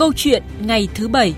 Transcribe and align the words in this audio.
Câu 0.00 0.12
chuyện 0.16 0.42
ngày 0.60 0.88
thứ 0.94 1.08
bảy 1.08 1.34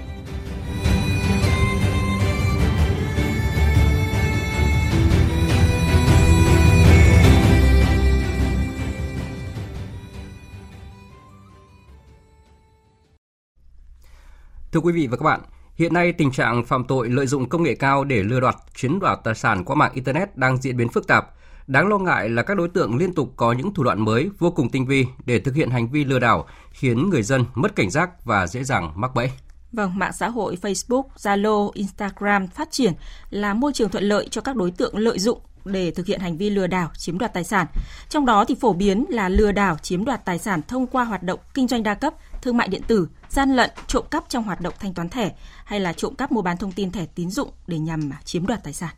Thưa 14.72 14.80
quý 14.80 14.92
vị 14.92 15.06
và 15.06 15.16
các 15.16 15.24
bạn, 15.24 15.40
hiện 15.74 15.94
nay 15.94 16.12
tình 16.12 16.32
trạng 16.32 16.64
phạm 16.64 16.84
tội 16.84 17.08
lợi 17.08 17.26
dụng 17.26 17.48
công 17.48 17.62
nghệ 17.62 17.74
cao 17.74 18.04
để 18.04 18.22
lừa 18.22 18.40
đoạt, 18.40 18.56
chiếm 18.74 18.98
đoạt 19.00 19.18
tài 19.24 19.34
sản 19.34 19.64
qua 19.64 19.76
mạng 19.76 19.92
internet 19.94 20.36
đang 20.36 20.56
diễn 20.56 20.76
biến 20.76 20.88
phức 20.88 21.06
tạp. 21.06 21.30
Đáng 21.66 21.88
lo 21.88 21.98
ngại 21.98 22.28
là 22.28 22.42
các 22.42 22.56
đối 22.56 22.68
tượng 22.68 22.96
liên 22.96 23.14
tục 23.14 23.32
có 23.36 23.52
những 23.52 23.74
thủ 23.74 23.84
đoạn 23.84 24.04
mới 24.04 24.30
vô 24.38 24.50
cùng 24.50 24.68
tinh 24.68 24.86
vi 24.86 25.06
để 25.24 25.40
thực 25.40 25.54
hiện 25.54 25.70
hành 25.70 25.90
vi 25.90 26.04
lừa 26.04 26.18
đảo, 26.18 26.46
khiến 26.70 27.10
người 27.10 27.22
dân 27.22 27.44
mất 27.54 27.76
cảnh 27.76 27.90
giác 27.90 28.24
và 28.24 28.46
dễ 28.46 28.64
dàng 28.64 28.92
mắc 28.96 29.14
bẫy. 29.14 29.30
Vâng, 29.72 29.98
mạng 29.98 30.12
xã 30.12 30.28
hội 30.28 30.58
Facebook, 30.62 31.02
Zalo, 31.16 31.70
Instagram 31.74 32.46
phát 32.46 32.70
triển 32.70 32.92
là 33.30 33.54
môi 33.54 33.72
trường 33.72 33.90
thuận 33.90 34.04
lợi 34.04 34.28
cho 34.30 34.40
các 34.40 34.56
đối 34.56 34.70
tượng 34.70 34.96
lợi 34.96 35.18
dụng 35.18 35.40
để 35.64 35.90
thực 35.90 36.06
hiện 36.06 36.20
hành 36.20 36.36
vi 36.36 36.50
lừa 36.50 36.66
đảo 36.66 36.90
chiếm 36.98 37.18
đoạt 37.18 37.34
tài 37.34 37.44
sản. 37.44 37.66
Trong 38.08 38.26
đó 38.26 38.44
thì 38.44 38.54
phổ 38.54 38.72
biến 38.72 39.04
là 39.08 39.28
lừa 39.28 39.52
đảo 39.52 39.76
chiếm 39.82 40.04
đoạt 40.04 40.24
tài 40.24 40.38
sản 40.38 40.60
thông 40.68 40.86
qua 40.86 41.04
hoạt 41.04 41.22
động 41.22 41.40
kinh 41.54 41.68
doanh 41.68 41.82
đa 41.82 41.94
cấp, 41.94 42.14
thương 42.42 42.56
mại 42.56 42.68
điện 42.68 42.82
tử, 42.86 43.08
gian 43.28 43.56
lận, 43.56 43.70
trộm 43.86 44.04
cắp 44.10 44.24
trong 44.28 44.44
hoạt 44.44 44.60
động 44.60 44.74
thanh 44.80 44.94
toán 44.94 45.08
thẻ 45.08 45.32
hay 45.64 45.80
là 45.80 45.92
trộm 45.92 46.14
cắp 46.14 46.32
mua 46.32 46.42
bán 46.42 46.56
thông 46.56 46.72
tin 46.72 46.90
thẻ 46.90 47.06
tín 47.06 47.30
dụng 47.30 47.50
để 47.66 47.78
nhằm 47.78 48.10
chiếm 48.24 48.46
đoạt 48.46 48.64
tài 48.64 48.72
sản. 48.72 48.94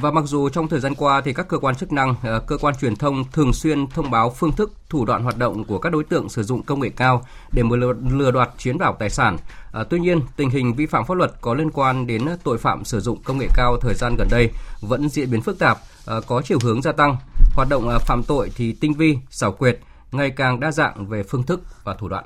Và 0.00 0.10
mặc 0.10 0.24
dù 0.26 0.48
trong 0.48 0.68
thời 0.68 0.80
gian 0.80 0.94
qua 0.94 1.20
thì 1.20 1.32
các 1.32 1.48
cơ 1.48 1.58
quan 1.58 1.74
chức 1.74 1.92
năng, 1.92 2.14
ờ, 2.22 2.40
cơ 2.40 2.56
quan 2.56 2.74
truyền 2.80 2.96
thông 2.96 3.24
thường 3.32 3.52
xuyên 3.52 3.86
thông 3.86 4.10
báo 4.10 4.30
phương 4.30 4.52
thức, 4.52 4.72
thủ 4.88 5.04
đoạn 5.04 5.22
hoạt 5.22 5.38
động 5.38 5.64
của 5.64 5.78
các 5.78 5.92
đối 5.92 6.04
tượng 6.04 6.28
sử 6.28 6.42
dụng 6.42 6.62
công 6.62 6.80
nghệ 6.80 6.88
cao 6.96 7.22
để 7.52 7.62
lừa, 7.70 7.92
lừa 8.10 8.30
đoạt 8.30 8.50
chiếm 8.58 8.78
đoạt 8.78 8.94
tài 8.98 9.10
sản. 9.10 9.36
À, 9.72 9.84
tuy 9.90 9.98
nhiên, 10.00 10.20
tình 10.36 10.50
hình 10.50 10.74
vi 10.74 10.86
phạm 10.86 11.04
pháp 11.04 11.14
luật 11.14 11.32
có 11.40 11.54
liên 11.54 11.70
quan 11.70 12.06
đến 12.06 12.26
tội 12.44 12.58
phạm 12.58 12.84
sử 12.84 13.00
dụng 13.00 13.22
công 13.22 13.38
nghệ 13.38 13.46
cao 13.54 13.76
thời 13.80 13.94
gian 13.94 14.14
gần 14.18 14.28
đây 14.30 14.50
vẫn 14.80 15.08
diễn 15.08 15.30
biến 15.30 15.42
phức 15.42 15.58
tạp, 15.58 15.78
à, 16.06 16.14
có 16.26 16.42
chiều 16.44 16.58
hướng 16.62 16.82
gia 16.82 16.92
tăng. 16.92 17.16
Hoạt 17.54 17.68
động 17.68 17.98
phạm 18.00 18.22
tội 18.28 18.50
thì 18.56 18.72
tinh 18.72 18.94
vi, 18.94 19.18
xảo 19.30 19.52
quyệt, 19.52 19.80
ngày 20.12 20.30
càng 20.30 20.60
đa 20.60 20.72
dạng 20.72 21.06
về 21.06 21.22
phương 21.22 21.42
thức 21.42 21.60
và 21.84 21.94
thủ 21.94 22.08
đoạn. 22.08 22.24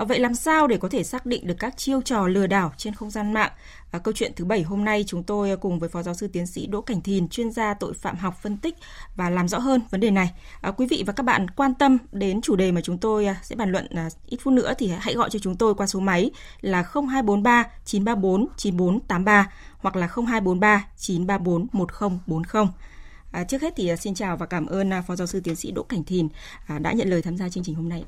À, 0.00 0.04
vậy 0.04 0.18
làm 0.18 0.34
sao 0.34 0.66
để 0.66 0.76
có 0.76 0.88
thể 0.88 1.02
xác 1.02 1.26
định 1.26 1.46
được 1.46 1.54
các 1.58 1.76
chiêu 1.76 2.02
trò 2.02 2.26
lừa 2.26 2.46
đảo 2.46 2.72
trên 2.76 2.94
không 2.94 3.10
gian 3.10 3.32
mạng? 3.32 3.52
À, 3.90 3.98
câu 3.98 4.14
chuyện 4.14 4.32
thứ 4.36 4.44
bảy 4.44 4.62
hôm 4.62 4.84
nay 4.84 5.04
chúng 5.06 5.22
tôi 5.22 5.50
à, 5.50 5.56
cùng 5.56 5.78
với 5.78 5.88
Phó 5.88 6.02
Giáo 6.02 6.14
sư 6.14 6.28
Tiến 6.28 6.46
sĩ 6.46 6.66
Đỗ 6.66 6.80
Cảnh 6.80 7.00
Thìn, 7.00 7.28
chuyên 7.28 7.52
gia 7.52 7.74
tội 7.74 7.94
phạm 7.94 8.16
học 8.16 8.38
phân 8.42 8.56
tích 8.56 8.74
và 9.16 9.30
làm 9.30 9.48
rõ 9.48 9.58
hơn 9.58 9.80
vấn 9.90 10.00
đề 10.00 10.10
này. 10.10 10.30
À, 10.60 10.70
quý 10.70 10.86
vị 10.86 11.04
và 11.06 11.12
các 11.12 11.22
bạn 11.22 11.50
quan 11.50 11.74
tâm 11.74 11.98
đến 12.12 12.40
chủ 12.40 12.56
đề 12.56 12.72
mà 12.72 12.80
chúng 12.80 12.98
tôi 12.98 13.26
à, 13.26 13.36
sẽ 13.42 13.56
bàn 13.56 13.72
luận 13.72 13.86
à, 13.94 14.08
ít 14.26 14.38
phút 14.42 14.54
nữa 14.54 14.72
thì 14.78 14.92
hãy 14.98 15.14
gọi 15.14 15.30
cho 15.30 15.38
chúng 15.38 15.56
tôi 15.56 15.74
qua 15.74 15.86
số 15.86 16.00
máy 16.00 16.30
là 16.60 16.82
0243 16.82 17.64
934 17.84 18.46
9483 18.56 19.52
hoặc 19.78 19.96
là 19.96 20.06
0243 20.06 20.84
934 20.96 21.66
1040. 21.72 22.66
À, 23.32 23.44
trước 23.44 23.62
hết 23.62 23.72
thì 23.76 23.88
à, 23.88 23.96
xin 23.96 24.14
chào 24.14 24.36
và 24.36 24.46
cảm 24.46 24.66
ơn 24.66 24.90
Phó 25.06 25.16
Giáo 25.16 25.26
sư 25.26 25.40
Tiến 25.40 25.56
sĩ 25.56 25.70
Đỗ 25.70 25.82
Cảnh 25.82 26.04
Thìn 26.04 26.28
à, 26.66 26.78
đã 26.78 26.92
nhận 26.92 27.08
lời 27.08 27.22
tham 27.22 27.36
gia 27.36 27.48
chương 27.48 27.64
trình 27.64 27.74
hôm 27.74 27.88
nay. 27.88 28.04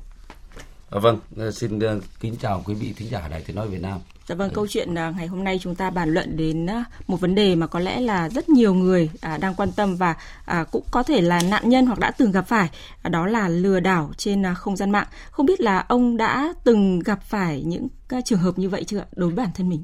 À, 0.93 0.99
vâng, 0.99 1.19
ờ, 1.37 1.51
xin 1.51 1.77
uh, 1.77 2.03
kính 2.19 2.35
chào 2.41 2.63
quý 2.65 2.73
vị 2.73 2.93
thính 2.97 3.09
giả 3.09 3.27
Đài 3.27 3.41
Tiếng 3.41 3.55
Nói 3.55 3.67
Việt 3.67 3.81
Nam. 3.81 3.99
Dạ 4.27 4.35
vâng, 4.35 4.47
Đấy. 4.47 4.55
câu 4.55 4.67
chuyện 4.67 4.89
uh, 4.91 5.15
ngày 5.17 5.27
hôm 5.27 5.43
nay 5.43 5.59
chúng 5.61 5.75
ta 5.75 5.89
bàn 5.89 6.13
luận 6.13 6.37
đến 6.37 6.67
một 7.07 7.19
vấn 7.19 7.35
đề 7.35 7.55
mà 7.55 7.67
có 7.67 7.79
lẽ 7.79 7.99
là 7.99 8.29
rất 8.29 8.49
nhiều 8.49 8.73
người 8.73 9.09
uh, 9.15 9.39
đang 9.41 9.55
quan 9.55 9.71
tâm 9.71 9.95
và 9.95 10.15
uh, 10.61 10.71
cũng 10.71 10.83
có 10.91 11.03
thể 11.03 11.21
là 11.21 11.41
nạn 11.41 11.69
nhân 11.69 11.85
hoặc 11.85 11.99
đã 11.99 12.11
từng 12.11 12.31
gặp 12.31 12.47
phải, 12.47 12.69
đó 13.09 13.25
là 13.27 13.49
lừa 13.49 13.79
đảo 13.79 14.11
trên 14.17 14.43
không 14.55 14.77
gian 14.77 14.91
mạng. 14.91 15.07
Không 15.31 15.45
biết 15.45 15.61
là 15.61 15.85
ông 15.87 16.17
đã 16.17 16.53
từng 16.63 16.99
gặp 16.99 17.23
phải 17.23 17.63
những 17.63 17.87
trường 18.25 18.39
hợp 18.39 18.59
như 18.59 18.69
vậy 18.69 18.83
chưa 18.83 19.05
đối 19.15 19.29
với 19.29 19.35
bản 19.35 19.49
thân 19.55 19.69
mình? 19.69 19.83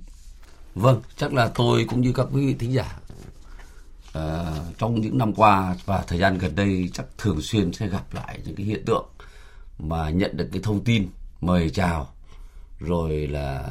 Vâng, 0.76 1.02
chắc 1.18 1.34
là 1.34 1.52
tôi 1.56 1.86
cũng 1.90 2.02
như 2.02 2.12
các 2.12 2.28
quý 2.34 2.48
vị 2.48 2.56
thính 2.60 2.74
giả 2.74 3.00
uh, 4.18 4.78
trong 4.78 5.02
những 5.02 5.18
năm 5.18 5.34
qua 5.34 5.76
và 5.86 6.04
thời 6.08 6.20
gian 6.20 6.38
gần 6.38 6.56
đây 6.56 6.90
chắc 6.94 7.06
thường 7.18 7.42
xuyên 7.42 7.74
sẽ 7.74 7.88
gặp 7.88 8.14
lại 8.14 8.40
những 8.46 8.56
cái 8.56 8.66
hiện 8.66 8.86
tượng 8.86 9.06
mà 9.80 10.10
nhận 10.10 10.38
được 10.38 10.50
cái 10.52 10.62
thông 10.62 10.84
tin 10.84 11.10
mời 11.42 11.70
chào 11.70 12.08
rồi 12.80 13.28
là 13.28 13.70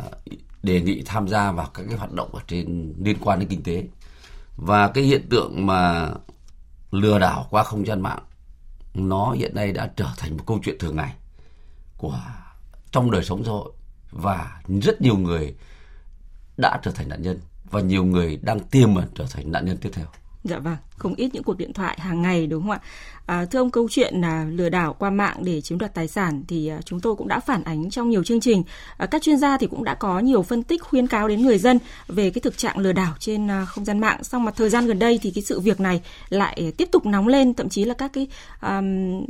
đề 0.62 0.80
nghị 0.80 1.02
tham 1.06 1.28
gia 1.28 1.52
vào 1.52 1.70
các 1.74 1.84
cái 1.88 1.98
hoạt 1.98 2.12
động 2.12 2.34
ở 2.34 2.41
trên 2.46 2.94
liên 3.02 3.16
quan 3.20 3.38
đến 3.38 3.48
kinh 3.48 3.62
tế 3.62 3.84
và 4.56 4.88
cái 4.88 5.04
hiện 5.04 5.28
tượng 5.30 5.66
mà 5.66 6.10
lừa 6.91 7.19
đảo 7.19 7.46
qua 7.50 7.62
không 7.62 7.86
gian 7.86 8.00
mạng 8.00 8.22
nó 8.94 9.32
hiện 9.32 9.54
nay 9.54 9.72
đã 9.72 9.91
trở 9.96 10.08
thành 10.16 10.36
một 10.36 10.44
câu 10.46 10.60
chuyện 10.64 10.78
thường 10.78 10.96
ngày 10.96 11.14
của 11.96 12.20
trong 12.90 13.10
đời 13.10 13.25
sống 13.25 13.44
xã 13.44 13.50
hội 13.50 13.72
và 14.10 14.60
rất 14.82 15.00
nhiều 15.00 15.16
người 15.16 15.54
đã 16.56 16.80
trở 16.82 16.90
thành 16.90 17.08
nạn 17.08 17.22
nhân 17.22 17.40
và 17.70 17.80
nhiều 17.80 18.04
người 18.04 18.38
đang 18.42 18.60
tiềm 18.60 18.94
ẩn 18.94 19.08
trở 19.14 19.26
thành 19.30 19.52
nạn 19.52 19.64
nhân 19.64 19.76
tiếp 19.76 19.90
theo. 19.92 20.06
Dạ 20.44 20.58
vâng, 20.58 20.76
không 20.96 21.14
ít 21.14 21.30
những 21.34 21.42
cuộc 21.42 21.58
điện 21.58 21.72
thoại 21.72 21.98
hàng 22.00 22.22
ngày 22.22 22.46
đúng 22.46 22.62
không 22.62 22.70
ạ? 22.70 22.80
À, 23.28 23.44
thưa 23.44 23.59
ông, 23.59 23.71
câu 23.71 23.89
chuyện 23.91 24.21
là 24.21 24.44
lừa 24.44 24.69
đảo 24.69 24.97
qua 24.99 25.11
mạng 25.11 25.37
để 25.41 25.61
chiếm 25.61 25.78
đoạt 25.78 25.94
tài 25.94 26.09
sản 26.09 26.43
thì 26.49 26.69
à, 26.69 26.81
chúng 26.84 27.00
tôi 27.00 27.16
cũng 27.16 27.28
đã 27.28 27.41
phản 27.41 27.65
ánh 27.65 27.91
trong 27.91 28.11
nhiều 28.11 28.25
chương 28.25 28.41
trình. 28.41 28.62
À, 28.97 29.06
các 29.06 29.22
chuyên 29.22 29.39
gia 29.39 29.56
thì 29.56 29.66
cũng 29.66 29.84
đã 29.84 29.94
có 29.94 30.19
nhiều 30.19 30.43
phân 30.43 30.62
tích 30.62 30.83
khuyên 30.83 31.06
cáo 31.06 31.28
đến 31.28 31.43
người 31.43 31.59
dân 31.59 31.78
về 32.09 32.31
cái 32.31 32.41
thực 32.41 32.59
trạng 32.59 32.78
lừa 32.78 32.93
đảo 32.93 33.15
trên 33.19 33.50
à, 33.50 33.65
không 33.65 33.84
gian 33.84 33.99
mạng. 33.99 34.25
Song 34.25 34.44
mà 34.44 34.50
thời 34.50 34.71
gian 34.71 34.87
gần 34.87 34.99
đây 34.99 35.19
thì 35.22 35.31
cái 35.31 35.44
sự 35.44 35.61
việc 35.61 35.81
này 35.81 36.03
lại 36.28 36.62
à, 36.67 36.71
tiếp 36.77 36.88
tục 36.93 37.06
nóng 37.06 37.28
lên, 37.28 37.55
thậm 37.55 37.69
chí 37.69 37.84
là 37.84 37.94
các 37.94 38.12
cái 38.12 38.28
um, 38.62 39.25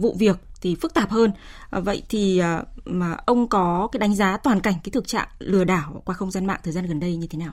vụ 0.00 0.16
việc 0.18 0.36
thì 0.60 0.74
phức 0.74 0.94
tạp 0.94 1.10
hơn. 1.10 1.32
À, 1.70 1.80
vậy 1.80 2.02
thì 2.08 2.42
mà 2.84 3.16
ông 3.26 3.48
có 3.48 3.88
cái 3.92 4.00
đánh 4.00 4.14
giá 4.14 4.36
toàn 4.36 4.60
cảnh 4.60 4.74
cái 4.84 4.90
thực 4.90 5.08
trạng 5.08 5.28
lừa 5.38 5.64
đảo 5.64 6.02
qua 6.04 6.14
không 6.14 6.30
gian 6.30 6.46
mạng 6.46 6.60
thời 6.64 6.72
gian 6.72 6.86
gần 6.86 7.00
đây 7.00 7.16
như 7.16 7.26
thế 7.26 7.38
nào? 7.38 7.52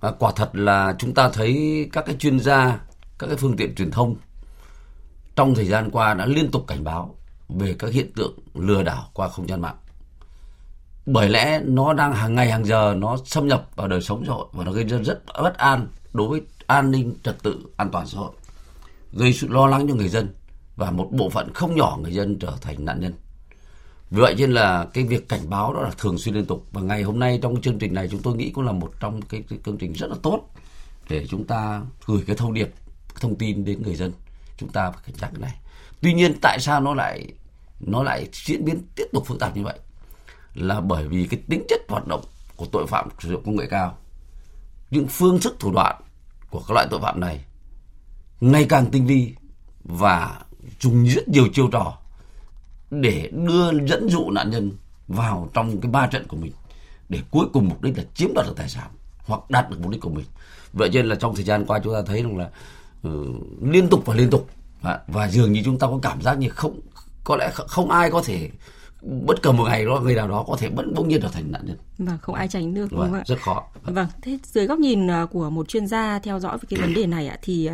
À, 0.00 0.10
quả 0.18 0.32
thật 0.36 0.50
là 0.52 0.94
chúng 0.98 1.14
ta 1.14 1.30
thấy 1.32 1.88
các 1.92 2.04
cái 2.06 2.16
chuyên 2.18 2.40
gia, 2.40 2.78
các 3.18 3.26
cái 3.26 3.36
phương 3.36 3.56
tiện 3.56 3.74
truyền 3.74 3.90
thông 3.90 4.16
trong 5.40 5.54
thời 5.54 5.64
gian 5.64 5.90
qua 5.90 6.14
đã 6.14 6.26
liên 6.26 6.50
tục 6.50 6.64
cảnh 6.66 6.84
báo 6.84 7.14
về 7.48 7.74
các 7.78 7.92
hiện 7.92 8.12
tượng 8.12 8.38
lừa 8.54 8.82
đảo 8.82 9.10
qua 9.12 9.28
không 9.28 9.48
gian 9.48 9.60
mạng. 9.60 9.76
Bởi 11.06 11.28
lẽ 11.28 11.60
nó 11.64 11.92
đang 11.92 12.12
hàng 12.12 12.34
ngày 12.34 12.50
hàng 12.50 12.64
giờ 12.64 12.94
nó 12.98 13.16
xâm 13.24 13.48
nhập 13.48 13.68
vào 13.76 13.88
đời 13.88 14.02
sống 14.02 14.24
xã 14.26 14.32
hội 14.32 14.46
và 14.52 14.64
nó 14.64 14.72
gây 14.72 14.84
ra 14.84 14.98
rất 14.98 15.22
bất 15.42 15.56
an 15.56 15.88
đối 16.12 16.28
với 16.28 16.42
an 16.66 16.90
ninh 16.90 17.14
trật 17.22 17.42
tự 17.42 17.58
an 17.76 17.90
toàn 17.92 18.06
xã 18.06 18.18
hội, 18.18 18.30
gây 19.12 19.32
sự 19.32 19.48
lo 19.48 19.66
lắng 19.66 19.88
cho 19.88 19.94
người 19.94 20.08
dân 20.08 20.28
và 20.76 20.90
một 20.90 21.08
bộ 21.10 21.30
phận 21.30 21.54
không 21.54 21.76
nhỏ 21.76 21.98
người 22.02 22.12
dân 22.12 22.38
trở 22.38 22.52
thành 22.60 22.84
nạn 22.84 23.00
nhân. 23.00 23.12
Vì 24.10 24.20
vậy 24.20 24.34
nên 24.38 24.52
là 24.52 24.86
cái 24.94 25.04
việc 25.04 25.28
cảnh 25.28 25.50
báo 25.50 25.74
đó 25.74 25.80
là 25.80 25.90
thường 25.98 26.18
xuyên 26.18 26.34
liên 26.34 26.46
tục 26.46 26.66
và 26.72 26.80
ngày 26.80 27.02
hôm 27.02 27.18
nay 27.18 27.38
trong 27.42 27.60
chương 27.60 27.78
trình 27.78 27.94
này 27.94 28.08
chúng 28.08 28.22
tôi 28.22 28.36
nghĩ 28.36 28.50
cũng 28.50 28.64
là 28.64 28.72
một 28.72 28.92
trong 29.00 29.22
cái, 29.22 29.42
cái 29.48 29.58
chương 29.64 29.78
trình 29.78 29.92
rất 29.92 30.10
là 30.10 30.16
tốt 30.22 30.40
để 31.08 31.26
chúng 31.26 31.44
ta 31.44 31.82
gửi 32.06 32.22
cái 32.26 32.36
thông 32.36 32.54
điệp 32.54 32.70
thông 33.20 33.34
tin 33.34 33.64
đến 33.64 33.82
người 33.82 33.94
dân 33.94 34.12
chúng 34.60 34.68
ta 34.68 34.90
phải 34.90 35.02
cảnh 35.06 35.16
giác 35.16 35.28
cái 35.32 35.40
này. 35.40 35.58
Tuy 36.00 36.12
nhiên 36.14 36.34
tại 36.42 36.60
sao 36.60 36.80
nó 36.80 36.94
lại 36.94 37.32
nó 37.80 38.02
lại 38.02 38.28
diễn 38.32 38.64
biến 38.64 38.82
tiếp 38.96 39.04
tục 39.12 39.26
phức 39.26 39.40
tạp 39.40 39.56
như 39.56 39.62
vậy? 39.64 39.78
Là 40.54 40.80
bởi 40.80 41.08
vì 41.08 41.26
cái 41.26 41.40
tính 41.48 41.64
chất 41.68 41.80
hoạt 41.88 42.06
động 42.06 42.24
của 42.56 42.66
tội 42.72 42.86
phạm 42.86 43.08
sử 43.18 43.30
dụng 43.30 43.42
công 43.44 43.56
nghệ 43.56 43.66
cao, 43.70 43.98
những 44.90 45.06
phương 45.06 45.40
thức 45.40 45.56
thủ 45.58 45.72
đoạn 45.72 46.00
của 46.50 46.62
các 46.68 46.74
loại 46.74 46.86
tội 46.90 47.00
phạm 47.00 47.20
này 47.20 47.44
ngày 48.40 48.66
càng 48.68 48.86
tinh 48.86 49.06
vi 49.06 49.34
và 49.84 50.40
dùng 50.80 51.04
rất 51.04 51.28
nhiều 51.28 51.48
chiêu 51.52 51.68
trò 51.72 51.98
để 52.90 53.30
đưa 53.32 53.86
dẫn 53.86 54.08
dụ 54.08 54.30
nạn 54.30 54.50
nhân 54.50 54.72
vào 55.08 55.50
trong 55.54 55.80
cái 55.80 55.90
ba 55.90 56.06
trận 56.06 56.26
của 56.28 56.36
mình 56.36 56.52
để 57.08 57.18
cuối 57.30 57.46
cùng 57.52 57.68
mục 57.68 57.82
đích 57.82 57.98
là 57.98 58.04
chiếm 58.14 58.34
đoạt 58.34 58.46
được 58.46 58.54
tài 58.56 58.68
sản 58.68 58.90
hoặc 59.18 59.50
đạt 59.50 59.70
được 59.70 59.76
mục 59.80 59.90
đích 59.90 60.00
của 60.00 60.10
mình 60.10 60.24
vậy 60.72 60.90
nên 60.92 61.06
là 61.06 61.14
trong 61.14 61.34
thời 61.34 61.44
gian 61.44 61.66
qua 61.66 61.80
chúng 61.84 61.94
ta 61.94 62.02
thấy 62.06 62.22
rằng 62.22 62.38
là 62.38 62.50
uh, 63.08 63.36
liên 63.62 63.88
tục 63.88 64.02
và 64.06 64.14
liên 64.14 64.30
tục 64.30 64.48
và, 64.82 65.00
và 65.06 65.28
dường 65.28 65.52
như 65.52 65.62
chúng 65.64 65.78
ta 65.78 65.86
có 65.86 65.98
cảm 66.02 66.22
giác 66.22 66.38
như 66.38 66.48
không 66.48 66.80
có 67.24 67.36
lẽ 67.36 67.50
không 67.54 67.90
ai 67.90 68.10
có 68.10 68.22
thể 68.22 68.50
bất 69.02 69.42
cứ 69.42 69.52
một 69.52 69.64
ngày 69.64 69.84
đó 69.84 70.00
người 70.00 70.14
nào 70.14 70.28
đó 70.28 70.44
có 70.48 70.56
thể 70.56 70.68
vẫn 70.68 70.94
bỗng 70.94 71.08
nhiên 71.08 71.20
trở 71.22 71.28
thành 71.28 71.52
nạn 71.52 71.62
nhân. 71.66 71.76
Vâng, 71.98 72.18
không 72.22 72.34
ai 72.34 72.48
tránh 72.48 72.74
được 72.74 72.90
đúng 72.90 73.00
vâng, 73.00 73.10
không 73.10 73.18
ạ? 73.18 73.24
Rất 73.26 73.40
khó. 73.42 73.64
Vâng, 73.82 74.06
thế 74.22 74.38
dưới 74.44 74.66
góc 74.66 74.78
nhìn 74.78 75.10
à, 75.10 75.26
của 75.30 75.50
một 75.50 75.68
chuyên 75.68 75.86
gia 75.86 76.18
theo 76.18 76.40
dõi 76.40 76.58
về 76.58 76.64
cái 76.70 76.80
vấn 76.80 76.94
đề 76.94 77.06
này 77.06 77.28
ạ 77.28 77.38
thì 77.42 77.66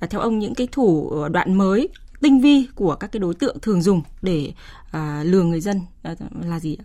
à, 0.00 0.06
theo 0.10 0.20
ông 0.20 0.38
những 0.38 0.54
cái 0.54 0.68
thủ 0.72 1.12
đoạn 1.30 1.54
mới 1.54 1.88
tinh 2.20 2.40
vi 2.40 2.66
của 2.74 2.94
các 2.94 3.12
cái 3.12 3.20
đối 3.20 3.34
tượng 3.34 3.60
thường 3.62 3.82
dùng 3.82 4.02
để 4.22 4.52
à, 4.90 5.22
lừa 5.24 5.42
người 5.42 5.60
dân 5.60 5.80
à, 6.02 6.14
là 6.40 6.60
gì 6.60 6.76
ạ? 6.76 6.84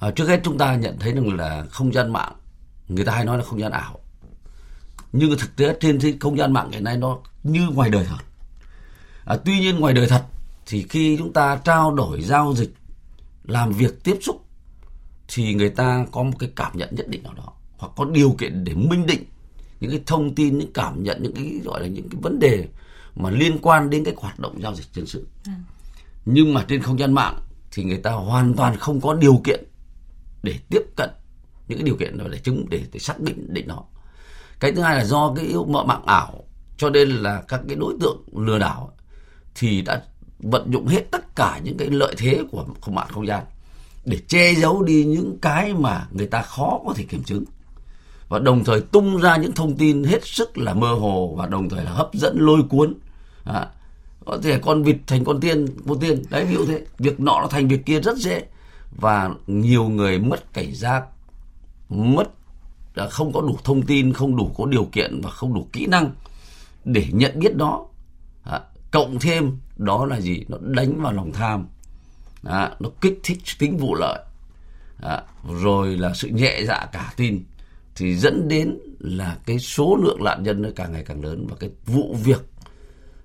À, 0.00 0.10
trước 0.10 0.28
hết 0.28 0.40
chúng 0.44 0.58
ta 0.58 0.76
nhận 0.76 0.98
thấy 0.98 1.12
rằng 1.12 1.36
là 1.36 1.64
không 1.70 1.92
gian 1.92 2.12
mạng 2.12 2.32
người 2.88 3.04
ta 3.04 3.12
hay 3.12 3.24
nói 3.24 3.38
là 3.38 3.44
không 3.44 3.60
gian 3.60 3.72
ảo 3.72 4.00
nhưng 5.12 5.38
thực 5.38 5.56
tế 5.56 5.76
trên 5.80 6.18
không 6.20 6.38
gian 6.38 6.52
mạng 6.52 6.70
hiện 6.70 6.84
nay 6.84 6.96
nó 6.96 7.18
như 7.42 7.68
ngoài 7.74 7.90
đời 7.90 8.04
thật 8.08 8.16
à, 9.28 9.36
tuy 9.44 9.60
nhiên 9.60 9.80
ngoài 9.80 9.94
đời 9.94 10.06
thật 10.06 10.24
thì 10.66 10.86
khi 10.88 11.16
chúng 11.18 11.32
ta 11.32 11.60
trao 11.64 11.94
đổi 11.94 12.22
giao 12.22 12.54
dịch 12.54 12.74
làm 13.44 13.72
việc 13.72 14.04
tiếp 14.04 14.18
xúc 14.20 14.44
thì 15.28 15.54
người 15.54 15.68
ta 15.68 16.06
có 16.12 16.22
một 16.22 16.32
cái 16.38 16.50
cảm 16.56 16.72
nhận 16.74 16.88
nhất 16.92 17.08
định 17.08 17.22
nào 17.22 17.34
đó 17.34 17.52
hoặc 17.78 17.92
có 17.96 18.04
điều 18.04 18.30
kiện 18.38 18.64
để 18.64 18.74
minh 18.74 19.06
định 19.06 19.24
những 19.80 19.90
cái 19.90 20.02
thông 20.06 20.34
tin 20.34 20.58
những 20.58 20.72
cảm 20.72 21.02
nhận 21.02 21.22
những 21.22 21.34
cái 21.34 21.60
gọi 21.64 21.80
là 21.80 21.86
những 21.86 22.08
cái 22.08 22.20
vấn 22.22 22.38
đề 22.38 22.68
mà 23.16 23.30
liên 23.30 23.58
quan 23.62 23.90
đến 23.90 24.04
cái 24.04 24.14
hoạt 24.16 24.38
động 24.38 24.62
giao 24.62 24.74
dịch 24.74 24.86
dân 24.94 25.06
sự 25.06 25.26
à. 25.44 25.54
nhưng 26.24 26.54
mà 26.54 26.64
trên 26.68 26.82
không 26.82 26.98
gian 26.98 27.12
mạng 27.12 27.38
thì 27.72 27.84
người 27.84 27.98
ta 27.98 28.10
hoàn 28.12 28.54
toàn 28.54 28.76
không 28.76 29.00
có 29.00 29.14
điều 29.14 29.40
kiện 29.44 29.64
để 30.42 30.54
tiếp 30.70 30.82
cận 30.96 31.10
những 31.68 31.78
cái 31.78 31.84
điều 31.84 31.96
kiện 31.96 32.18
đó 32.18 32.24
để 32.30 32.38
chứng 32.38 32.66
để, 32.70 32.82
để 32.92 32.98
xác 32.98 33.20
định 33.20 33.54
định 33.54 33.68
nó 33.68 33.82
cái 34.60 34.72
thứ 34.72 34.82
hai 34.82 34.96
là 34.96 35.04
do 35.04 35.32
cái 35.36 35.44
yếu 35.44 35.64
mạng 35.64 36.02
ảo 36.06 36.44
cho 36.76 36.90
nên 36.90 37.08
là 37.08 37.42
các 37.48 37.60
cái 37.68 37.76
đối 37.76 37.94
tượng 38.00 38.22
lừa 38.36 38.58
đảo 38.58 38.92
thì 39.58 39.82
đã 39.82 40.02
vận 40.38 40.72
dụng 40.72 40.86
hết 40.86 41.10
tất 41.10 41.36
cả 41.36 41.60
những 41.64 41.76
cái 41.76 41.88
lợi 41.88 42.14
thế 42.18 42.42
của 42.50 42.66
không 42.80 42.94
mạng 42.94 43.08
không 43.10 43.26
gian 43.26 43.44
để 44.04 44.18
che 44.28 44.54
giấu 44.54 44.82
đi 44.82 45.04
những 45.04 45.38
cái 45.42 45.74
mà 45.74 46.06
người 46.10 46.26
ta 46.26 46.42
khó 46.42 46.80
có 46.86 46.92
thể 46.94 47.04
kiểm 47.04 47.22
chứng. 47.22 47.44
Và 48.28 48.38
đồng 48.38 48.64
thời 48.64 48.80
tung 48.80 49.16
ra 49.16 49.36
những 49.36 49.52
thông 49.52 49.76
tin 49.76 50.04
hết 50.04 50.26
sức 50.26 50.58
là 50.58 50.74
mơ 50.74 50.94
hồ 50.94 51.34
và 51.36 51.46
đồng 51.46 51.68
thời 51.68 51.84
là 51.84 51.90
hấp 51.90 52.14
dẫn 52.14 52.36
lôi 52.38 52.62
cuốn. 52.62 52.94
À, 53.44 53.66
có 54.24 54.38
thể 54.42 54.58
con 54.58 54.82
vịt 54.82 54.96
thành 55.06 55.24
con 55.24 55.40
tiên 55.40 55.66
con 55.88 56.00
tiên. 56.00 56.22
Đấy 56.30 56.44
ví 56.44 56.54
dụ 56.54 56.66
thế. 56.66 56.84
Việc 56.98 57.20
nọ 57.20 57.40
nó 57.40 57.46
thành 57.46 57.68
việc 57.68 57.86
kia 57.86 58.00
rất 58.00 58.16
dễ. 58.16 58.44
Và 58.90 59.30
nhiều 59.46 59.88
người 59.88 60.18
mất 60.18 60.52
cảnh 60.52 60.74
giác 60.74 61.04
mất 61.88 62.30
à, 62.94 63.06
không 63.08 63.32
có 63.32 63.40
đủ 63.40 63.58
thông 63.64 63.82
tin 63.82 64.12
không 64.12 64.36
đủ 64.36 64.50
có 64.56 64.66
điều 64.66 64.84
kiện 64.84 65.20
và 65.20 65.30
không 65.30 65.54
đủ 65.54 65.68
kỹ 65.72 65.86
năng 65.86 66.10
để 66.84 67.06
nhận 67.12 67.38
biết 67.38 67.52
nó 67.56 67.84
cộng 68.90 69.18
thêm 69.18 69.58
đó 69.76 70.06
là 70.06 70.20
gì? 70.20 70.44
Nó 70.48 70.58
đánh 70.60 71.02
vào 71.02 71.12
lòng 71.12 71.32
tham. 71.32 71.66
À, 72.44 72.70
nó 72.80 72.88
kích 73.00 73.20
thích 73.22 73.38
tính 73.58 73.76
vụ 73.76 73.94
lợi. 73.94 74.24
À, 75.02 75.22
rồi 75.62 75.96
là 75.96 76.14
sự 76.14 76.28
nhẹ 76.28 76.60
dạ 76.66 76.86
cả 76.92 77.12
tin. 77.16 77.44
Thì 77.96 78.16
dẫn 78.16 78.48
đến 78.48 78.78
là 78.98 79.38
cái 79.46 79.58
số 79.58 79.96
lượng 80.02 80.24
nạn 80.24 80.42
nhân 80.42 80.62
nó 80.62 80.68
càng 80.76 80.92
ngày 80.92 81.04
càng 81.04 81.24
lớn 81.24 81.46
và 81.50 81.56
cái 81.60 81.70
vụ 81.86 82.16
việc 82.24 82.40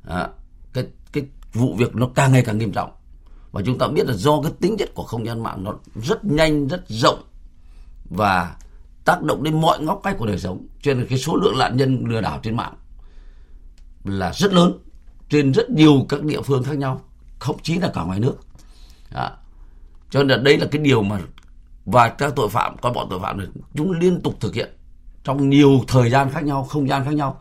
à, 0.08 0.28
cái 0.74 0.88
cái 1.12 1.24
vụ 1.54 1.76
việc 1.78 1.96
nó 1.96 2.10
càng 2.16 2.32
ngày 2.32 2.44
càng 2.46 2.58
nghiêm 2.58 2.72
trọng. 2.72 2.92
Và 3.52 3.62
chúng 3.66 3.78
ta 3.78 3.88
biết 3.88 4.08
là 4.08 4.14
do 4.14 4.42
cái 4.42 4.52
tính 4.62 4.76
chất 4.80 4.90
của 4.94 5.04
không 5.04 5.26
gian 5.26 5.44
mạng 5.44 5.64
nó 5.64 5.74
rất 5.96 6.26
nhanh 6.26 6.68
rất 6.68 6.84
rộng 6.88 7.24
và 8.10 8.56
tác 9.06 9.24
động 9.24 9.44
đến 9.44 9.62
mọi 9.62 9.80
ngóc 9.80 10.02
ngách 10.04 10.18
của 10.18 10.26
đời 10.26 10.40
sống. 10.40 10.68
Cho 10.82 10.94
nên 10.94 11.08
cái 11.08 11.18
số 11.18 11.36
lượng 11.36 11.58
nạn 11.58 11.78
nhân 11.78 12.04
lừa 12.08 12.22
đảo 12.22 12.40
trên 12.44 12.56
mạng 12.56 12.74
là 14.04 14.34
rất 14.34 14.54
lớn 14.54 14.78
trên 15.34 15.52
rất 15.52 15.70
nhiều 15.70 16.06
các 16.10 16.24
địa 16.24 16.42
phương 16.42 16.64
khác 16.64 16.78
nhau, 16.78 17.02
thậm 17.40 17.56
chí 17.64 17.78
là 17.78 17.92
cả 17.94 18.04
ngoài 18.04 18.20
nước. 18.20 18.36
À. 19.14 19.32
cho 20.10 20.20
nên 20.20 20.28
là 20.28 20.38
đây 20.38 20.58
là 20.58 20.68
cái 20.72 20.82
điều 20.82 21.04
mà 21.04 21.20
và 21.86 22.10
các 22.10 22.34
tội 22.36 22.50
phạm 22.50 22.76
các 22.82 22.94
bọn 22.94 23.08
tội 23.10 23.20
phạm 23.20 23.38
này 23.38 23.48
chúng 23.76 23.92
liên 23.92 24.22
tục 24.22 24.36
thực 24.40 24.56
hiện 24.56 24.70
trong 25.24 25.50
nhiều 25.50 25.82
thời 25.88 26.10
gian 26.10 26.30
khác 26.32 26.44
nhau, 26.44 26.64
không 26.64 26.90
gian 26.90 27.06
khác 27.06 27.14
nhau. 27.14 27.40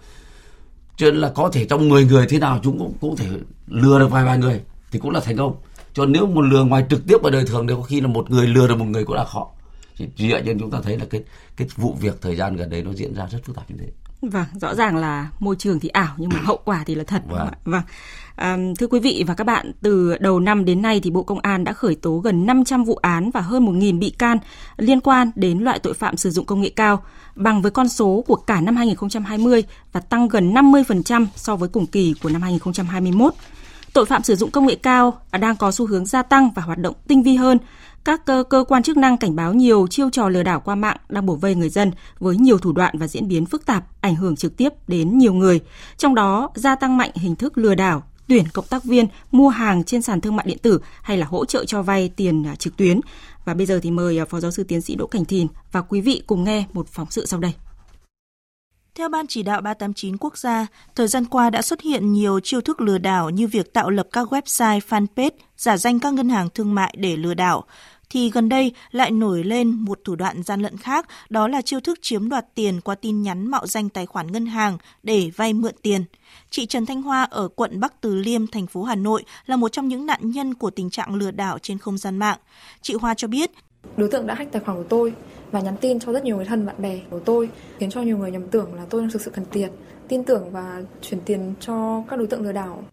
Cho 0.96 1.06
nên 1.06 1.16
là 1.16 1.32
có 1.34 1.50
thể 1.52 1.64
trong 1.64 1.88
10 1.88 2.04
người 2.04 2.26
thế 2.28 2.38
nào 2.38 2.60
chúng 2.62 2.78
cũng 2.78 2.92
cũng 3.00 3.16
thể 3.16 3.28
lừa 3.66 3.98
được 3.98 4.10
vài 4.10 4.24
vài 4.24 4.38
người 4.38 4.60
thì 4.90 4.98
cũng 4.98 5.10
là 5.10 5.20
thành 5.20 5.36
công. 5.36 5.56
Cho 5.94 6.06
nếu 6.06 6.26
một 6.26 6.42
lừa 6.42 6.64
ngoài 6.64 6.84
trực 6.90 7.06
tiếp 7.06 7.22
ở 7.22 7.30
đời 7.30 7.44
thường 7.46 7.66
thì 7.66 7.74
có 7.76 7.82
khi 7.82 8.00
là 8.00 8.06
một 8.06 8.30
người 8.30 8.46
lừa 8.46 8.68
được 8.68 8.78
một 8.78 8.84
người 8.84 9.04
cũng 9.04 9.16
là 9.16 9.24
khó. 9.24 9.50
Thì 9.96 10.08
dựa 10.16 10.28
vậy 10.30 10.42
nên 10.42 10.58
chúng 10.58 10.70
ta 10.70 10.78
thấy 10.82 10.98
là 10.98 11.04
cái 11.10 11.22
cái 11.56 11.68
vụ 11.76 11.96
việc 12.00 12.22
thời 12.22 12.36
gian 12.36 12.56
gần 12.56 12.70
đây 12.70 12.82
nó 12.82 12.92
diễn 12.92 13.14
ra 13.14 13.26
rất 13.26 13.38
phức 13.44 13.56
tạp 13.56 13.70
như 13.70 13.76
thế. 13.80 13.88
Vâng, 14.22 14.46
rõ 14.60 14.74
ràng 14.74 14.96
là 14.96 15.30
môi 15.38 15.56
trường 15.56 15.80
thì 15.80 15.88
ảo 15.88 16.14
nhưng 16.16 16.30
mà 16.34 16.40
hậu 16.44 16.60
quả 16.64 16.82
thì 16.86 16.94
là 16.94 17.04
thật. 17.04 17.22
Vâng. 17.28 17.48
vâng. 17.64 17.82
À, 18.36 18.56
thưa 18.78 18.86
quý 18.86 19.00
vị 19.00 19.24
và 19.26 19.34
các 19.34 19.44
bạn, 19.44 19.72
từ 19.82 20.16
đầu 20.20 20.40
năm 20.40 20.64
đến 20.64 20.82
nay 20.82 21.00
thì 21.00 21.10
Bộ 21.10 21.22
Công 21.22 21.38
an 21.38 21.64
đã 21.64 21.72
khởi 21.72 21.94
tố 21.94 22.18
gần 22.18 22.46
500 22.46 22.84
vụ 22.84 22.94
án 22.94 23.30
và 23.30 23.40
hơn 23.40 23.66
1.000 23.66 23.98
bị 23.98 24.10
can 24.10 24.38
liên 24.76 25.00
quan 25.00 25.30
đến 25.34 25.58
loại 25.58 25.78
tội 25.78 25.94
phạm 25.94 26.16
sử 26.16 26.30
dụng 26.30 26.46
công 26.46 26.60
nghệ 26.60 26.70
cao, 26.76 27.02
bằng 27.34 27.62
với 27.62 27.70
con 27.70 27.88
số 27.88 28.24
của 28.26 28.36
cả 28.36 28.60
năm 28.60 28.76
2020 28.76 29.64
và 29.92 30.00
tăng 30.00 30.28
gần 30.28 30.54
50% 30.54 31.26
so 31.36 31.56
với 31.56 31.68
cùng 31.68 31.86
kỳ 31.86 32.14
của 32.22 32.28
năm 32.28 32.42
2021. 32.42 33.34
Tội 33.92 34.06
phạm 34.06 34.22
sử 34.22 34.36
dụng 34.36 34.50
công 34.50 34.66
nghệ 34.66 34.74
cao 34.74 35.20
đang 35.40 35.56
có 35.56 35.72
xu 35.72 35.86
hướng 35.86 36.06
gia 36.06 36.22
tăng 36.22 36.50
và 36.54 36.62
hoạt 36.62 36.78
động 36.78 36.94
tinh 37.08 37.22
vi 37.22 37.36
hơn, 37.36 37.58
các 38.04 38.24
cơ, 38.26 38.44
cơ 38.50 38.64
quan 38.68 38.82
chức 38.82 38.96
năng 38.96 39.16
cảnh 39.16 39.36
báo 39.36 39.54
nhiều 39.54 39.86
chiêu 39.86 40.10
trò 40.10 40.28
lừa 40.28 40.42
đảo 40.42 40.60
qua 40.60 40.74
mạng 40.74 40.96
đang 41.08 41.26
bổ 41.26 41.34
vây 41.34 41.54
người 41.54 41.68
dân 41.68 41.90
với 42.18 42.36
nhiều 42.36 42.58
thủ 42.58 42.72
đoạn 42.72 42.98
và 42.98 43.08
diễn 43.08 43.28
biến 43.28 43.46
phức 43.46 43.66
tạp, 43.66 43.84
ảnh 44.00 44.14
hưởng 44.14 44.36
trực 44.36 44.56
tiếp 44.56 44.72
đến 44.88 45.18
nhiều 45.18 45.32
người. 45.32 45.60
Trong 45.96 46.14
đó, 46.14 46.50
gia 46.54 46.74
tăng 46.74 46.96
mạnh 46.96 47.10
hình 47.14 47.36
thức 47.36 47.58
lừa 47.58 47.74
đảo, 47.74 48.02
tuyển 48.28 48.44
cộng 48.52 48.66
tác 48.66 48.84
viên, 48.84 49.06
mua 49.30 49.48
hàng 49.48 49.84
trên 49.84 50.02
sàn 50.02 50.20
thương 50.20 50.36
mại 50.36 50.46
điện 50.46 50.58
tử 50.58 50.80
hay 51.02 51.18
là 51.18 51.26
hỗ 51.26 51.44
trợ 51.44 51.64
cho 51.64 51.82
vay 51.82 52.08
tiền 52.08 52.46
à, 52.46 52.54
trực 52.54 52.76
tuyến. 52.76 53.00
Và 53.44 53.54
bây 53.54 53.66
giờ 53.66 53.80
thì 53.82 53.90
mời 53.90 54.18
à, 54.18 54.24
Phó 54.24 54.40
Giáo 54.40 54.50
sư 54.50 54.64
Tiến 54.64 54.80
sĩ 54.80 54.94
Đỗ 54.94 55.06
Cảnh 55.06 55.24
Thìn 55.24 55.46
và 55.72 55.82
quý 55.82 56.00
vị 56.00 56.22
cùng 56.26 56.44
nghe 56.44 56.64
một 56.72 56.88
phóng 56.88 57.10
sự 57.10 57.26
sau 57.26 57.40
đây. 57.40 57.52
Theo 58.94 59.08
Ban 59.08 59.26
chỉ 59.26 59.42
đạo 59.42 59.60
389 59.60 60.16
quốc 60.16 60.38
gia, 60.38 60.66
thời 60.94 61.08
gian 61.08 61.24
qua 61.24 61.50
đã 61.50 61.62
xuất 61.62 61.80
hiện 61.80 62.12
nhiều 62.12 62.40
chiêu 62.40 62.60
thức 62.60 62.80
lừa 62.80 62.98
đảo 62.98 63.30
như 63.30 63.46
việc 63.46 63.72
tạo 63.72 63.90
lập 63.90 64.06
các 64.12 64.32
website 64.32 64.80
fanpage 64.88 65.30
giả 65.56 65.76
danh 65.76 66.00
các 66.00 66.14
ngân 66.14 66.28
hàng 66.28 66.48
thương 66.54 66.74
mại 66.74 66.94
để 66.98 67.16
lừa 67.16 67.34
đảo, 67.34 67.64
thì 68.12 68.30
gần 68.30 68.48
đây 68.48 68.72
lại 68.90 69.10
nổi 69.10 69.44
lên 69.44 69.70
một 69.70 70.00
thủ 70.04 70.16
đoạn 70.16 70.42
gian 70.42 70.60
lận 70.60 70.76
khác, 70.76 71.06
đó 71.30 71.48
là 71.48 71.62
chiêu 71.62 71.80
thức 71.80 71.98
chiếm 72.02 72.28
đoạt 72.28 72.54
tiền 72.54 72.80
qua 72.80 72.94
tin 72.94 73.22
nhắn 73.22 73.46
mạo 73.46 73.66
danh 73.66 73.88
tài 73.88 74.06
khoản 74.06 74.32
ngân 74.32 74.46
hàng 74.46 74.78
để 75.02 75.30
vay 75.36 75.52
mượn 75.52 75.72
tiền. 75.82 76.04
Chị 76.50 76.66
Trần 76.66 76.86
Thanh 76.86 77.02
Hoa 77.02 77.22
ở 77.22 77.48
quận 77.48 77.80
Bắc 77.80 78.00
Từ 78.00 78.14
Liêm, 78.14 78.46
thành 78.46 78.66
phố 78.66 78.82
Hà 78.82 78.94
Nội 78.94 79.24
là 79.46 79.56
một 79.56 79.72
trong 79.72 79.88
những 79.88 80.06
nạn 80.06 80.30
nhân 80.30 80.54
của 80.54 80.70
tình 80.70 80.90
trạng 80.90 81.14
lừa 81.14 81.30
đảo 81.30 81.58
trên 81.58 81.78
không 81.78 81.98
gian 81.98 82.16
mạng. 82.16 82.38
Chị 82.82 82.94
Hoa 82.94 83.14
cho 83.14 83.28
biết, 83.28 83.50
Đối 83.96 84.08
tượng 84.08 84.26
đã 84.26 84.34
hack 84.34 84.52
tài 84.52 84.62
khoản 84.62 84.76
của 84.76 84.88
tôi 84.88 85.14
và 85.50 85.60
nhắn 85.60 85.76
tin 85.80 86.00
cho 86.00 86.12
rất 86.12 86.24
nhiều 86.24 86.36
người 86.36 86.44
thân 86.44 86.66
bạn 86.66 86.82
bè 86.82 87.00
của 87.10 87.20
tôi, 87.20 87.48
khiến 87.78 87.90
cho 87.90 88.02
nhiều 88.02 88.18
người 88.18 88.30
nhầm 88.30 88.48
tưởng 88.48 88.74
là 88.74 88.84
tôi 88.90 89.00
đang 89.00 89.10
thực 89.10 89.22
sự 89.22 89.30
cần 89.30 89.44
tiền, 89.52 89.70
tin 90.08 90.24
tưởng 90.24 90.50
và 90.50 90.82
chuyển 91.02 91.20
tiền 91.20 91.54
cho 91.60 92.02
các 92.08 92.18
đối 92.18 92.26
tượng 92.26 92.42
lừa 92.42 92.52
đảo. 92.52 92.84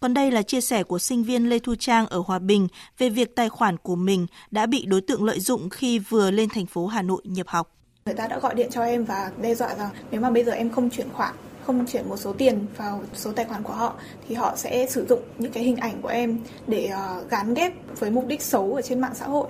Còn 0.00 0.14
đây 0.14 0.30
là 0.30 0.42
chia 0.42 0.60
sẻ 0.60 0.82
của 0.82 0.98
sinh 0.98 1.22
viên 1.22 1.48
Lê 1.48 1.58
Thu 1.58 1.74
Trang 1.74 2.06
ở 2.06 2.22
Hòa 2.26 2.38
Bình 2.38 2.68
về 2.98 3.10
việc 3.10 3.36
tài 3.36 3.48
khoản 3.48 3.76
của 3.76 3.96
mình 3.96 4.26
đã 4.50 4.66
bị 4.66 4.86
đối 4.86 5.00
tượng 5.00 5.24
lợi 5.24 5.40
dụng 5.40 5.70
khi 5.70 5.98
vừa 5.98 6.30
lên 6.30 6.48
thành 6.54 6.66
phố 6.66 6.86
Hà 6.86 7.02
Nội 7.02 7.22
nhập 7.24 7.48
học. 7.48 7.70
Người 8.06 8.14
ta 8.14 8.26
đã 8.26 8.38
gọi 8.38 8.54
điện 8.54 8.68
cho 8.70 8.82
em 8.82 9.04
và 9.04 9.30
đe 9.42 9.54
dọa 9.54 9.74
rằng 9.74 9.90
nếu 10.10 10.20
mà 10.20 10.30
bây 10.30 10.44
giờ 10.44 10.52
em 10.52 10.70
không 10.70 10.90
chuyển 10.90 11.08
khoản, 11.12 11.34
không 11.66 11.86
chuyển 11.86 12.08
một 12.08 12.16
số 12.16 12.32
tiền 12.32 12.66
vào 12.76 13.02
số 13.14 13.32
tài 13.32 13.44
khoản 13.44 13.62
của 13.62 13.72
họ 13.72 13.94
thì 14.28 14.34
họ 14.34 14.56
sẽ 14.56 14.86
sử 14.90 15.06
dụng 15.08 15.22
những 15.38 15.52
cái 15.52 15.62
hình 15.62 15.76
ảnh 15.76 16.02
của 16.02 16.08
em 16.08 16.38
để 16.66 16.88
gắn 16.88 17.28
gán 17.28 17.54
ghép 17.54 17.72
với 17.98 18.10
mục 18.10 18.26
đích 18.26 18.42
xấu 18.42 18.74
ở 18.74 18.82
trên 18.82 19.00
mạng 19.00 19.14
xã 19.14 19.26
hội. 19.26 19.48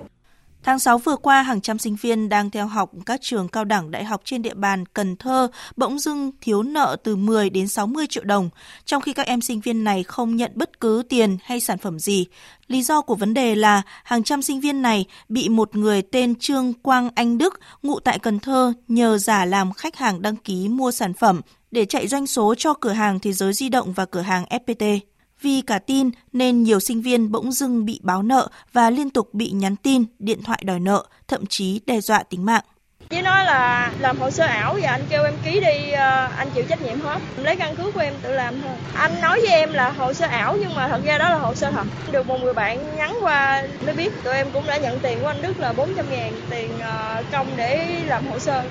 Tháng 0.69 0.79
6 0.79 0.97
vừa 0.97 1.15
qua, 1.15 1.41
hàng 1.41 1.61
trăm 1.61 1.79
sinh 1.79 1.95
viên 1.95 2.29
đang 2.29 2.49
theo 2.49 2.67
học 2.67 2.91
các 3.05 3.21
trường 3.21 3.47
cao 3.47 3.65
đẳng 3.65 3.91
đại 3.91 4.03
học 4.03 4.21
trên 4.25 4.41
địa 4.41 4.53
bàn 4.53 4.85
Cần 4.85 5.15
Thơ 5.15 5.47
bỗng 5.75 5.99
dưng 5.99 6.31
thiếu 6.41 6.63
nợ 6.63 6.97
từ 7.03 7.15
10 7.15 7.49
đến 7.49 7.67
60 7.67 8.05
triệu 8.09 8.23
đồng, 8.23 8.49
trong 8.85 9.01
khi 9.01 9.13
các 9.13 9.25
em 9.25 9.41
sinh 9.41 9.59
viên 9.59 9.83
này 9.83 10.03
không 10.03 10.35
nhận 10.35 10.51
bất 10.55 10.79
cứ 10.79 11.03
tiền 11.09 11.37
hay 11.43 11.59
sản 11.59 11.77
phẩm 11.77 11.99
gì. 11.99 12.25
Lý 12.67 12.83
do 12.83 13.01
của 13.01 13.15
vấn 13.15 13.33
đề 13.33 13.55
là 13.55 13.81
hàng 14.03 14.23
trăm 14.23 14.41
sinh 14.41 14.59
viên 14.59 14.81
này 14.81 15.05
bị 15.29 15.49
một 15.49 15.75
người 15.75 16.01
tên 16.01 16.35
Trương 16.35 16.73
Quang 16.73 17.09
Anh 17.15 17.37
Đức, 17.37 17.59
ngụ 17.83 17.99
tại 17.99 18.19
Cần 18.19 18.39
Thơ, 18.39 18.73
nhờ 18.87 19.17
giả 19.17 19.45
làm 19.45 19.73
khách 19.73 19.95
hàng 19.95 20.21
đăng 20.21 20.35
ký 20.35 20.67
mua 20.67 20.91
sản 20.91 21.13
phẩm 21.13 21.41
để 21.71 21.85
chạy 21.85 22.07
doanh 22.07 22.27
số 22.27 22.55
cho 22.57 22.73
cửa 22.73 22.93
hàng 22.93 23.19
Thế 23.19 23.33
giới 23.33 23.53
di 23.53 23.69
động 23.69 23.93
và 23.93 24.05
cửa 24.05 24.21
hàng 24.21 24.45
FPT. 24.45 24.99
Vì 25.41 25.61
cả 25.61 25.79
tin 25.79 26.09
nên 26.33 26.63
nhiều 26.63 26.79
sinh 26.79 27.01
viên 27.01 27.31
bỗng 27.31 27.51
dưng 27.51 27.85
bị 27.85 27.99
báo 28.03 28.23
nợ 28.23 28.47
và 28.73 28.89
liên 28.89 29.09
tục 29.09 29.33
bị 29.33 29.49
nhắn 29.49 29.75
tin, 29.75 30.05
điện 30.19 30.43
thoại 30.43 30.61
đòi 30.65 30.79
nợ, 30.79 31.05
thậm 31.27 31.45
chí 31.45 31.81
đe 31.85 32.01
dọa 32.01 32.23
tính 32.23 32.45
mạng. 32.45 32.63
Chỉ 33.09 33.21
nói 33.21 33.45
là 33.45 33.91
làm 33.99 34.17
hồ 34.17 34.31
sơ 34.31 34.45
ảo 34.45 34.77
và 34.81 34.89
anh 34.89 35.01
kêu 35.09 35.23
em 35.23 35.33
ký 35.45 35.59
đi, 35.59 35.91
ờ, 35.91 36.29
anh 36.37 36.49
chịu 36.55 36.63
trách 36.69 36.81
nhiệm 36.81 37.01
hết. 37.01 37.19
Lấy 37.37 37.55
căn 37.55 37.75
cứ 37.75 37.91
của 37.91 37.99
em 37.99 38.13
tự 38.21 38.31
làm 38.31 38.61
thôi. 38.61 38.71
Anh 38.93 39.21
nói 39.21 39.39
với 39.41 39.49
em 39.49 39.73
là 39.73 39.89
hồ 39.89 40.13
sơ 40.13 40.25
ảo 40.25 40.57
nhưng 40.59 40.75
mà 40.75 40.87
thật 40.87 41.01
ra 41.03 41.17
đó 41.17 41.29
là 41.29 41.37
hồ 41.37 41.55
sơ 41.55 41.71
thật. 41.71 41.87
Được 42.11 42.27
một 42.27 42.37
người 42.41 42.53
bạn 42.53 42.95
nhắn 42.97 43.15
qua 43.21 43.67
mới 43.85 43.95
biết 43.95 44.23
tụi 44.23 44.33
em 44.33 44.47
cũng 44.53 44.63
đã 44.67 44.77
nhận 44.77 44.99
tiền 44.99 45.17
của 45.21 45.27
anh 45.27 45.41
Đức 45.41 45.59
là 45.59 45.73
400 45.73 46.05
ngàn 46.09 46.33
tiền 46.49 46.69
ờ, 46.79 47.23
công 47.31 47.47
để 47.57 48.01
làm 48.07 48.27
hồ 48.27 48.39
sơ. 48.39 48.63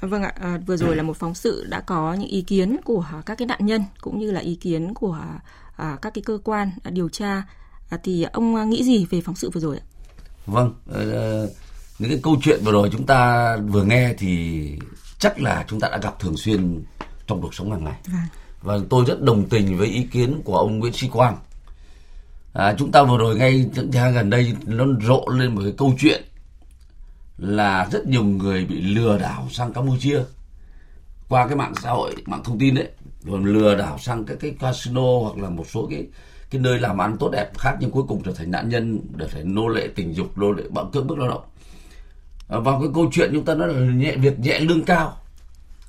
Vâng 0.00 0.22
ạ, 0.22 0.32
à, 0.40 0.60
vừa 0.66 0.76
rồi 0.76 0.96
là 0.96 1.02
một 1.02 1.16
phóng 1.16 1.34
sự 1.34 1.66
đã 1.68 1.80
có 1.80 2.14
những 2.14 2.28
ý 2.28 2.42
kiến 2.42 2.76
của 2.84 3.06
các 3.26 3.38
cái 3.38 3.46
nạn 3.46 3.66
nhân 3.66 3.84
cũng 4.00 4.18
như 4.18 4.30
là 4.30 4.40
ý 4.40 4.54
kiến 4.54 4.94
của 4.94 5.18
à, 5.76 5.96
các 6.02 6.14
cái 6.14 6.22
cơ 6.22 6.38
quan 6.44 6.70
à, 6.82 6.90
điều 6.90 7.08
tra. 7.08 7.42
À, 7.90 7.98
thì 8.02 8.22
ông 8.32 8.70
nghĩ 8.70 8.84
gì 8.84 9.06
về 9.10 9.20
phóng 9.20 9.36
sự 9.36 9.50
vừa 9.50 9.60
rồi 9.60 9.76
ạ? 9.78 9.84
Vâng, 10.46 10.74
uh, 10.90 11.50
những 11.98 12.10
cái 12.10 12.20
câu 12.22 12.36
chuyện 12.42 12.60
vừa 12.64 12.72
rồi 12.72 12.88
chúng 12.92 13.06
ta 13.06 13.56
vừa 13.56 13.84
nghe 13.84 14.14
thì 14.18 14.72
chắc 15.18 15.40
là 15.40 15.64
chúng 15.68 15.80
ta 15.80 15.88
đã 15.88 15.98
gặp 15.98 16.20
thường 16.20 16.36
xuyên 16.36 16.84
trong 17.26 17.42
cuộc 17.42 17.54
sống 17.54 17.70
hàng 17.70 17.84
ngày. 17.84 18.00
Vâng. 18.06 18.20
Và 18.62 18.78
tôi 18.90 19.04
rất 19.08 19.22
đồng 19.22 19.48
tình 19.48 19.78
với 19.78 19.88
ý 19.88 20.02
kiến 20.02 20.40
của 20.44 20.56
ông 20.56 20.78
Nguyễn 20.78 20.92
Sĩ 20.92 21.08
Quang. 21.08 21.36
À, 22.52 22.74
chúng 22.78 22.92
ta 22.92 23.02
vừa 23.02 23.18
rồi 23.18 23.36
ngay 23.36 23.70
những 23.74 23.92
tháng 23.92 24.14
gần 24.14 24.30
đây 24.30 24.54
nó 24.66 24.84
rộ 25.06 25.24
lên 25.28 25.54
một 25.54 25.60
cái 25.64 25.74
câu 25.76 25.94
chuyện 25.98 26.24
là 27.38 27.88
rất 27.92 28.06
nhiều 28.06 28.24
người 28.24 28.64
bị 28.64 28.80
lừa 28.80 29.18
đảo 29.18 29.48
sang 29.50 29.72
Campuchia. 29.72 30.20
Qua 31.28 31.46
cái 31.46 31.56
mạng 31.56 31.72
xã 31.82 31.90
hội 31.90 32.14
mạng 32.26 32.40
thông 32.44 32.58
tin 32.58 32.74
đấy 32.74 32.88
rồi 33.24 33.40
lừa 33.44 33.74
đảo 33.74 33.98
sang 33.98 34.24
các 34.24 34.36
cái 34.40 34.54
casino 34.60 35.18
hoặc 35.22 35.38
là 35.38 35.50
một 35.50 35.66
số 35.72 35.86
cái 35.90 36.06
cái 36.50 36.60
nơi 36.60 36.78
làm 36.78 37.00
ăn 37.00 37.16
tốt 37.20 37.30
đẹp 37.32 37.58
khác 37.58 37.76
nhưng 37.80 37.90
cuối 37.90 38.04
cùng 38.08 38.22
trở 38.22 38.32
thành 38.32 38.50
nạn 38.50 38.68
nhân 38.68 39.00
trở 39.18 39.26
thành 39.26 39.54
nô 39.54 39.68
lệ 39.68 39.88
tình 39.94 40.14
dục 40.14 40.38
nô 40.38 40.52
lệ 40.52 40.62
bằng 40.70 40.90
cưỡng 40.92 41.06
bức 41.06 41.18
lao 41.18 41.28
động. 41.28 41.42
À, 42.48 42.58
vào 42.58 42.80
cái 42.80 42.88
câu 42.94 43.10
chuyện 43.12 43.30
chúng 43.32 43.44
ta 43.44 43.54
nói 43.54 43.74
là 43.74 43.92
nhẹ 43.92 44.16
việc 44.16 44.38
nhẹ 44.38 44.58
lương 44.58 44.84
cao. 44.84 45.16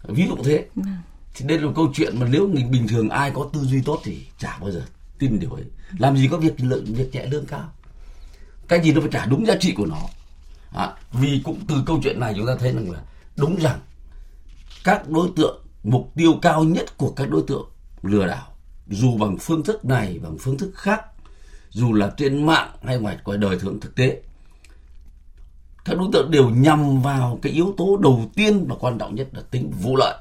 Ví 0.04 0.28
dụ 0.28 0.36
thế. 0.44 0.66
Vâng. 0.76 0.86
thì 1.36 1.46
đây 1.48 1.60
là 1.60 1.66
một 1.66 1.74
câu 1.76 1.92
chuyện 1.94 2.20
mà 2.20 2.28
nếu 2.32 2.48
người 2.48 2.64
bình 2.64 2.88
thường 2.88 3.10
ai 3.10 3.32
có 3.32 3.50
tư 3.54 3.60
duy 3.60 3.82
tốt 3.82 4.02
thì 4.04 4.28
chả 4.40 4.58
bao 4.62 4.72
giờ 4.72 4.82
tin 5.20 5.40
điều 5.40 5.52
ấy. 5.52 5.64
Làm 5.98 6.18
gì 6.18 6.28
có 6.32 6.38
việc 6.38 6.54
lượng 6.58 6.86
việc 6.86 7.10
nhẹ 7.14 7.26
lương 7.26 7.46
cao. 7.46 7.70
Cái 8.68 8.82
gì 8.84 8.94
nó 8.94 9.02
phải 9.02 9.10
trả 9.14 9.26
đúng 9.26 9.46
giá 9.46 9.56
trị 9.60 9.74
của 9.78 9.86
nó 9.86 10.00
à, 10.72 10.94
vì 11.12 11.42
cũng 11.44 11.60
từ 11.68 11.76
câu 11.86 12.00
chuyện 12.04 12.20
này 12.20 12.34
chúng 12.38 12.48
ta 12.48 12.56
thấy 12.60 12.74
rằng 12.74 12.92
là 12.92 13.00
đúng 13.36 13.56
rằng 13.56 13.80
các 14.84 15.10
đối 15.10 15.30
tượng 15.36 15.66
mục 15.84 16.12
tiêu 16.16 16.34
cao 16.42 16.64
nhất 16.64 16.98
của 16.98 17.14
các 17.16 17.30
đối 17.30 17.44
tượng 17.48 17.70
lừa 18.02 18.28
đảo 18.28 18.48
dù 18.88 19.18
bằng 19.18 19.38
phương 19.38 19.64
thức 19.64 19.86
này 19.86 20.20
bằng 20.24 20.38
phương 20.40 20.58
thức 20.58 20.72
khác 20.76 21.02
dù 21.70 21.94
là 21.94 22.12
trên 22.18 22.46
mạng 22.46 22.72
hay 22.84 22.98
ngoài 23.00 23.18
ngoài 23.26 23.38
đời 23.38 23.60
thường 23.60 23.80
thực 23.80 23.96
tế 23.96 24.22
các 25.88 25.98
đối 25.98 26.08
tượng 26.14 26.32
đều 26.32 26.50
nhằm 26.50 27.02
vào 27.02 27.40
cái 27.42 27.54
yếu 27.54 27.74
tố 27.78 27.98
đầu 27.98 28.32
tiên 28.36 28.66
và 28.68 28.76
quan 28.80 28.98
trọng 28.98 29.16
nhất 29.16 29.28
là 29.32 29.42
tính 29.52 29.72
vụ 29.82 29.96
lợi. 29.96 30.18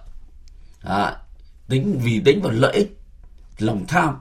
À, 0.81 1.17
tính 1.69 2.01
vì 2.03 2.21
tính 2.25 2.41
vào 2.43 2.53
lợi 2.53 2.73
ích 2.73 2.99
lòng 3.59 3.85
tham. 3.89 4.17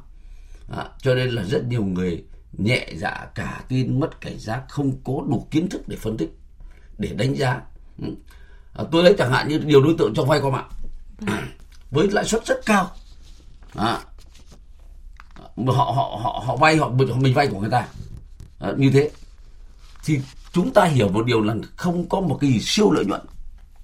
À, 0.78 0.86
cho 1.02 1.16
nên 1.16 1.30
là 1.30 1.44
rất 1.44 1.66
nhiều 1.66 1.84
người 1.84 2.24
nhẹ 2.58 2.88
dạ 2.96 3.28
cả 3.36 3.64
tin 3.68 4.00
mất 4.00 4.22
cảnh 4.22 4.40
giác 4.40 4.64
không 4.70 4.92
có 5.04 5.14
đủ 5.30 5.48
kiến 5.52 5.70
thức 5.70 5.82
để 5.88 5.98
phân 5.98 6.18
tích 6.18 6.38
để 6.98 7.10
đánh 7.18 7.36
giá. 7.36 7.62
Ừ. 8.02 8.08
À, 8.74 8.84
tôi 8.92 9.04
lấy 9.04 9.16
chẳng 9.18 9.32
hạn 9.32 9.48
như 9.48 9.60
nhiều 9.60 9.84
đối 9.84 9.96
tượng 9.98 10.14
cho 10.16 10.24
vay 10.24 10.40
qua 10.42 10.52
mạng. 10.52 10.70
À, 11.28 11.48
với 11.92 12.08
lãi 12.12 12.26
suất 12.26 12.46
rất 12.46 12.66
cao. 12.66 12.92
À, 13.76 14.00
họ 15.68 15.94
họ 15.96 16.20
họ 16.24 16.44
họ 16.46 16.56
vay 16.56 16.78
họ 16.78 16.90
mình 16.90 17.34
vay 17.34 17.48
của 17.48 17.60
người 17.60 17.70
ta. 17.70 17.88
À, 18.60 18.72
như 18.78 18.90
thế. 18.94 19.12
Thì 20.06 20.20
chúng 20.54 20.74
ta 20.74 20.86
hiểu 20.86 21.10
một 21.10 21.26
điều 21.26 21.42
là 21.42 21.56
không 21.76 22.10
có 22.10 22.22
một 22.22 22.38
cái 22.42 22.50
gì 22.50 22.60
siêu 22.60 22.92
lợi 22.92 23.06
nhuận 23.06 23.22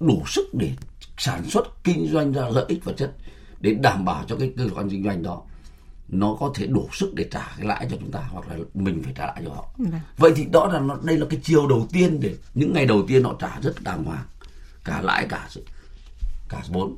đủ 0.00 0.22
sức 0.26 0.46
để 0.52 0.72
sản 1.18 1.50
xuất 1.50 1.84
kinh 1.84 2.08
doanh 2.12 2.32
ra 2.32 2.48
lợi 2.48 2.64
ích 2.68 2.84
vật 2.84 2.94
chất 2.96 3.12
để 3.60 3.74
đảm 3.74 4.04
bảo 4.04 4.24
cho 4.26 4.36
cái 4.36 4.52
cơ 4.56 4.68
quan 4.74 4.90
kinh 4.90 5.04
doanh 5.04 5.22
đó 5.22 5.42
nó 6.12 6.36
có 6.40 6.52
thể 6.54 6.66
đủ 6.66 6.88
sức 6.92 7.14
để 7.14 7.28
trả 7.30 7.54
cái 7.56 7.66
lãi 7.66 7.86
cho 7.90 7.96
chúng 8.00 8.10
ta 8.10 8.20
hoặc 8.30 8.48
là 8.48 8.56
mình 8.74 9.02
phải 9.04 9.12
trả 9.16 9.26
lại 9.26 9.42
cho 9.44 9.50
họ. 9.50 9.68
Vâng. 9.78 10.00
vậy 10.16 10.32
thì 10.36 10.44
đó 10.44 10.66
là 10.66 10.80
nó, 10.80 10.98
đây 11.02 11.18
là 11.18 11.26
cái 11.30 11.40
chiều 11.42 11.66
đầu 11.68 11.86
tiên 11.92 12.20
để 12.20 12.34
những 12.54 12.72
ngày 12.72 12.86
đầu 12.86 13.02
tiên 13.08 13.24
họ 13.24 13.36
trả 13.38 13.60
rất 13.60 13.82
đàng 13.82 14.04
hoàng 14.04 14.24
cả 14.84 15.00
lãi 15.02 15.26
cả 15.28 15.48
cả 16.48 16.62
vốn. 16.68 16.96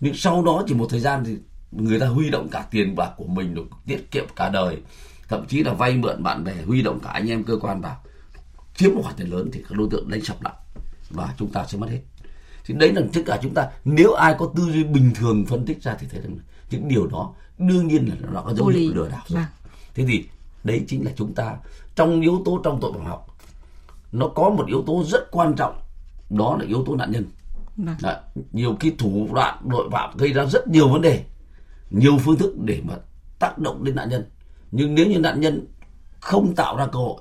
Nhưng 0.00 0.14
sau 0.14 0.44
đó 0.44 0.64
chỉ 0.66 0.74
một 0.74 0.86
thời 0.90 1.00
gian 1.00 1.24
thì 1.24 1.36
người 1.72 2.00
ta 2.00 2.06
huy 2.06 2.30
động 2.30 2.48
cả 2.48 2.66
tiền 2.70 2.96
bạc 2.96 3.10
của 3.16 3.26
mình 3.26 3.54
được 3.54 3.66
tiết 3.86 4.10
kiệm 4.10 4.24
cả 4.36 4.48
đời 4.48 4.76
thậm 5.28 5.46
chí 5.46 5.62
là 5.62 5.72
vay 5.72 5.96
mượn 5.96 6.22
bạn 6.22 6.44
bè 6.44 6.54
huy 6.66 6.82
động 6.82 7.00
cả 7.00 7.10
anh 7.10 7.30
em 7.30 7.44
cơ 7.44 7.56
quan 7.60 7.80
vào 7.80 7.96
chiếm 8.76 8.94
một 8.94 9.00
khoản 9.02 9.14
tiền 9.16 9.30
lớn 9.30 9.50
thì 9.52 9.62
các 9.68 9.78
đối 9.78 9.88
tượng 9.90 10.10
đánh 10.10 10.24
sập 10.24 10.42
lại 10.42 10.54
và 11.10 11.34
chúng 11.38 11.52
ta 11.52 11.64
sẽ 11.68 11.78
mất 11.78 11.90
hết. 11.90 12.00
Thì 12.64 12.74
đấy 12.74 12.92
là 12.92 13.02
tất 13.12 13.20
cả 13.26 13.38
chúng 13.42 13.54
ta 13.54 13.68
nếu 13.84 14.12
ai 14.12 14.34
có 14.38 14.52
tư 14.56 14.62
duy 14.72 14.84
bình 14.84 15.10
thường 15.14 15.44
phân 15.46 15.64
tích 15.66 15.82
ra 15.82 15.96
thì 16.00 16.06
thấy 16.10 16.20
rằng 16.20 16.36
những 16.70 16.88
điều 16.88 17.06
đó 17.06 17.34
đương 17.58 17.88
nhiên 17.88 18.08
là 18.08 18.14
nó 18.32 18.42
có 18.42 18.54
dấu 18.54 18.66
hiệu 18.66 18.94
lừa 18.94 19.08
đảo 19.08 19.22
rồi. 19.28 19.42
Vâng. 19.42 19.50
thế 19.94 20.04
thì 20.08 20.24
đấy 20.64 20.84
chính 20.88 21.04
là 21.04 21.12
chúng 21.16 21.34
ta 21.34 21.56
trong 21.96 22.20
yếu 22.20 22.42
tố 22.44 22.60
trong 22.64 22.80
tội 22.80 22.92
phạm 22.92 23.04
học 23.04 23.26
nó 24.12 24.28
có 24.28 24.50
một 24.50 24.66
yếu 24.66 24.82
tố 24.86 25.04
rất 25.04 25.30
quan 25.30 25.54
trọng 25.56 25.80
đó 26.30 26.56
là 26.60 26.66
yếu 26.66 26.84
tố 26.84 26.96
nạn 26.96 27.10
nhân. 27.10 27.24
Đấy, 28.02 28.16
nhiều 28.52 28.76
khi 28.80 28.92
thủ 28.98 29.28
đoạn 29.34 29.62
tội 29.70 29.88
phạm 29.92 30.16
gây 30.16 30.32
ra 30.32 30.44
rất 30.44 30.68
nhiều 30.68 30.88
vấn 30.88 31.02
đề 31.02 31.24
nhiều 31.90 32.18
phương 32.18 32.36
thức 32.36 32.54
để 32.58 32.80
mà 32.84 32.94
tác 33.38 33.58
động 33.58 33.84
đến 33.84 33.94
nạn 33.94 34.08
nhân. 34.08 34.24
Nhưng 34.72 34.94
nếu 34.94 35.06
như 35.06 35.18
nạn 35.18 35.40
nhân 35.40 35.66
không 36.20 36.54
tạo 36.54 36.76
ra 36.76 36.86
cơ 36.86 36.98
hội 36.98 37.20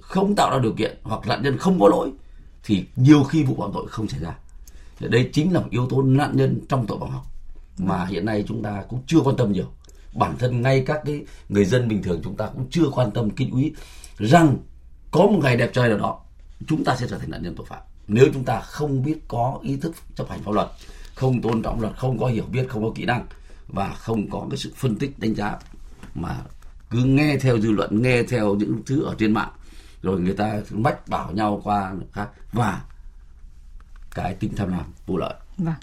không 0.00 0.34
tạo 0.34 0.50
ra 0.50 0.58
điều 0.58 0.72
kiện 0.72 0.98
hoặc 1.02 1.20
nạn 1.26 1.42
nhân 1.42 1.58
không 1.58 1.80
có 1.80 1.88
lỗi 1.88 2.12
thì 2.64 2.84
nhiều 2.96 3.24
khi 3.24 3.42
vụ 3.42 3.56
phạm 3.58 3.70
tội 3.74 3.86
không 3.88 4.08
xảy 4.08 4.20
ra. 4.20 4.38
Đây 5.00 5.30
chính 5.32 5.52
là 5.52 5.60
một 5.60 5.66
yếu 5.70 5.86
tố 5.88 6.02
nạn 6.02 6.36
nhân 6.36 6.60
trong 6.68 6.86
tội 6.86 6.98
phạm 7.00 7.10
học 7.10 7.26
mà 7.78 8.04
hiện 8.04 8.24
nay 8.24 8.44
chúng 8.48 8.62
ta 8.62 8.82
cũng 8.88 9.02
chưa 9.06 9.20
quan 9.20 9.36
tâm 9.36 9.52
nhiều. 9.52 9.66
Bản 10.14 10.36
thân 10.38 10.62
ngay 10.62 10.84
các 10.86 11.00
cái 11.04 11.24
người 11.48 11.64
dân 11.64 11.88
bình 11.88 12.02
thường 12.02 12.20
chúng 12.24 12.36
ta 12.36 12.46
cũng 12.46 12.66
chưa 12.70 12.90
quan 12.92 13.10
tâm 13.10 13.30
kinh 13.30 13.50
úy 13.50 13.74
rằng 14.18 14.56
có 15.10 15.20
một 15.20 15.40
ngày 15.42 15.56
đẹp 15.56 15.70
trời 15.72 15.88
nào 15.88 15.98
đó 15.98 16.20
chúng 16.66 16.84
ta 16.84 16.96
sẽ 16.96 17.06
trở 17.10 17.18
thành 17.18 17.30
nạn 17.30 17.42
nhân 17.42 17.54
tội 17.56 17.66
phạm. 17.66 17.82
Nếu 18.08 18.26
chúng 18.34 18.44
ta 18.44 18.60
không 18.60 19.02
biết 19.02 19.18
có 19.28 19.58
ý 19.62 19.76
thức 19.76 19.94
chấp 20.16 20.28
hành 20.28 20.42
pháp 20.42 20.52
luật 20.52 20.68
không 21.14 21.42
tôn 21.42 21.62
trọng 21.62 21.80
luật 21.80 21.96
không 21.96 22.18
có 22.18 22.26
hiểu 22.26 22.44
biết 22.44 22.66
không 22.68 22.82
có 22.84 22.90
kỹ 22.94 23.04
năng 23.04 23.26
và 23.68 23.94
không 23.98 24.30
có 24.30 24.46
cái 24.50 24.58
sự 24.58 24.72
phân 24.76 24.96
tích 24.96 25.18
đánh 25.18 25.34
giá 25.34 25.58
mà 26.14 26.36
cứ 26.90 27.04
nghe 27.04 27.36
theo 27.36 27.60
dư 27.60 27.70
luận 27.70 28.02
nghe 28.02 28.22
theo 28.22 28.54
những 28.54 28.82
thứ 28.86 29.04
ở 29.04 29.14
trên 29.18 29.32
mạng 29.32 29.50
rồi 30.02 30.20
người 30.20 30.34
ta 30.34 30.60
mách 30.70 31.08
bảo 31.08 31.32
nhau 31.32 31.60
qua 31.64 31.94
khác 32.12 32.28
và 32.52 32.82
cái 34.14 34.34
tính 34.34 34.52
tham 34.56 34.68
lam 34.68 34.84
vụ 35.06 35.18
lợi. 35.18 35.34
Vâng 35.58 35.74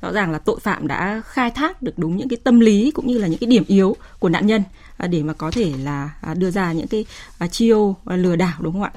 rõ 0.00 0.12
ràng 0.12 0.30
là 0.30 0.38
tội 0.38 0.60
phạm 0.60 0.86
đã 0.86 1.22
khai 1.26 1.50
thác 1.50 1.82
được 1.82 1.92
đúng 1.96 2.16
những 2.16 2.28
cái 2.28 2.36
tâm 2.44 2.60
lý 2.60 2.90
cũng 2.90 3.06
như 3.06 3.18
là 3.18 3.26
những 3.26 3.38
cái 3.38 3.46
điểm 3.50 3.64
yếu 3.66 3.96
của 4.18 4.28
nạn 4.28 4.46
nhân 4.46 4.62
à, 4.96 5.06
để 5.06 5.22
mà 5.22 5.32
có 5.32 5.50
thể 5.50 5.72
là 5.82 6.10
à, 6.20 6.34
đưa 6.34 6.50
ra 6.50 6.72
những 6.72 6.86
cái 6.86 7.06
à, 7.38 7.46
chiêu 7.46 7.96
lừa 8.06 8.36
đảo, 8.36 8.58
đúng 8.60 8.72
không 8.72 8.82
ạ? 8.82 8.92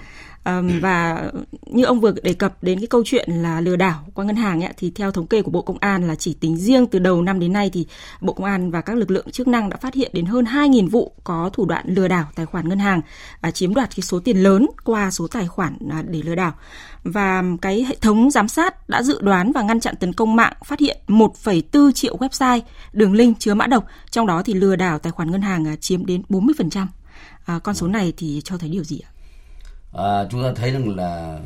Và 0.81 1.31
như 1.65 1.83
ông 1.83 1.99
vừa 1.99 2.11
đề 2.23 2.33
cập 2.33 2.63
đến 2.63 2.79
cái 2.79 2.87
câu 2.87 3.03
chuyện 3.05 3.29
là 3.31 3.61
lừa 3.61 3.75
đảo 3.75 4.05
qua 4.13 4.25
ngân 4.25 4.35
hàng 4.35 4.63
ấy, 4.63 4.73
thì 4.77 4.91
theo 4.95 5.11
thống 5.11 5.27
kê 5.27 5.41
của 5.41 5.51
Bộ 5.51 5.61
Công 5.61 5.77
an 5.79 6.07
là 6.07 6.15
chỉ 6.15 6.33
tính 6.33 6.57
riêng 6.57 6.87
từ 6.87 6.99
đầu 6.99 7.21
năm 7.21 7.39
đến 7.39 7.53
nay 7.53 7.69
thì 7.73 7.87
Bộ 8.21 8.33
Công 8.33 8.45
an 8.45 8.71
và 8.71 8.81
các 8.81 8.97
lực 8.97 9.11
lượng 9.11 9.31
chức 9.31 9.47
năng 9.47 9.69
đã 9.69 9.77
phát 9.77 9.93
hiện 9.93 10.11
đến 10.13 10.25
hơn 10.25 10.45
2.000 10.45 10.89
vụ 10.89 11.13
có 11.23 11.49
thủ 11.53 11.65
đoạn 11.65 11.85
lừa 11.87 12.07
đảo 12.07 12.25
tài 12.35 12.45
khoản 12.45 12.69
ngân 12.69 12.79
hàng, 12.79 13.01
à, 13.41 13.51
chiếm 13.51 13.73
đoạt 13.73 13.89
cái 13.95 14.01
số 14.01 14.19
tiền 14.19 14.37
lớn 14.37 14.67
qua 14.83 15.11
số 15.11 15.27
tài 15.27 15.47
khoản 15.47 15.77
à, 15.91 16.03
để 16.07 16.21
lừa 16.21 16.35
đảo. 16.35 16.53
Và 17.03 17.43
cái 17.61 17.83
hệ 17.83 17.95
thống 18.01 18.31
giám 18.31 18.47
sát 18.47 18.89
đã 18.89 19.03
dự 19.03 19.21
đoán 19.21 19.51
và 19.51 19.61
ngăn 19.61 19.79
chặn 19.79 19.95
tấn 19.95 20.13
công 20.13 20.35
mạng 20.35 20.53
phát 20.65 20.79
hiện 20.79 20.97
1,4 21.07 21.91
triệu 21.91 22.17
website, 22.17 22.61
đường 22.93 23.13
link 23.13 23.39
chứa 23.39 23.53
mã 23.53 23.67
độc, 23.67 23.85
trong 24.11 24.27
đó 24.27 24.41
thì 24.45 24.53
lừa 24.53 24.75
đảo 24.75 24.99
tài 24.99 25.11
khoản 25.11 25.31
ngân 25.31 25.41
hàng 25.41 25.67
à, 25.67 25.75
chiếm 25.75 26.05
đến 26.05 26.21
40%. 26.29 26.85
À, 27.45 27.59
con 27.59 27.75
số 27.75 27.87
này 27.87 28.13
thì 28.17 28.41
cho 28.43 28.57
thấy 28.57 28.69
điều 28.69 28.83
gì 28.83 28.99
ạ? 28.99 29.12
À, 29.93 30.27
chúng 30.29 30.43
ta 30.43 30.53
thấy 30.55 30.71
rằng 30.71 30.95
là 30.95 31.39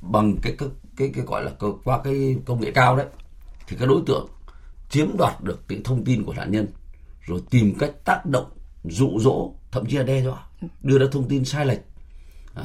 bằng 0.00 0.36
cái 0.42 0.54
cái 0.58 0.68
cái, 0.96 1.10
cái 1.14 1.24
gọi 1.24 1.44
là 1.44 1.50
qua 1.84 2.00
cái 2.04 2.36
công 2.44 2.60
nghệ 2.60 2.70
cao 2.70 2.96
đấy 2.96 3.06
thì 3.68 3.76
các 3.80 3.86
đối 3.88 4.02
tượng 4.06 4.28
chiếm 4.90 5.16
đoạt 5.18 5.42
được 5.42 5.68
cái 5.68 5.80
thông 5.84 6.04
tin 6.04 6.24
của 6.24 6.32
nạn 6.34 6.50
nhân 6.50 6.66
rồi 7.26 7.40
tìm 7.50 7.74
cách 7.78 7.90
tác 8.04 8.26
động 8.26 8.50
dụ 8.84 9.18
dỗ 9.20 9.52
thậm 9.72 9.86
chí 9.86 9.96
là 9.96 10.02
đe 10.02 10.22
dọa 10.22 10.46
đưa 10.82 10.98
ra 10.98 11.06
thông 11.12 11.28
tin 11.28 11.44
sai 11.44 11.66
lệch. 11.66 11.80
À, 12.54 12.64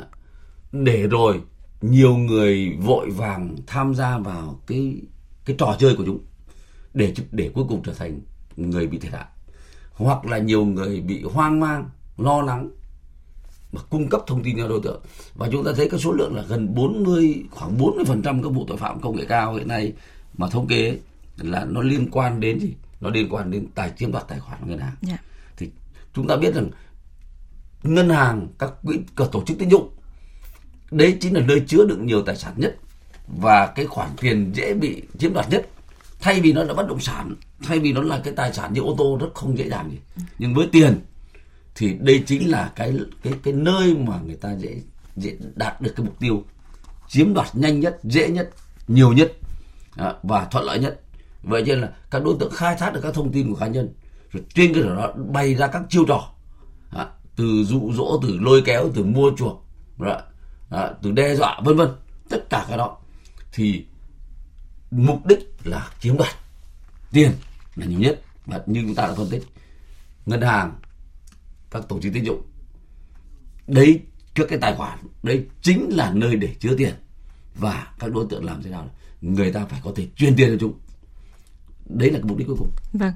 để 0.72 1.08
rồi 1.08 1.42
nhiều 1.82 2.18
người 2.18 2.78
vội 2.82 3.10
vàng 3.10 3.56
tham 3.68 3.96
gia 3.96 4.18
vào 4.18 4.62
cái 4.68 4.96
cái 5.46 5.56
trò 5.60 5.76
chơi 5.80 5.96
của 5.96 6.04
chúng 6.06 6.20
để 6.94 7.14
để 7.32 7.52
cuối 7.54 7.66
cùng 7.70 7.84
trở 7.84 7.94
thành 7.94 8.20
người 8.56 8.88
bị 8.88 8.98
thiệt 8.98 9.12
hại. 9.12 9.26
Hoặc 9.94 10.26
là 10.26 10.38
nhiều 10.38 10.66
người 10.66 11.02
bị 11.02 11.24
hoang 11.24 11.60
mang 11.60 11.90
lo 12.18 12.42
lắng 12.42 12.70
mà 13.72 13.82
cung 13.90 14.10
cấp 14.10 14.22
thông 14.28 14.44
tin 14.44 14.58
cho 14.58 14.68
đối 14.68 14.82
tượng 14.84 15.02
và 15.36 15.50
chúng 15.52 15.64
ta 15.64 15.72
thấy 15.76 15.90
cái 15.90 16.00
số 16.00 16.12
lượng 16.12 16.36
là 16.36 16.42
gần 16.42 16.76
40 16.76 17.44
khoảng 17.52 17.78
40 17.78 18.06
phần 18.08 18.22
trăm 18.22 18.44
các 18.44 18.50
vụ 18.50 18.66
tội 18.68 18.78
phạm 18.78 19.02
công 19.02 19.16
nghệ 19.16 19.26
cao 19.26 19.54
hiện 19.54 19.68
nay 19.68 19.94
mà 20.38 20.48
thống 20.50 20.68
kê 20.68 20.98
là 21.38 21.66
nó 21.66 21.82
liên 21.82 22.08
quan 22.12 22.40
đến 22.40 22.60
gì 22.60 22.74
nó 23.02 23.10
liên 23.10 23.28
quan 23.30 23.52
đến 23.52 23.68
tài 23.76 23.92
chiếm 23.98 24.12
đoạt 24.12 24.28
tài 24.28 24.40
khoản 24.40 24.60
ngân 24.66 24.80
hàng 24.80 24.96
yeah. 25.08 25.20
Dạ. 25.22 25.30
thì 25.58 25.70
chúng 26.14 26.28
ta 26.28 26.36
biết 26.36 26.56
rằng 26.56 26.70
ngân 27.84 28.10
hàng 28.10 28.48
các 28.60 28.72
quỹ 28.84 29.00
các 29.16 29.28
tổ 29.32 29.44
chức 29.46 29.60
tín 29.60 29.70
dụng 29.70 29.90
đấy 30.92 31.18
chính 31.22 31.36
là 31.36 31.42
nơi 31.42 31.64
chứa 31.68 31.86
đựng 31.86 32.06
nhiều 32.06 32.22
tài 32.22 32.36
sản 32.36 32.54
nhất 32.58 32.76
và 33.28 33.68
cái 33.68 33.86
khoản 33.86 34.10
tiền 34.22 34.52
dễ 34.56 34.74
bị 34.74 35.04
chiếm 35.20 35.34
đoạt 35.34 35.50
nhất 35.50 35.68
thay 36.20 36.42
vì 36.42 36.54
nó 36.54 36.64
là 36.64 36.74
bất 36.74 36.88
động 36.88 37.00
sản 37.00 37.36
thay 37.64 37.80
vì 37.80 37.94
nó 37.94 38.02
là 38.02 38.22
cái 38.24 38.34
tài 38.34 38.54
sản 38.54 38.74
như 38.74 38.82
ô 38.82 38.96
tô 38.98 39.18
rất 39.22 39.28
không 39.34 39.58
dễ 39.58 39.70
dàng 39.70 39.90
gì 39.92 39.98
ừ. 40.16 40.22
nhưng 40.40 40.54
với 40.54 40.68
tiền 40.72 41.00
thì 41.80 41.94
đây 42.00 42.24
chính 42.28 42.50
là 42.50 42.72
cái 42.76 42.94
cái 43.24 43.34
cái 43.44 43.54
nơi 43.54 43.96
mà 43.96 44.20
người 44.26 44.36
ta 44.36 44.56
dễ 44.56 44.82
dễ 45.16 45.38
đạt 45.56 45.82
được 45.82 45.94
cái 45.96 46.06
mục 46.06 46.20
tiêu 46.20 46.44
chiếm 47.08 47.34
đoạt 47.34 47.48
nhanh 47.54 47.80
nhất 47.80 48.00
dễ 48.04 48.30
nhất 48.30 48.50
nhiều 48.88 49.14
nhất 49.14 49.32
à, 49.98 50.14
và 50.24 50.46
thuận 50.46 50.66
lợi 50.66 50.80
nhất. 50.80 51.02
Vậy 51.44 51.64
nên 51.64 51.82
là 51.82 51.92
các 52.12 52.24
đối 52.24 52.36
tượng 52.40 52.52
khai 52.52 52.76
thác 52.80 52.94
được 52.94 53.00
các 53.04 53.14
thông 53.14 53.32
tin 53.32 53.50
của 53.50 53.56
cá 53.56 53.68
nhân 53.68 53.94
rồi 54.32 54.44
trên 54.54 54.74
cơ 54.74 54.82
sở 54.82 54.96
đó 54.96 55.14
bày 55.32 55.56
ra 55.56 55.68
các 55.68 55.82
chiêu 55.90 56.06
trò 56.08 56.32
à, 56.92 57.08
từ 57.36 57.64
dụ 57.64 57.92
dỗ 57.94 58.20
từ 58.24 58.38
lôi 58.42 58.62
kéo 58.66 58.90
từ 58.96 59.04
mua 59.04 59.32
chuộc 59.38 59.66
rồi, 59.98 60.18
à, 60.70 60.90
từ 61.02 61.12
đe 61.12 61.36
dọa 61.36 61.62
vân 61.64 61.78
vân 61.78 61.90
tất 62.30 62.50
cả 62.50 62.66
cái 62.70 62.78
đó. 62.78 62.98
Thì 63.52 63.86
mục 64.92 65.26
đích 65.26 65.40
là 65.64 65.90
chiếm 66.00 66.18
đoạt 66.18 66.36
tiền 67.12 67.32
là 67.76 67.86
nhiều 67.86 68.00
nhất 68.00 68.22
và 68.46 68.60
như 68.66 68.82
chúng 68.82 68.96
ta 68.96 69.08
đã 69.08 69.14
phân 69.14 69.30
tích 69.30 69.44
ngân 70.26 70.42
hàng 70.42 70.76
các 71.72 71.84
tổ 71.90 72.00
chức 72.00 72.14
tín 72.14 72.24
dụng. 72.24 72.42
Đấy 73.68 74.00
các 74.36 74.48
cái 74.50 74.60
tài 74.60 74.76
khoản 74.76 75.00
đấy 75.24 75.46
chính 75.62 75.90
là 75.92 76.12
nơi 76.14 76.36
để 76.36 76.56
chứa 76.60 76.76
tiền. 76.78 76.94
Và 77.56 77.88
các 78.00 78.12
đối 78.14 78.26
tượng 78.30 78.46
làm 78.46 78.64
thế 78.64 78.70
nào? 78.70 78.90
Người 79.22 79.52
ta 79.52 79.66
phải 79.66 79.82
có 79.84 79.92
thể 79.96 80.08
chuyên 80.16 80.36
tiền 80.36 80.50
cho 80.50 80.58
chúng. 80.60 80.74
Đấy 81.86 82.12
là 82.12 82.20
cái 82.20 82.28
mục 82.28 82.38
đích 82.38 82.48
cuối 82.48 82.56
cùng. 82.60 82.70
Vâng. 82.94 83.14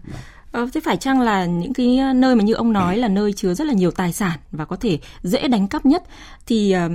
Ờ, 0.52 0.68
thế 0.74 0.82
phải 0.84 0.98
chăng 0.98 1.22
là 1.22 1.46
những 1.46 1.74
cái 1.74 2.00
nơi 2.16 2.36
mà 2.36 2.44
như 2.44 2.54
ông 2.54 2.74
nói 2.74 2.98
là 2.98 3.08
nơi 3.08 3.34
chứa 3.34 3.54
rất 3.54 3.68
là 3.68 3.74
nhiều 3.74 3.92
tài 3.92 4.14
sản 4.14 4.40
và 4.52 4.66
có 4.66 4.76
thể 4.76 5.00
dễ 5.24 5.48
đánh 5.48 5.68
cắp 5.68 5.86
nhất? 5.86 6.04
Thì 6.46 6.76
uh, 6.86 6.92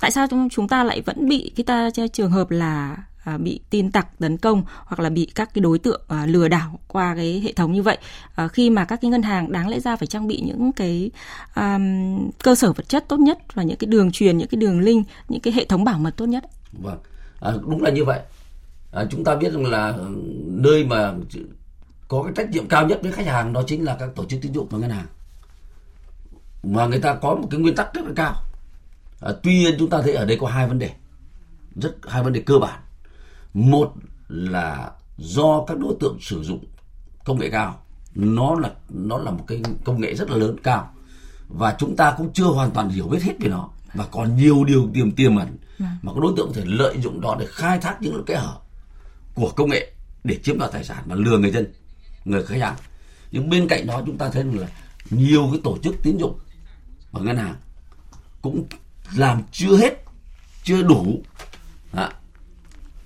tại 0.00 0.10
sao 0.10 0.26
chúng 0.50 0.68
ta 0.68 0.84
lại 0.84 1.00
vẫn 1.00 1.28
bị 1.28 1.52
cái 1.56 1.64
ta 1.64 1.90
trường 2.12 2.30
hợp 2.30 2.50
là 2.50 2.96
à, 3.24 3.38
bị 3.38 3.60
tin 3.70 3.90
tặc 3.90 4.18
tấn 4.18 4.36
công 4.36 4.62
hoặc 4.84 5.00
là 5.00 5.10
bị 5.10 5.26
các 5.34 5.54
cái 5.54 5.62
đối 5.62 5.78
tượng 5.78 6.02
à, 6.08 6.26
lừa 6.26 6.48
đảo 6.48 6.78
qua 6.88 7.14
cái 7.14 7.40
hệ 7.44 7.52
thống 7.52 7.72
như 7.72 7.82
vậy. 7.82 7.98
À, 8.34 8.48
khi 8.48 8.70
mà 8.70 8.84
các 8.84 9.00
cái 9.02 9.10
ngân 9.10 9.22
hàng 9.22 9.52
đáng 9.52 9.68
lẽ 9.68 9.80
ra 9.80 9.96
phải 9.96 10.06
trang 10.06 10.26
bị 10.26 10.40
những 10.40 10.72
cái 10.72 11.10
à, 11.54 11.78
cơ 12.42 12.54
sở 12.54 12.72
vật 12.72 12.88
chất 12.88 13.04
tốt 13.08 13.20
nhất 13.20 13.38
và 13.54 13.62
những 13.62 13.76
cái 13.76 13.86
đường 13.86 14.12
truyền 14.12 14.38
những 14.38 14.48
cái 14.48 14.56
đường 14.58 14.80
link 14.80 15.06
những 15.28 15.40
cái 15.40 15.52
hệ 15.52 15.64
thống 15.64 15.84
bảo 15.84 15.98
mật 15.98 16.16
tốt 16.16 16.26
nhất. 16.26 16.44
Vâng. 16.72 16.98
À, 17.40 17.52
đúng 17.62 17.82
là 17.82 17.90
như 17.90 18.04
vậy. 18.04 18.20
À, 18.92 19.04
chúng 19.10 19.24
ta 19.24 19.34
biết 19.34 19.52
rằng 19.52 19.66
là 19.66 19.94
nơi 20.46 20.84
mà 20.84 21.12
có 22.08 22.22
cái 22.22 22.32
trách 22.36 22.50
nhiệm 22.50 22.68
cao 22.68 22.86
nhất 22.86 22.98
với 23.02 23.12
khách 23.12 23.26
hàng 23.26 23.52
đó 23.52 23.62
chính 23.66 23.84
là 23.84 23.96
các 24.00 24.08
tổ 24.14 24.24
chức 24.24 24.42
tín 24.42 24.52
dụng 24.52 24.68
và 24.70 24.78
ngân 24.78 24.90
hàng. 24.90 25.06
Mà 26.62 26.86
người 26.86 27.00
ta 27.00 27.14
có 27.14 27.34
một 27.34 27.48
cái 27.50 27.60
nguyên 27.60 27.74
tắc 27.74 27.94
rất 27.94 28.04
là 28.04 28.12
cao. 28.16 28.34
À, 29.20 29.32
tuy 29.42 29.54
nhiên 29.54 29.74
chúng 29.78 29.90
ta 29.90 30.02
thấy 30.02 30.14
ở 30.14 30.24
đây 30.24 30.38
có 30.40 30.46
hai 30.46 30.68
vấn 30.68 30.78
đề 30.78 30.90
rất 31.76 31.96
hai 32.08 32.22
vấn 32.22 32.32
đề 32.32 32.40
cơ 32.40 32.58
bản 32.58 32.80
một 33.54 33.92
là 34.28 34.90
do 35.16 35.64
các 35.66 35.78
đối 35.78 35.96
tượng 36.00 36.18
sử 36.20 36.42
dụng 36.42 36.64
công 37.24 37.38
nghệ 37.38 37.50
cao. 37.50 37.80
Nó 38.14 38.54
là 38.54 38.70
nó 38.88 39.18
là 39.18 39.30
một 39.30 39.44
cái 39.46 39.62
công 39.84 40.00
nghệ 40.00 40.14
rất 40.14 40.30
là 40.30 40.36
lớn 40.36 40.56
cao. 40.62 40.90
Và 41.48 41.76
chúng 41.78 41.96
ta 41.96 42.14
cũng 42.16 42.32
chưa 42.32 42.44
hoàn 42.44 42.70
toàn 42.70 42.88
hiểu 42.88 43.08
biết 43.08 43.22
hết 43.22 43.32
về 43.40 43.48
nó. 43.48 43.68
Và 43.94 44.06
còn 44.10 44.36
nhiều 44.36 44.64
điều 44.64 44.90
tiềm 44.94 45.12
tiềm 45.12 45.36
ẩn 45.36 45.56
mà 45.78 46.12
các 46.12 46.20
đối 46.22 46.32
tượng 46.36 46.46
có 46.46 46.52
thể 46.54 46.64
lợi 46.66 47.00
dụng 47.00 47.20
đó 47.20 47.36
để 47.38 47.46
khai 47.48 47.78
thác 47.78 47.96
những 48.00 48.22
cái 48.26 48.36
hở 48.36 48.56
của 49.34 49.50
công 49.56 49.70
nghệ 49.70 49.92
để 50.24 50.38
chiếm 50.42 50.58
đoạt 50.58 50.72
tài 50.72 50.84
sản 50.84 51.02
và 51.06 51.14
lừa 51.14 51.38
người 51.38 51.50
dân 51.50 51.72
người 52.24 52.44
khách 52.44 52.60
hàng. 52.60 52.76
Nhưng 53.30 53.50
bên 53.50 53.68
cạnh 53.68 53.86
đó 53.86 54.02
chúng 54.06 54.18
ta 54.18 54.28
thấy 54.28 54.44
là 54.44 54.66
nhiều 55.10 55.48
cái 55.50 55.60
tổ 55.64 55.78
chức 55.82 55.94
tín 56.02 56.16
dụng 56.18 56.38
và 57.12 57.20
ngân 57.20 57.36
hàng 57.36 57.54
cũng 58.42 58.66
làm 59.16 59.42
chưa 59.52 59.76
hết 59.76 60.04
chưa 60.64 60.82
đủ 60.82 61.22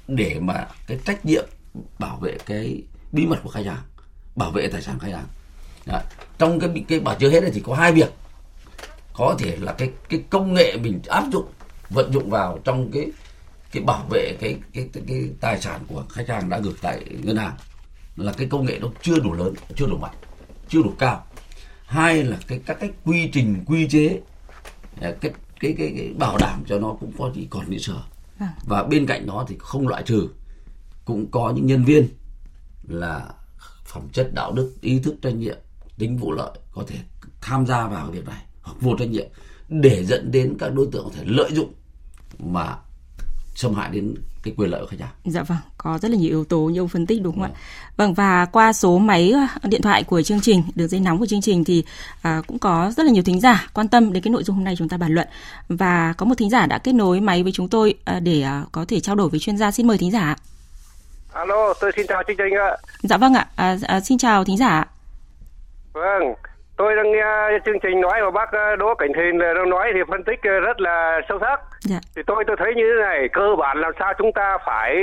để 0.08 0.38
mà 0.40 0.66
cái 0.86 0.98
trách 1.04 1.26
nhiệm 1.26 1.44
bảo 1.98 2.16
vệ 2.16 2.38
cái 2.46 2.82
bí 3.12 3.26
mật 3.26 3.38
của 3.42 3.50
khách 3.50 3.66
hàng 3.66 3.82
bảo 4.36 4.50
vệ 4.50 4.68
tài 4.68 4.82
sản 4.82 4.98
khách 4.98 5.12
hàng 5.12 5.26
Đó. 5.86 6.00
trong 6.38 6.60
cái 6.60 6.84
cái 6.88 7.00
bảo 7.00 7.14
chưa 7.18 7.30
hết 7.30 7.40
này 7.40 7.50
thì 7.54 7.60
có 7.60 7.74
hai 7.74 7.92
việc. 7.92 8.10
Có 9.12 9.36
thể 9.38 9.56
là 9.60 9.72
cái 9.72 9.90
cái 10.08 10.22
công 10.30 10.54
nghệ 10.54 10.76
mình 10.76 11.00
áp 11.06 11.24
dụng 11.32 11.46
vận 11.90 12.12
dụng 12.12 12.30
vào 12.30 12.58
trong 12.64 12.90
cái 12.92 13.06
cái 13.72 13.82
bảo 13.82 14.06
vệ 14.10 14.36
cái 14.40 14.56
cái 14.74 14.88
cái, 14.92 15.02
cái 15.08 15.28
tài 15.40 15.60
sản 15.60 15.80
của 15.88 16.04
khách 16.08 16.28
hàng 16.28 16.48
đã 16.48 16.58
gửi 16.58 16.74
tại 16.82 17.04
ngân 17.22 17.36
hàng. 17.36 17.56
Là 18.16 18.32
cái 18.32 18.46
công 18.50 18.64
nghệ 18.64 18.78
nó 18.78 18.88
chưa 19.02 19.18
đủ 19.18 19.32
lớn 19.32 19.54
chưa 19.76 19.86
đủ 19.86 19.96
mạnh 19.96 20.14
chưa 20.68 20.82
đủ 20.82 20.92
cao. 20.98 21.26
Hai 21.86 22.24
là 22.24 22.36
cái 22.46 22.60
các 22.66 22.76
cái 22.80 22.90
quy 23.04 23.30
trình 23.32 23.64
quy 23.66 23.88
chế 23.88 24.20
cái 25.00 25.12
cái 25.20 25.32
cái, 25.60 25.92
cái 25.96 26.12
bảo 26.18 26.36
đảm 26.38 26.64
cho 26.66 26.78
nó 26.78 26.96
cũng 27.00 27.12
có 27.18 27.30
chỉ 27.34 27.46
còn 27.50 27.70
bị 27.70 27.78
sửa 27.78 28.02
vâng. 28.38 28.48
và 28.66 28.82
bên 28.82 29.06
cạnh 29.06 29.26
đó 29.26 29.44
thì 29.48 29.56
không 29.58 29.88
loại 29.88 30.02
trừ, 30.02 30.28
cũng 31.04 31.30
có 31.30 31.52
những 31.56 31.66
nhân 31.66 31.84
viên 31.84 32.08
là 32.88 33.28
phẩm 33.84 34.08
chất, 34.12 34.34
đạo 34.34 34.52
đức, 34.52 34.72
ý 34.80 34.98
thức, 34.98 35.14
trách 35.22 35.34
nhiệm, 35.34 35.56
tính 35.98 36.16
vụ 36.16 36.32
lợi 36.32 36.58
có 36.72 36.84
thể 36.86 36.96
tham 37.40 37.66
gia 37.66 37.88
vào 37.88 38.10
việc 38.10 38.26
này, 38.26 38.44
hoặc 38.62 38.76
vô 38.80 38.96
trách 38.98 39.08
nhiệm, 39.08 39.26
để 39.68 40.04
dẫn 40.04 40.30
đến 40.30 40.56
các 40.58 40.68
đối 40.68 40.88
tượng 40.92 41.04
có 41.04 41.10
thể 41.16 41.24
lợi 41.26 41.50
dụng 41.52 41.72
mà 42.38 42.76
xâm 43.54 43.74
hại 43.74 43.90
đến 43.90 44.14
cái 44.48 44.54
quyền 44.56 44.70
lợi 44.70 44.80
của 44.80 44.86
khách 44.86 45.00
hàng. 45.00 45.10
Dạ 45.24 45.42
vâng, 45.42 45.58
có 45.78 45.98
rất 45.98 46.10
là 46.10 46.16
nhiều 46.16 46.28
yếu 46.28 46.44
tố 46.44 46.58
như 46.58 46.80
ông 46.80 46.88
phân 46.88 47.06
tích 47.06 47.22
đúng 47.22 47.32
không 47.32 47.42
vâng. 47.42 47.52
ạ? 47.52 47.60
Vâng 47.96 48.14
và 48.14 48.44
qua 48.44 48.72
số 48.72 48.98
máy 48.98 49.32
ờ, 49.62 49.68
điện 49.68 49.82
thoại 49.82 50.04
của 50.04 50.22
chương 50.22 50.40
trình, 50.40 50.62
đường 50.74 50.88
dây 50.88 51.00
nóng 51.00 51.18
của 51.18 51.26
chương 51.26 51.40
trình 51.40 51.64
thì 51.64 51.84
à, 52.22 52.42
cũng 52.46 52.58
có 52.58 52.92
rất 52.96 53.06
là 53.06 53.12
nhiều 53.12 53.22
thính 53.22 53.40
giả 53.40 53.66
quan 53.74 53.88
tâm 53.88 54.12
đến 54.12 54.22
cái 54.22 54.30
nội 54.30 54.44
dung 54.44 54.56
hôm 54.56 54.64
nay 54.64 54.74
chúng 54.78 54.88
ta 54.88 54.96
bàn 54.96 55.14
luận 55.14 55.28
và 55.68 56.14
có 56.16 56.26
một 56.26 56.34
thính 56.38 56.50
giả 56.50 56.66
đã 56.66 56.78
kết 56.78 56.92
nối 56.92 57.20
máy 57.20 57.42
với 57.42 57.52
chúng 57.52 57.68
tôi 57.68 57.94
à, 58.04 58.20
để 58.20 58.42
à, 58.42 58.64
có 58.72 58.84
thể 58.88 59.00
trao 59.00 59.16
đổi 59.16 59.28
với 59.28 59.40
chuyên 59.40 59.58
gia. 59.58 59.70
Xin 59.70 59.86
mời 59.86 59.98
thính 59.98 60.10
giả. 60.10 60.36
Alo, 61.32 61.74
tôi 61.80 61.92
xin 61.96 62.06
chào 62.08 62.22
chương 62.26 62.36
trình 62.36 62.54
ạ. 62.54 62.76
Dạ 63.02 63.16
vâng 63.16 63.34
ạ, 63.34 63.46
à, 63.56 63.76
à, 63.82 64.00
xin 64.00 64.18
chào 64.18 64.44
thính 64.44 64.56
giả. 64.56 64.84
Vâng, 65.92 66.34
tôi 66.78 66.96
đang 66.96 67.12
nghe 67.12 67.58
chương 67.64 67.80
trình 67.82 68.00
nói 68.00 68.20
của 68.24 68.30
bác 68.30 68.52
ờ, 68.52 68.76
Đỗ 68.76 68.94
Cảnh 68.94 69.12
Thìn 69.16 69.38
nó 69.38 69.64
nói 69.64 69.90
thì 69.94 70.00
phân 70.08 70.24
tích 70.24 70.40
ờ, 70.42 70.60
rất 70.60 70.80
là 70.80 71.20
sâu 71.28 71.38
sắc. 71.40 71.60
Dạ. 71.80 71.98
Thì 72.16 72.22
tôi 72.26 72.44
tôi 72.46 72.56
thấy 72.58 72.74
như 72.74 72.84
thế 72.96 73.02
này, 73.02 73.28
cơ 73.32 73.54
bản 73.58 73.80
làm 73.80 73.92
sao 73.98 74.12
chúng 74.18 74.32
ta 74.32 74.58
phải 74.66 74.94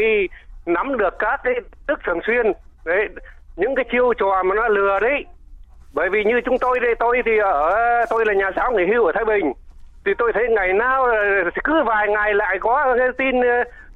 nắm 0.65 0.97
được 0.97 1.13
các 1.19 1.39
cái 1.43 1.53
tức 1.87 1.99
thường 2.05 2.19
xuyên 2.27 2.45
đấy 2.85 3.07
những 3.55 3.75
cái 3.75 3.85
chiêu 3.91 4.13
trò 4.13 4.43
mà 4.43 4.55
nó 4.55 4.67
lừa 4.67 4.99
đấy. 4.99 5.25
Bởi 5.93 6.09
vì 6.09 6.23
như 6.23 6.41
chúng 6.45 6.57
tôi 6.59 6.79
đây 6.79 6.95
tôi 6.99 7.21
thì 7.25 7.37
ở 7.37 8.05
tôi 8.09 8.25
là 8.25 8.33
nhà 8.33 8.51
giáo 8.55 8.71
nghỉ 8.71 8.85
hưu 8.93 9.05
ở 9.05 9.11
Thái 9.15 9.25
Bình 9.25 9.53
thì 10.05 10.11
tôi 10.17 10.31
thấy 10.33 10.43
ngày 10.49 10.73
nào 10.73 11.03
ờ, 11.03 11.17
cứ 11.63 11.83
vài 11.85 12.07
ngày 12.07 12.33
lại 12.33 12.57
có 12.59 12.95
cái 12.97 13.07
tin 13.17 13.35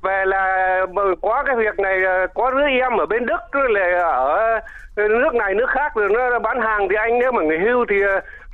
về 0.02 0.26
là 0.26 0.86
có 1.22 1.44
cái 1.46 1.56
việc 1.56 1.80
này 1.80 2.00
có 2.36 2.52
đứa 2.52 2.68
em 2.68 2.98
ở 2.98 3.06
bên 3.06 3.26
Đức 3.26 3.56
là 3.70 4.08
ở 4.08 4.60
nước 4.96 5.34
này 5.34 5.54
nước 5.54 5.70
khác 5.70 5.92
rồi 5.96 6.10
nó 6.10 6.40
bán 6.40 6.62
hàng 6.62 6.88
thì 6.90 6.96
anh 6.96 7.20
nếu 7.20 7.32
mà 7.32 7.42
người 7.42 7.60
hưu 7.60 7.86
thì 7.90 7.96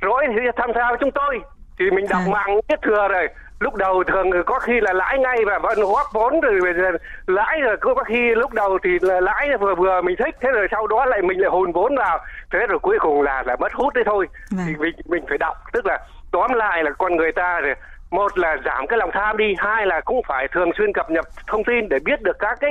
rỗi 0.02 0.26
thì 0.28 0.42
tham 0.56 0.70
gia 0.74 0.88
với 0.88 0.98
chúng 1.00 1.10
tôi 1.10 1.40
thì 1.78 1.90
mình 1.90 2.06
đọc 2.10 2.22
à. 2.26 2.30
mạng 2.32 2.60
biết 2.68 2.78
thừa 2.82 3.08
rồi 3.08 3.28
lúc 3.60 3.74
đầu 3.74 4.04
thường 4.04 4.30
có 4.46 4.58
khi 4.58 4.80
là 4.80 4.92
lãi 4.92 5.18
ngay 5.18 5.44
và 5.46 5.58
vẫn 5.58 5.78
góp 5.80 6.06
vốn 6.12 6.40
rồi 6.40 6.60
bây 6.62 6.74
giờ 6.74 6.90
lãi 7.26 7.60
rồi 7.60 7.76
có 7.76 7.94
khi 8.06 8.34
lúc 8.34 8.52
đầu 8.52 8.78
thì 8.84 8.90
là 9.00 9.20
lãi 9.20 9.48
vừa 9.60 9.74
vừa 9.74 10.00
mình 10.00 10.16
thích 10.18 10.36
thế 10.40 10.50
rồi 10.50 10.66
sau 10.70 10.86
đó 10.86 11.04
lại 11.04 11.22
mình 11.22 11.40
lại 11.40 11.50
hùn 11.50 11.72
vốn 11.72 11.96
vào 11.96 12.18
thế 12.52 12.58
rồi 12.68 12.78
cuối 12.78 12.98
cùng 13.00 13.22
là 13.22 13.42
là 13.46 13.56
mất 13.56 13.72
hút 13.72 13.94
đấy 13.94 14.04
thôi 14.06 14.28
vâng. 14.50 14.66
thì 14.68 14.74
mình 14.78 14.94
mình 15.04 15.24
phải 15.28 15.38
đọc 15.38 15.56
tức 15.72 15.86
là 15.86 15.98
tóm 16.32 16.52
lại 16.52 16.84
là 16.84 16.90
con 16.98 17.16
người 17.16 17.32
ta 17.32 17.60
rồi 17.60 17.74
một 18.10 18.38
là 18.38 18.56
giảm 18.64 18.86
cái 18.88 18.98
lòng 18.98 19.10
tham 19.12 19.36
đi 19.36 19.44
hai 19.58 19.86
là 19.86 20.00
cũng 20.04 20.20
phải 20.28 20.48
thường 20.54 20.70
xuyên 20.78 20.92
cập 20.94 21.10
nhật 21.10 21.28
thông 21.46 21.64
tin 21.64 21.88
để 21.88 21.98
biết 22.04 22.22
được 22.22 22.36
các 22.38 22.58
cái 22.60 22.70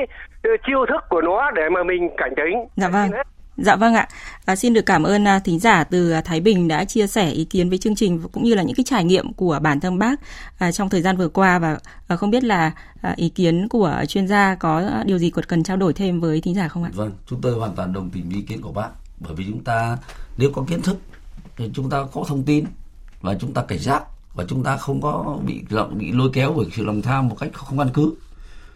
chiêu 0.68 0.86
thức 0.90 1.04
của 1.10 1.22
nó 1.22 1.52
để 1.52 1.70
mà 1.70 1.84
mình 1.84 2.10
cảnh 2.18 2.34
tỉnh 2.38 2.66
dạ 2.76 2.88
vâng. 2.88 3.12
Dạ 3.58 3.76
vâng 3.76 3.94
ạ. 3.94 4.08
À, 4.46 4.56
xin 4.56 4.74
được 4.74 4.86
cảm 4.86 5.04
ơn 5.04 5.28
à, 5.28 5.40
thính 5.40 5.60
giả 5.60 5.84
từ 5.84 6.12
à, 6.12 6.22
Thái 6.22 6.42
Bình 6.42 6.68
đã 6.68 6.86
chia 6.86 7.08
sẻ 7.08 7.30
ý 7.30 7.46
kiến 7.46 7.70
với 7.70 7.78
chương 7.78 7.96
trình 7.96 8.22
cũng 8.32 8.44
như 8.44 8.56
là 8.56 8.64
những 8.64 8.76
cái 8.76 8.84
trải 8.84 9.04
nghiệm 9.04 9.34
của 9.34 9.60
bản 9.62 9.80
thân 9.80 10.00
bác 10.00 10.16
à, 10.60 10.72
trong 10.72 10.90
thời 10.90 11.02
gian 11.02 11.18
vừa 11.18 11.30
qua 11.30 11.60
và 11.60 11.78
à, 12.08 12.16
không 12.16 12.32
biết 12.32 12.44
là 12.44 12.72
à, 13.02 13.14
ý 13.16 13.30
kiến 13.30 13.68
của 13.70 14.04
chuyên 14.08 14.28
gia 14.28 14.56
có 14.56 14.90
điều 15.06 15.18
gì 15.18 15.32
cần 15.48 15.64
trao 15.64 15.78
đổi 15.78 15.94
thêm 15.94 16.20
với 16.20 16.42
thính 16.42 16.56
giả 16.56 16.68
không 16.68 16.84
ạ? 16.84 16.90
Vâng, 16.94 17.12
chúng 17.26 17.42
tôi 17.42 17.54
hoàn 17.54 17.76
toàn 17.76 17.94
đồng 17.94 18.10
tình 18.10 18.24
với 18.30 18.36
ý 18.36 18.42
kiến 18.42 18.62
của 18.62 18.72
bác. 18.72 18.90
Bởi 19.20 19.34
vì 19.36 19.46
chúng 19.50 19.64
ta 19.64 19.98
nếu 20.38 20.50
có 20.54 20.64
kiến 20.68 20.82
thức 20.82 20.98
thì 21.58 21.72
chúng 21.74 21.90
ta 21.90 21.98
có 22.14 22.24
thông 22.28 22.44
tin 22.44 22.66
và 23.22 23.36
chúng 23.40 23.54
ta 23.54 23.62
cảnh 23.68 23.80
giác 23.80 24.04
và 24.36 24.44
chúng 24.48 24.64
ta 24.64 24.78
không 24.78 25.02
có 25.02 25.38
bị 25.46 25.62
bị 25.98 26.12
lôi 26.12 26.30
kéo 26.34 26.54
bởi 26.58 26.66
sự 26.76 26.86
lòng 26.86 27.02
tham 27.02 27.28
một 27.28 27.36
cách 27.40 27.50
không 27.54 27.78
căn 27.78 27.90
cứ 27.94 28.14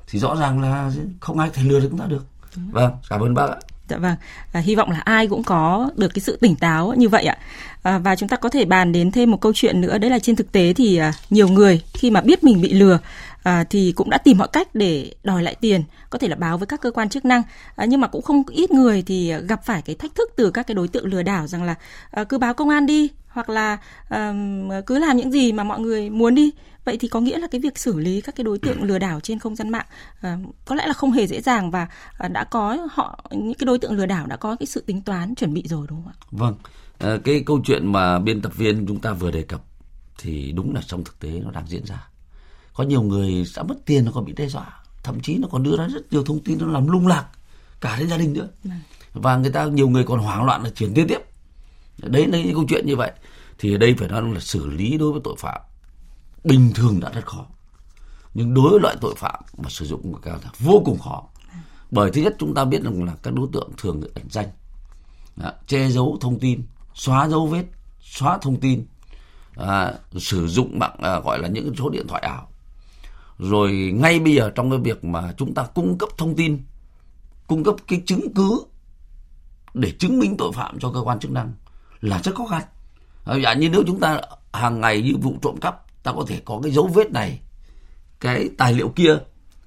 thì 0.07 0.19
rõ 0.19 0.35
ràng 0.35 0.61
là 0.61 0.91
không 1.19 1.39
ai 1.39 1.49
thể 1.53 1.63
lừa 1.63 1.79
được 1.79 1.87
chúng 1.89 1.99
ta 1.99 2.05
được. 2.05 2.25
Vâng, 2.71 2.91
cảm 3.09 3.21
ơn 3.21 3.33
bác 3.33 3.49
ạ. 3.49 3.57
Dạ 3.89 3.97
vâng, 3.97 4.15
à, 4.51 4.59
hy 4.59 4.75
vọng 4.75 4.91
là 4.91 4.99
ai 4.99 5.27
cũng 5.27 5.43
có 5.43 5.89
được 5.95 6.13
cái 6.13 6.21
sự 6.21 6.37
tỉnh 6.41 6.55
táo 6.55 6.93
như 6.97 7.09
vậy 7.09 7.23
ạ. 7.25 7.37
À, 7.83 7.97
và 7.97 8.15
chúng 8.15 8.29
ta 8.29 8.37
có 8.37 8.49
thể 8.49 8.65
bàn 8.65 8.91
đến 8.91 9.11
thêm 9.11 9.31
một 9.31 9.41
câu 9.41 9.51
chuyện 9.55 9.81
nữa, 9.81 9.97
đấy 9.97 10.11
là 10.11 10.19
trên 10.19 10.35
thực 10.35 10.51
tế 10.51 10.73
thì 10.73 10.97
à, 10.97 11.13
nhiều 11.29 11.47
người 11.47 11.81
khi 11.93 12.11
mà 12.11 12.21
biết 12.21 12.43
mình 12.43 12.61
bị 12.61 12.73
lừa 12.73 12.99
à, 13.43 13.63
thì 13.69 13.91
cũng 13.91 14.09
đã 14.09 14.17
tìm 14.17 14.37
mọi 14.37 14.47
cách 14.53 14.75
để 14.75 15.13
đòi 15.23 15.43
lại 15.43 15.55
tiền, 15.55 15.83
có 16.09 16.19
thể 16.19 16.27
là 16.27 16.35
báo 16.35 16.57
với 16.57 16.67
các 16.67 16.81
cơ 16.81 16.91
quan 16.91 17.09
chức 17.09 17.25
năng. 17.25 17.43
À, 17.75 17.85
nhưng 17.85 18.01
mà 18.01 18.07
cũng 18.07 18.21
không 18.21 18.43
ít 18.51 18.71
người 18.71 19.01
thì 19.01 19.33
gặp 19.47 19.65
phải 19.65 19.81
cái 19.81 19.95
thách 19.95 20.15
thức 20.15 20.29
từ 20.35 20.51
các 20.51 20.67
cái 20.67 20.75
đối 20.75 20.87
tượng 20.87 21.05
lừa 21.05 21.23
đảo 21.23 21.47
rằng 21.47 21.63
là 21.63 21.75
à, 22.11 22.23
cứ 22.23 22.37
báo 22.37 22.53
công 22.53 22.69
an 22.69 22.85
đi 22.85 23.09
hoặc 23.27 23.49
là 23.49 23.77
à, 24.09 24.33
cứ 24.85 24.99
làm 24.99 25.17
những 25.17 25.31
gì 25.31 25.51
mà 25.51 25.63
mọi 25.63 25.79
người 25.79 26.09
muốn 26.09 26.35
đi 26.35 26.51
vậy 26.85 26.97
thì 26.97 27.07
có 27.07 27.19
nghĩa 27.19 27.37
là 27.37 27.47
cái 27.47 27.61
việc 27.61 27.77
xử 27.77 27.99
lý 27.99 28.21
các 28.21 28.35
cái 28.35 28.43
đối 28.43 28.59
tượng 28.59 28.83
lừa 28.83 28.99
đảo 28.99 29.19
trên 29.19 29.39
không 29.39 29.55
gian 29.55 29.69
mạng 29.69 29.85
à, 30.21 30.37
có 30.65 30.75
lẽ 30.75 30.87
là 30.87 30.93
không 30.93 31.11
hề 31.11 31.27
dễ 31.27 31.41
dàng 31.41 31.71
và 31.71 31.87
à, 32.17 32.27
đã 32.27 32.43
có 32.43 32.87
họ 32.91 33.29
những 33.31 33.53
cái 33.53 33.65
đối 33.65 33.77
tượng 33.77 33.91
lừa 33.91 34.05
đảo 34.05 34.25
đã 34.25 34.37
có 34.37 34.55
cái 34.59 34.67
sự 34.67 34.81
tính 34.81 35.01
toán 35.01 35.35
chuẩn 35.35 35.53
bị 35.53 35.63
rồi 35.67 35.87
đúng 35.89 36.03
không 36.03 36.11
ạ? 36.11 36.15
Vâng, 36.31 36.55
à, 36.97 37.17
cái 37.23 37.43
câu 37.45 37.61
chuyện 37.63 37.91
mà 37.91 38.19
biên 38.19 38.41
tập 38.41 38.57
viên 38.57 38.87
chúng 38.87 38.99
ta 38.99 39.13
vừa 39.13 39.31
đề 39.31 39.41
cập 39.41 39.61
thì 40.17 40.51
đúng 40.51 40.75
là 40.75 40.81
trong 40.87 41.03
thực 41.03 41.19
tế 41.19 41.29
nó 41.29 41.51
đang 41.51 41.67
diễn 41.67 41.85
ra. 41.85 42.08
Có 42.79 42.85
nhiều 42.85 43.01
người 43.01 43.45
đã 43.55 43.63
mất 43.63 43.75
tiền 43.85 44.05
nó 44.05 44.11
còn 44.11 44.25
bị 44.25 44.33
đe 44.33 44.47
dọa, 44.47 44.83
thậm 45.03 45.19
chí 45.19 45.37
nó 45.37 45.47
còn 45.51 45.63
đưa 45.63 45.77
ra 45.77 45.87
rất 45.87 46.13
nhiều 46.13 46.23
thông 46.23 46.39
tin 46.39 46.57
nó 46.59 46.67
làm 46.67 46.87
lung 46.87 47.07
lạc 47.07 47.25
cả 47.81 47.95
đến 47.99 48.09
gia 48.09 48.17
đình 48.17 48.33
nữa. 48.33 48.47
Vâng. 48.63 48.79
Và 49.13 49.37
người 49.37 49.51
ta 49.51 49.65
nhiều 49.65 49.89
người 49.89 50.03
còn 50.03 50.19
hoảng 50.19 50.45
loạn 50.45 50.63
là 50.63 50.69
chuyển 50.69 50.93
tiền 50.93 51.07
tiếp. 51.07 51.19
Đấy 51.97 52.27
là 52.27 52.37
những 52.37 52.53
câu 52.53 52.65
chuyện 52.69 52.85
như 52.85 52.95
vậy. 52.95 53.11
Thì 53.57 53.75
ở 53.75 53.77
đây 53.77 53.95
phải 53.97 54.07
nói 54.07 54.21
là 54.33 54.39
xử 54.39 54.67
lý 54.67 54.97
đối 54.97 55.11
với 55.11 55.21
tội 55.23 55.35
phạm 55.37 55.61
bình 56.43 56.71
thường 56.75 56.99
đã 56.99 57.09
rất 57.09 57.25
khó 57.25 57.45
nhưng 58.33 58.53
đối 58.53 58.69
với 58.69 58.79
loại 58.79 58.95
tội 59.01 59.15
phạm 59.17 59.39
mà 59.57 59.69
sử 59.69 59.85
dụng 59.85 60.21
cao 60.21 60.39
là 60.43 60.51
vô 60.59 60.81
cùng 60.85 60.99
khó 60.99 61.23
bởi 61.91 62.11
thứ 62.11 62.21
nhất 62.21 62.35
chúng 62.39 62.53
ta 62.53 62.65
biết 62.65 62.83
rằng 62.83 63.03
là 63.03 63.15
các 63.23 63.33
đối 63.33 63.47
tượng 63.53 63.71
thường 63.77 64.01
ẩn 64.15 64.25
danh 64.29 64.47
à, 65.41 65.53
che 65.67 65.89
giấu 65.89 66.17
thông 66.21 66.39
tin 66.39 66.63
xóa 66.93 67.27
dấu 67.27 67.47
vết 67.47 67.65
xóa 68.01 68.37
thông 68.41 68.59
tin 68.59 68.85
à, 69.55 69.93
sử 70.17 70.47
dụng 70.47 70.79
mạng 70.79 70.97
à, 71.01 71.19
gọi 71.19 71.39
là 71.39 71.47
những 71.47 71.75
số 71.77 71.89
điện 71.89 72.07
thoại 72.07 72.21
ảo 72.21 72.48
rồi 73.39 73.71
ngay 73.95 74.19
bây 74.19 74.35
giờ 74.35 74.51
trong 74.55 74.69
cái 74.69 74.79
việc 74.79 75.03
mà 75.03 75.33
chúng 75.37 75.53
ta 75.53 75.63
cung 75.63 75.97
cấp 75.97 76.09
thông 76.17 76.35
tin, 76.35 76.61
cung 77.47 77.63
cấp 77.63 77.75
cái 77.87 78.01
chứng 78.05 78.33
cứ 78.33 78.63
để 79.73 79.91
chứng 79.99 80.19
minh 80.19 80.35
tội 80.37 80.51
phạm 80.53 80.79
cho 80.79 80.91
cơ 80.91 81.01
quan 81.01 81.19
chức 81.19 81.31
năng 81.31 81.53
là 82.01 82.21
rất 82.23 82.35
khó 82.35 82.45
khăn. 82.45 82.61
Ờ, 83.23 83.37
dạ 83.37 83.53
như 83.53 83.69
nếu 83.69 83.83
chúng 83.87 83.99
ta 83.99 84.21
hàng 84.53 84.81
ngày 84.81 85.01
như 85.01 85.13
vụ 85.21 85.35
trộm 85.41 85.57
cắp, 85.61 86.03
ta 86.03 86.11
có 86.13 86.25
thể 86.27 86.41
có 86.45 86.59
cái 86.63 86.71
dấu 86.71 86.87
vết 86.87 87.11
này, 87.11 87.39
cái 88.19 88.49
tài 88.57 88.73
liệu 88.73 88.89
kia, 88.89 89.17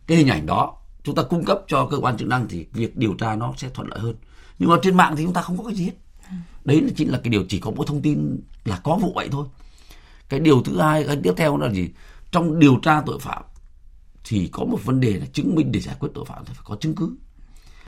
cái 0.06 0.18
hình 0.18 0.28
ảnh 0.28 0.46
đó, 0.46 0.76
chúng 1.02 1.14
ta 1.14 1.22
cung 1.22 1.44
cấp 1.44 1.58
cho 1.68 1.86
cơ 1.86 1.98
quan 1.98 2.16
chức 2.16 2.28
năng 2.28 2.48
thì 2.48 2.66
việc 2.72 2.96
điều 2.96 3.14
tra 3.14 3.36
nó 3.36 3.52
sẽ 3.56 3.68
thuận 3.74 3.88
lợi 3.88 3.98
hơn. 4.00 4.14
Nhưng 4.58 4.70
mà 4.70 4.76
trên 4.82 4.96
mạng 4.96 5.14
thì 5.16 5.24
chúng 5.24 5.32
ta 5.32 5.42
không 5.42 5.58
có 5.58 5.64
cái 5.64 5.74
gì 5.74 5.84
hết. 5.84 5.92
Đấy 6.64 6.82
chính 6.96 7.10
là 7.10 7.20
cái 7.24 7.30
điều 7.30 7.44
chỉ 7.48 7.58
có 7.58 7.70
mỗi 7.70 7.86
thông 7.86 8.02
tin 8.02 8.40
là 8.64 8.80
có 8.84 8.96
vụ 8.96 9.12
vậy 9.14 9.28
thôi. 9.32 9.46
Cái 10.28 10.40
điều 10.40 10.62
thứ 10.62 10.80
hai, 10.80 11.04
cái 11.04 11.16
tiếp 11.22 11.32
theo 11.36 11.56
là 11.56 11.72
gì? 11.72 11.88
Trong 12.32 12.58
điều 12.58 12.76
tra 12.82 13.02
tội 13.06 13.18
phạm 13.18 13.42
thì 14.24 14.48
có 14.52 14.64
một 14.64 14.78
vấn 14.84 15.00
đề 15.00 15.12
là 15.12 15.26
chứng 15.32 15.54
minh 15.54 15.72
để 15.72 15.80
giải 15.80 15.96
quyết 15.98 16.08
tội 16.14 16.24
phạm 16.24 16.44
thì 16.46 16.54
phải 16.54 16.64
có 16.64 16.76
chứng 16.80 16.94
cứ 16.94 17.16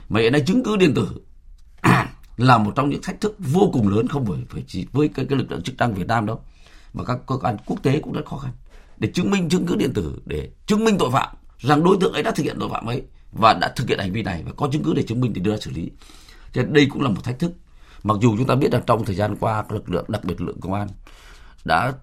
mà 0.09 0.19
hiện 0.19 0.31
nay 0.31 0.43
chứng 0.47 0.63
cứ 0.63 0.77
điện 0.77 0.93
tử 0.93 1.21
là 2.37 2.57
một 2.57 2.71
trong 2.75 2.89
những 2.89 3.01
thách 3.01 3.21
thức 3.21 3.35
vô 3.39 3.69
cùng 3.73 3.87
lớn 3.87 4.07
không 4.07 4.25
phải 4.25 4.37
phải 4.49 4.63
chỉ 4.67 4.87
với 4.91 5.07
cái, 5.07 5.25
cái 5.29 5.37
lực 5.37 5.51
lượng 5.51 5.63
chức 5.63 5.77
năng 5.77 5.93
Việt 5.93 6.07
Nam 6.07 6.25
đâu 6.25 6.39
mà 6.93 7.03
các 7.03 7.17
cơ 7.27 7.37
quan 7.37 7.57
quốc 7.65 7.83
tế 7.83 7.99
cũng 7.99 8.13
rất 8.13 8.25
khó 8.25 8.37
khăn 8.37 8.51
để 8.97 9.11
chứng 9.13 9.31
minh 9.31 9.49
chứng 9.49 9.65
cứ 9.65 9.75
điện 9.75 9.91
tử 9.93 10.21
để 10.25 10.49
chứng 10.65 10.83
minh 10.83 10.95
tội 10.99 11.11
phạm 11.11 11.35
rằng 11.59 11.83
đối 11.83 11.97
tượng 12.01 12.13
ấy 12.13 12.23
đã 12.23 12.31
thực 12.31 12.43
hiện 12.43 12.57
tội 12.59 12.69
phạm 12.69 12.85
ấy 12.85 13.03
và 13.31 13.53
đã 13.53 13.73
thực 13.75 13.89
hiện 13.89 13.99
hành 13.99 14.11
vi 14.11 14.23
này 14.23 14.43
và 14.45 14.51
có 14.57 14.69
chứng 14.71 14.83
cứ 14.83 14.93
để 14.93 15.03
chứng 15.03 15.21
minh 15.21 15.33
thì 15.33 15.41
đưa 15.41 15.51
ra 15.51 15.57
xử 15.61 15.71
lý. 15.71 15.91
Cho 16.53 16.61
nên 16.61 16.73
đây 16.73 16.87
cũng 16.89 17.01
là 17.01 17.09
một 17.09 17.23
thách 17.23 17.39
thức. 17.39 17.51
Mặc 18.03 18.17
dù 18.21 18.37
chúng 18.37 18.47
ta 18.47 18.55
biết 18.55 18.73
là 18.73 18.81
trong 18.87 19.05
thời 19.05 19.15
gian 19.15 19.35
qua 19.39 19.63
lực 19.69 19.89
lượng 19.89 20.05
đặc 20.07 20.23
biệt 20.23 20.41
lực 20.41 20.47
lượng 20.47 20.59
công 20.61 20.73
an 20.73 20.87
đã 21.65 21.93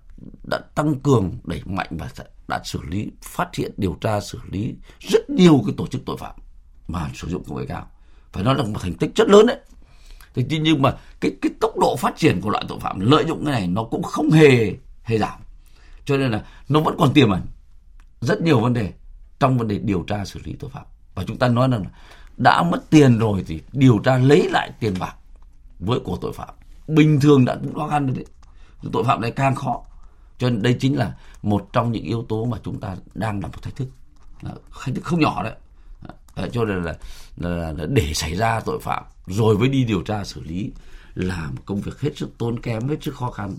đã 0.50 0.58
tăng 0.74 1.00
cường 1.00 1.32
đẩy 1.44 1.62
mạnh 1.64 1.88
và 1.90 2.08
đã 2.48 2.60
xử 2.64 2.80
lý, 2.88 3.10
phát 3.22 3.54
hiện, 3.54 3.72
điều 3.76 3.96
tra, 4.00 4.20
xử 4.20 4.38
lý 4.50 4.74
rất 5.00 5.30
nhiều 5.30 5.62
cái 5.66 5.74
tổ 5.76 5.86
chức 5.86 6.02
tội 6.06 6.16
phạm 6.16 6.34
mà 6.88 7.10
sử 7.14 7.28
dụng 7.28 7.44
công 7.44 7.58
nghệ 7.58 7.66
cao. 7.68 7.90
Phải 8.32 8.44
nói 8.44 8.54
là 8.54 8.62
một 8.62 8.78
thành 8.82 8.94
tích 8.94 9.10
rất 9.14 9.28
lớn 9.28 9.46
đấy. 9.46 9.58
Thế 10.34 10.44
nhưng 10.48 10.82
mà 10.82 10.96
cái 11.20 11.32
cái 11.42 11.52
tốc 11.60 11.78
độ 11.78 11.96
phát 11.96 12.16
triển 12.16 12.40
của 12.40 12.50
loại 12.50 12.64
tội 12.68 12.80
phạm, 12.80 13.00
lợi 13.00 13.24
dụng 13.28 13.44
cái 13.44 13.54
này 13.54 13.66
nó 13.66 13.84
cũng 13.84 14.02
không 14.02 14.30
hề 14.30 14.76
hề 15.02 15.18
giảm. 15.18 15.40
Cho 16.04 16.16
nên 16.16 16.30
là 16.30 16.44
nó 16.68 16.80
vẫn 16.80 16.96
còn 16.98 17.12
tiềm 17.12 17.30
ẩn 17.30 17.42
rất 18.20 18.42
nhiều 18.42 18.60
vấn 18.60 18.72
đề 18.72 18.92
trong 19.40 19.58
vấn 19.58 19.68
đề 19.68 19.78
điều 19.78 20.02
tra 20.02 20.24
xử 20.24 20.40
lý 20.44 20.52
tội 20.52 20.70
phạm. 20.70 20.84
Và 21.14 21.24
chúng 21.26 21.38
ta 21.38 21.48
nói 21.48 21.68
rằng 21.68 21.82
là 21.82 21.90
đã 22.36 22.62
mất 22.62 22.90
tiền 22.90 23.18
rồi 23.18 23.44
thì 23.46 23.60
điều 23.72 23.98
tra 23.98 24.18
lấy 24.18 24.48
lại 24.50 24.70
tiền 24.80 24.94
bạc 25.00 25.14
với 25.78 26.00
của 26.00 26.16
tội 26.20 26.32
phạm. 26.32 26.54
Bình 26.88 27.20
thường 27.20 27.44
đã 27.44 27.56
cũng 27.62 27.74
khó 27.74 27.88
khăn 27.88 28.06
rồi 28.06 28.16
đấy. 28.16 28.24
Tội 28.92 29.04
phạm 29.04 29.20
này 29.20 29.30
càng 29.30 29.54
khó 29.54 29.82
cho 30.42 30.50
nên 30.50 30.62
đây 30.62 30.76
chính 30.80 30.98
là 30.98 31.12
một 31.42 31.68
trong 31.72 31.92
những 31.92 32.04
yếu 32.04 32.24
tố 32.28 32.44
mà 32.44 32.58
chúng 32.62 32.80
ta 32.80 32.96
đang 33.14 33.40
là 33.40 33.46
một 33.46 33.62
thách 33.62 33.76
thức. 33.76 33.88
Thách 34.84 34.94
thức 34.94 35.04
không 35.04 35.20
nhỏ 35.20 35.42
đấy. 35.42 35.54
Cho 36.52 36.64
nên 36.64 36.82
là, 36.82 36.94
là, 37.36 37.72
là 37.72 37.86
để 37.88 38.14
xảy 38.14 38.34
ra 38.34 38.60
tội 38.60 38.80
phạm 38.80 39.04
rồi 39.26 39.58
mới 39.58 39.68
đi 39.68 39.84
điều 39.84 40.02
tra 40.02 40.24
xử 40.24 40.42
lý 40.42 40.72
là 41.14 41.48
một 41.50 41.62
công 41.66 41.80
việc 41.80 42.00
hết 42.00 42.10
sức 42.16 42.38
tốn 42.38 42.60
kém 42.60 42.88
hết 42.88 42.96
sức 43.00 43.14
khó 43.14 43.30
khăn. 43.30 43.54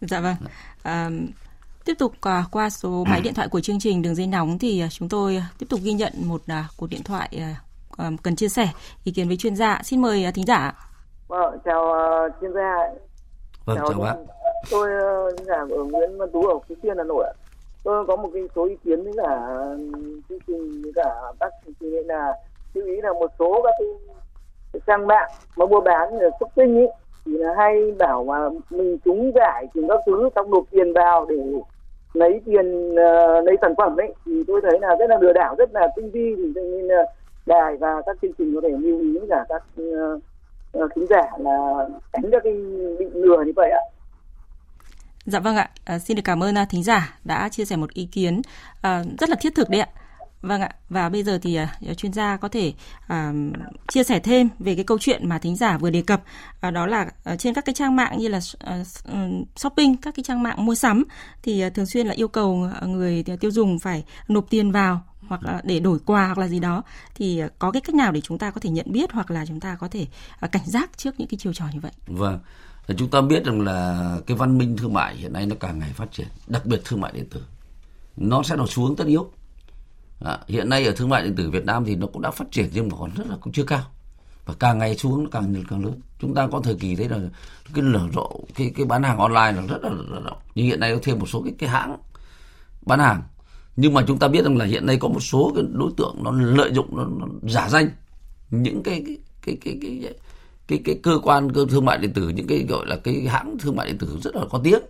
Dạ 0.00 0.20
vâng. 0.20 0.36
À, 0.82 1.10
tiếp 1.84 1.94
tục 1.98 2.12
à, 2.20 2.44
qua 2.50 2.70
số 2.70 3.04
máy 3.08 3.20
điện 3.20 3.34
thoại 3.34 3.48
của 3.48 3.60
chương 3.60 3.80
trình 3.80 4.02
đường 4.02 4.14
dây 4.14 4.26
nóng 4.26 4.58
thì 4.58 4.80
à, 4.80 4.88
chúng 4.90 5.08
tôi 5.08 5.42
tiếp 5.58 5.66
tục 5.68 5.80
ghi 5.82 5.92
nhận 5.92 6.12
một 6.16 6.42
à, 6.46 6.68
cuộc 6.76 6.86
điện 6.86 7.02
thoại 7.02 7.28
à, 7.40 7.54
à 7.96 8.10
cần 8.22 8.36
chia 8.36 8.48
sẻ 8.48 8.68
ý 9.04 9.12
kiến 9.12 9.28
với 9.28 9.36
chuyên 9.36 9.56
gia. 9.56 9.80
Xin 9.84 10.02
mời 10.02 10.24
à, 10.24 10.30
thính 10.30 10.46
giả 10.46 10.72
vâng 11.28 11.58
chào 11.64 11.82
uh, 11.82 12.32
chuyên 12.40 12.52
gia 12.54 12.74
vâng 13.64 13.76
chào, 13.76 13.88
chào 13.88 14.00
bạn 14.00 14.26
tôi 14.70 14.94
ờ, 14.94 15.30
làm 15.46 15.70
ở 15.70 15.84
Nguyễn 15.84 16.18
Văn 16.18 16.30
Tú 16.32 16.46
ở 16.46 16.58
Phú 16.68 16.74
Xuyên 16.82 16.98
Hà 16.98 17.04
Nội 17.04 17.24
ạ. 17.24 17.32
Tôi 17.84 18.06
có 18.06 18.16
một 18.16 18.30
cái 18.34 18.42
số 18.54 18.64
ý 18.64 18.76
kiến 18.84 19.04
với 19.04 19.12
cả 19.16 19.46
ừ, 19.76 20.20
chương 20.28 20.38
trình 20.46 20.82
với 20.82 20.92
cả 20.94 21.14
bác 21.38 21.48
chương 21.64 21.74
trình 21.80 22.06
là 22.06 22.32
chú 22.74 22.80
ý 22.84 23.00
là 23.00 23.12
một 23.12 23.30
số 23.38 23.62
các 23.64 23.74
cái, 23.78 23.88
trang 24.86 25.06
mạng 25.06 25.30
mà 25.56 25.66
mua 25.66 25.80
bán 25.80 26.18
là 26.18 26.28
shopping 26.40 26.76
ấy 26.76 26.88
thì 27.26 27.32
là 27.32 27.54
hay 27.56 27.92
bảo 27.98 28.24
mà 28.24 28.48
mình 28.70 28.98
trúng 29.04 29.32
giải 29.34 29.68
trúng 29.74 29.88
các 29.88 30.00
thứ 30.06 30.28
xong 30.34 30.50
nộp 30.50 30.64
tiền 30.70 30.92
vào 30.92 31.26
để 31.28 31.36
lấy 32.12 32.40
tiền 32.46 32.90
uh, 32.90 33.44
lấy 33.44 33.56
sản 33.62 33.74
phẩm 33.78 33.96
ấy. 33.96 34.14
Thì 34.26 34.44
tôi 34.46 34.60
thấy 34.62 34.80
là 34.80 34.96
rất 34.98 35.10
là 35.10 35.18
lừa 35.20 35.32
đảo 35.32 35.54
rất 35.58 35.72
là 35.72 35.88
tinh 35.96 36.10
vi. 36.10 36.34
Thì 36.36 36.52
nên 36.54 36.86
uh, 36.86 37.08
đài 37.46 37.76
và 37.76 38.02
các 38.06 38.16
chương 38.22 38.32
trình 38.38 38.54
có 38.54 38.60
thể 38.60 38.68
lưu 38.68 39.00
ý 39.00 39.18
với 39.18 39.28
cả 39.28 39.44
các 39.48 39.62
uh, 39.82 40.92
khán 40.94 41.06
giả 41.06 41.22
là 41.38 41.86
tránh 42.12 42.30
các 42.32 42.42
cái 42.44 42.52
bị 42.98 43.06
lừa 43.12 43.42
như 43.42 43.52
vậy 43.56 43.70
ạ. 43.70 43.82
Dạ 45.26 45.40
vâng 45.40 45.56
ạ, 45.56 45.70
à, 45.84 45.98
xin 45.98 46.16
được 46.16 46.22
cảm 46.24 46.42
ơn 46.42 46.58
à, 46.58 46.64
thính 46.64 46.82
giả 46.82 47.18
đã 47.24 47.48
chia 47.48 47.64
sẻ 47.64 47.76
một 47.76 47.92
ý 47.92 48.04
kiến 48.04 48.42
à, 48.80 49.04
rất 49.18 49.28
là 49.28 49.36
thiết 49.40 49.54
thực 49.54 49.70
đấy 49.70 49.80
ạ. 49.80 49.88
Vâng 50.42 50.60
ạ, 50.60 50.70
và 50.88 51.08
bây 51.08 51.22
giờ 51.22 51.38
thì 51.42 51.58
uh, 51.90 51.98
chuyên 51.98 52.12
gia 52.12 52.36
có 52.36 52.48
thể 52.48 52.72
uh, 53.12 53.34
chia 53.88 54.04
sẻ 54.04 54.18
thêm 54.18 54.48
về 54.58 54.74
cái 54.74 54.84
câu 54.84 54.98
chuyện 55.00 55.28
mà 55.28 55.38
thính 55.38 55.56
giả 55.56 55.78
vừa 55.78 55.90
đề 55.90 56.02
cập, 56.02 56.22
uh, 56.68 56.72
đó 56.72 56.86
là 56.86 57.06
uh, 57.32 57.38
trên 57.38 57.54
các 57.54 57.64
cái 57.64 57.74
trang 57.74 57.96
mạng 57.96 58.18
như 58.18 58.28
là 58.28 58.38
uh, 58.38 58.86
shopping, 59.56 59.96
các 59.96 60.14
cái 60.14 60.24
trang 60.24 60.42
mạng 60.42 60.66
mua 60.66 60.74
sắm 60.74 61.04
thì 61.42 61.66
uh, 61.66 61.74
thường 61.74 61.86
xuyên 61.86 62.06
là 62.06 62.14
yêu 62.14 62.28
cầu 62.28 62.68
người 62.82 63.24
tiêu 63.40 63.50
dùng 63.50 63.78
phải 63.78 64.04
nộp 64.28 64.50
tiền 64.50 64.72
vào 64.72 65.00
hoặc 65.28 65.42
là 65.42 65.60
để 65.64 65.80
đổi 65.80 65.98
quà 66.06 66.26
hoặc 66.26 66.38
là 66.38 66.48
gì 66.48 66.60
đó 66.60 66.82
thì 67.14 67.42
có 67.58 67.70
cái 67.70 67.80
cách 67.80 67.94
nào 67.94 68.12
để 68.12 68.20
chúng 68.20 68.38
ta 68.38 68.50
có 68.50 68.60
thể 68.60 68.70
nhận 68.70 68.92
biết 68.92 69.12
hoặc 69.12 69.30
là 69.30 69.46
chúng 69.46 69.60
ta 69.60 69.76
có 69.80 69.88
thể 69.88 70.06
cảnh 70.52 70.66
giác 70.66 70.90
trước 70.96 71.20
những 71.20 71.28
cái 71.28 71.38
chiêu 71.38 71.52
trò 71.52 71.64
như 71.72 71.80
vậy? 71.80 71.92
Vâng. 72.06 72.38
Chúng 72.94 73.10
ta 73.10 73.20
biết 73.20 73.44
rằng 73.44 73.60
là 73.60 74.18
cái 74.26 74.36
văn 74.36 74.58
minh 74.58 74.76
thương 74.76 74.92
mại 74.92 75.16
hiện 75.16 75.32
nay 75.32 75.46
nó 75.46 75.56
càng 75.60 75.78
ngày 75.78 75.92
phát 75.92 76.12
triển, 76.12 76.26
đặc 76.46 76.66
biệt 76.66 76.80
thương 76.84 77.00
mại 77.00 77.12
điện 77.12 77.26
tử. 77.30 77.42
Nó 78.16 78.42
sẽ 78.42 78.56
nó 78.56 78.66
xuống 78.66 78.96
tất 78.96 79.06
yếu. 79.06 79.30
À, 80.24 80.38
hiện 80.48 80.68
nay 80.68 80.86
ở 80.86 80.92
thương 80.96 81.08
mại 81.08 81.22
điện 81.22 81.34
tử 81.36 81.50
Việt 81.50 81.64
Nam 81.64 81.84
thì 81.84 81.94
nó 81.94 82.06
cũng 82.06 82.22
đã 82.22 82.30
phát 82.30 82.44
triển 82.50 82.68
nhưng 82.72 82.88
mà 82.88 82.96
còn 83.00 83.10
rất 83.14 83.26
là 83.26 83.36
cũng 83.40 83.52
chưa 83.52 83.64
cao. 83.64 83.82
Và 84.46 84.54
càng 84.58 84.78
ngày 84.78 84.96
xuống 84.96 85.24
nó 85.24 85.30
càng 85.32 85.64
càng 85.68 85.84
lớn. 85.84 86.00
Chúng 86.20 86.34
ta 86.34 86.48
có 86.52 86.60
thời 86.60 86.74
kỳ 86.74 86.96
thấy 86.96 87.08
là 87.08 87.18
cái 87.74 87.84
lở 87.84 88.08
rộ 88.14 88.40
cái 88.54 88.72
cái 88.76 88.86
bán 88.86 89.02
hàng 89.02 89.18
online 89.18 89.52
là 89.52 89.66
rất 89.68 89.82
là, 89.82 89.90
rất 89.90 90.20
là 90.24 90.32
nhưng 90.54 90.66
hiện 90.66 90.80
nay 90.80 90.94
có 90.94 91.00
thêm 91.02 91.18
một 91.18 91.26
số 91.26 91.42
cái 91.42 91.54
cái 91.58 91.70
hãng 91.70 91.96
bán 92.86 92.98
hàng. 92.98 93.22
Nhưng 93.76 93.94
mà 93.94 94.04
chúng 94.06 94.18
ta 94.18 94.28
biết 94.28 94.44
rằng 94.44 94.56
là 94.56 94.64
hiện 94.64 94.86
nay 94.86 94.96
có 95.00 95.08
một 95.08 95.20
số 95.20 95.52
cái 95.54 95.64
đối 95.72 95.90
tượng 95.96 96.16
nó 96.22 96.30
lợi 96.30 96.70
dụng 96.74 96.96
nó, 96.96 97.04
nó 97.04 97.26
giả 97.42 97.68
danh 97.68 97.90
những 98.50 98.82
cái 98.82 99.02
cái 99.06 99.16
cái 99.42 99.56
cái 99.60 99.78
cái 99.82 99.98
cái, 100.02 100.14
cái, 100.68 100.80
cái 100.84 100.98
cơ 101.02 101.18
quan 101.22 101.52
cơ 101.52 101.66
thương 101.70 101.84
mại 101.84 101.98
điện 101.98 102.12
tử 102.12 102.28
những 102.28 102.46
cái 102.46 102.66
gọi 102.68 102.86
là 102.86 102.96
cái 102.96 103.26
hãng 103.28 103.56
thương 103.58 103.76
mại 103.76 103.86
điện 103.86 103.98
tử 103.98 104.18
rất 104.22 104.36
là 104.36 104.42
có 104.50 104.60
tiếng. 104.64 104.82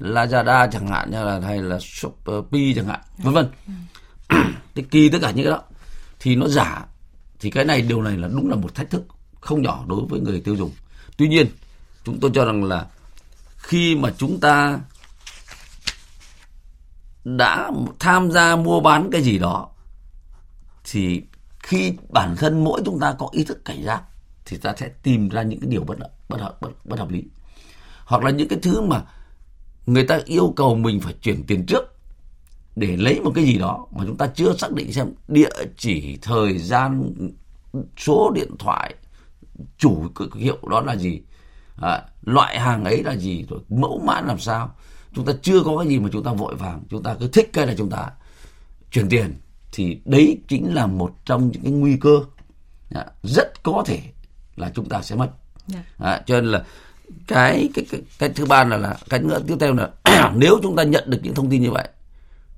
Lazada 0.00 0.68
chẳng 0.72 0.88
hạn 0.88 1.10
như 1.10 1.24
là 1.24 1.40
hay 1.40 1.62
là 1.62 1.78
Shopee 1.80 2.72
chẳng 2.76 2.86
hạn 2.86 3.00
vân 3.18 3.34
vân. 3.34 3.48
Cái 4.74 4.84
kỳ 4.90 5.08
tất 5.08 5.18
cả 5.22 5.30
những 5.30 5.44
cái 5.44 5.52
đó 5.52 5.62
thì 6.20 6.36
nó 6.36 6.48
giả. 6.48 6.86
Thì 7.40 7.50
cái 7.50 7.64
này 7.64 7.82
điều 7.82 8.02
này 8.02 8.16
là 8.16 8.28
đúng 8.28 8.50
là 8.50 8.56
một 8.56 8.74
thách 8.74 8.90
thức 8.90 9.02
không 9.40 9.62
nhỏ 9.62 9.84
đối 9.86 10.00
với 10.08 10.20
người 10.20 10.40
tiêu 10.40 10.56
dùng. 10.56 10.70
Tuy 11.16 11.28
nhiên 11.28 11.46
chúng 12.04 12.20
tôi 12.20 12.30
cho 12.34 12.44
rằng 12.44 12.64
là 12.64 12.86
khi 13.56 13.96
mà 13.96 14.12
chúng 14.18 14.40
ta 14.40 14.80
đã 17.24 17.70
tham 17.98 18.30
gia 18.30 18.56
mua 18.56 18.80
bán 18.80 19.08
cái 19.12 19.22
gì 19.22 19.38
đó 19.38 19.68
thì 20.84 21.22
khi 21.58 21.92
bản 22.08 22.36
thân 22.36 22.64
mỗi 22.64 22.82
chúng 22.84 23.00
ta 23.00 23.14
có 23.18 23.28
ý 23.32 23.44
thức 23.44 23.64
cảnh 23.64 23.82
giác 23.84 24.02
thì 24.46 24.56
ta 24.56 24.74
sẽ 24.76 24.88
tìm 25.02 25.28
ra 25.28 25.42
những 25.42 25.60
cái 25.60 25.70
điều 25.70 25.84
bất 25.84 25.98
bất 26.28 26.40
hợp 26.40 26.60
bất, 26.60 26.86
bất 26.86 26.98
hợp 26.98 27.10
lý. 27.10 27.24
Hoặc 28.04 28.24
là 28.24 28.30
những 28.30 28.48
cái 28.48 28.58
thứ 28.62 28.80
mà 28.80 29.02
người 29.86 30.06
ta 30.06 30.20
yêu 30.24 30.52
cầu 30.56 30.74
mình 30.74 31.00
phải 31.00 31.14
chuyển 31.22 31.44
tiền 31.46 31.66
trước 31.66 31.96
để 32.76 32.96
lấy 32.96 33.20
một 33.20 33.32
cái 33.34 33.44
gì 33.44 33.58
đó 33.58 33.86
mà 33.90 34.04
chúng 34.06 34.16
ta 34.16 34.26
chưa 34.26 34.56
xác 34.56 34.72
định 34.72 34.92
xem 34.92 35.12
địa 35.28 35.50
chỉ 35.76 36.18
thời 36.22 36.58
gian 36.58 37.12
số 37.98 38.32
điện 38.34 38.50
thoại 38.58 38.94
chủ 39.78 40.06
hiệu 40.34 40.58
đó 40.70 40.80
là 40.80 40.96
gì 40.96 41.20
à, 41.80 42.02
loại 42.22 42.58
hàng 42.58 42.84
ấy 42.84 43.02
là 43.02 43.16
gì 43.16 43.46
rồi 43.48 43.60
mẫu 43.68 44.02
mã 44.06 44.20
làm 44.20 44.38
sao. 44.38 44.74
Chúng 45.12 45.24
ta 45.24 45.32
chưa 45.42 45.62
có 45.62 45.76
cái 45.78 45.88
gì 45.88 45.98
mà 45.98 46.08
chúng 46.12 46.24
ta 46.24 46.32
vội 46.32 46.54
vàng 46.54 46.82
chúng 46.90 47.02
ta 47.02 47.16
cứ 47.20 47.28
thích 47.28 47.50
cái 47.52 47.66
là 47.66 47.74
chúng 47.78 47.90
ta 47.90 48.10
chuyển 48.90 49.08
tiền. 49.08 49.34
Thì 49.72 50.00
đấy 50.04 50.38
chính 50.48 50.74
là 50.74 50.86
một 50.86 51.12
trong 51.24 51.50
những 51.50 51.62
cái 51.62 51.72
nguy 51.72 51.96
cơ 51.96 52.20
à, 52.94 53.06
rất 53.22 53.62
có 53.62 53.82
thể 53.86 54.00
là 54.56 54.70
chúng 54.74 54.88
ta 54.88 55.02
sẽ 55.02 55.16
mất 55.16 55.30
yeah. 55.72 55.84
Dạ. 55.98 56.06
à, 56.06 56.22
cho 56.26 56.40
nên 56.40 56.50
là 56.50 56.64
cái 57.26 57.68
cái 57.74 57.86
cái, 57.90 58.00
cái 58.18 58.28
thứ 58.28 58.46
ba 58.46 58.64
là 58.64 58.76
là 58.76 58.96
cái 59.08 59.20
nữa 59.20 59.38
tiếp 59.46 59.56
theo 59.60 59.74
là 59.74 59.90
nếu 60.36 60.58
chúng 60.62 60.76
ta 60.76 60.82
nhận 60.82 61.10
được 61.10 61.18
những 61.22 61.34
thông 61.34 61.50
tin 61.50 61.62
như 61.62 61.70
vậy 61.70 61.88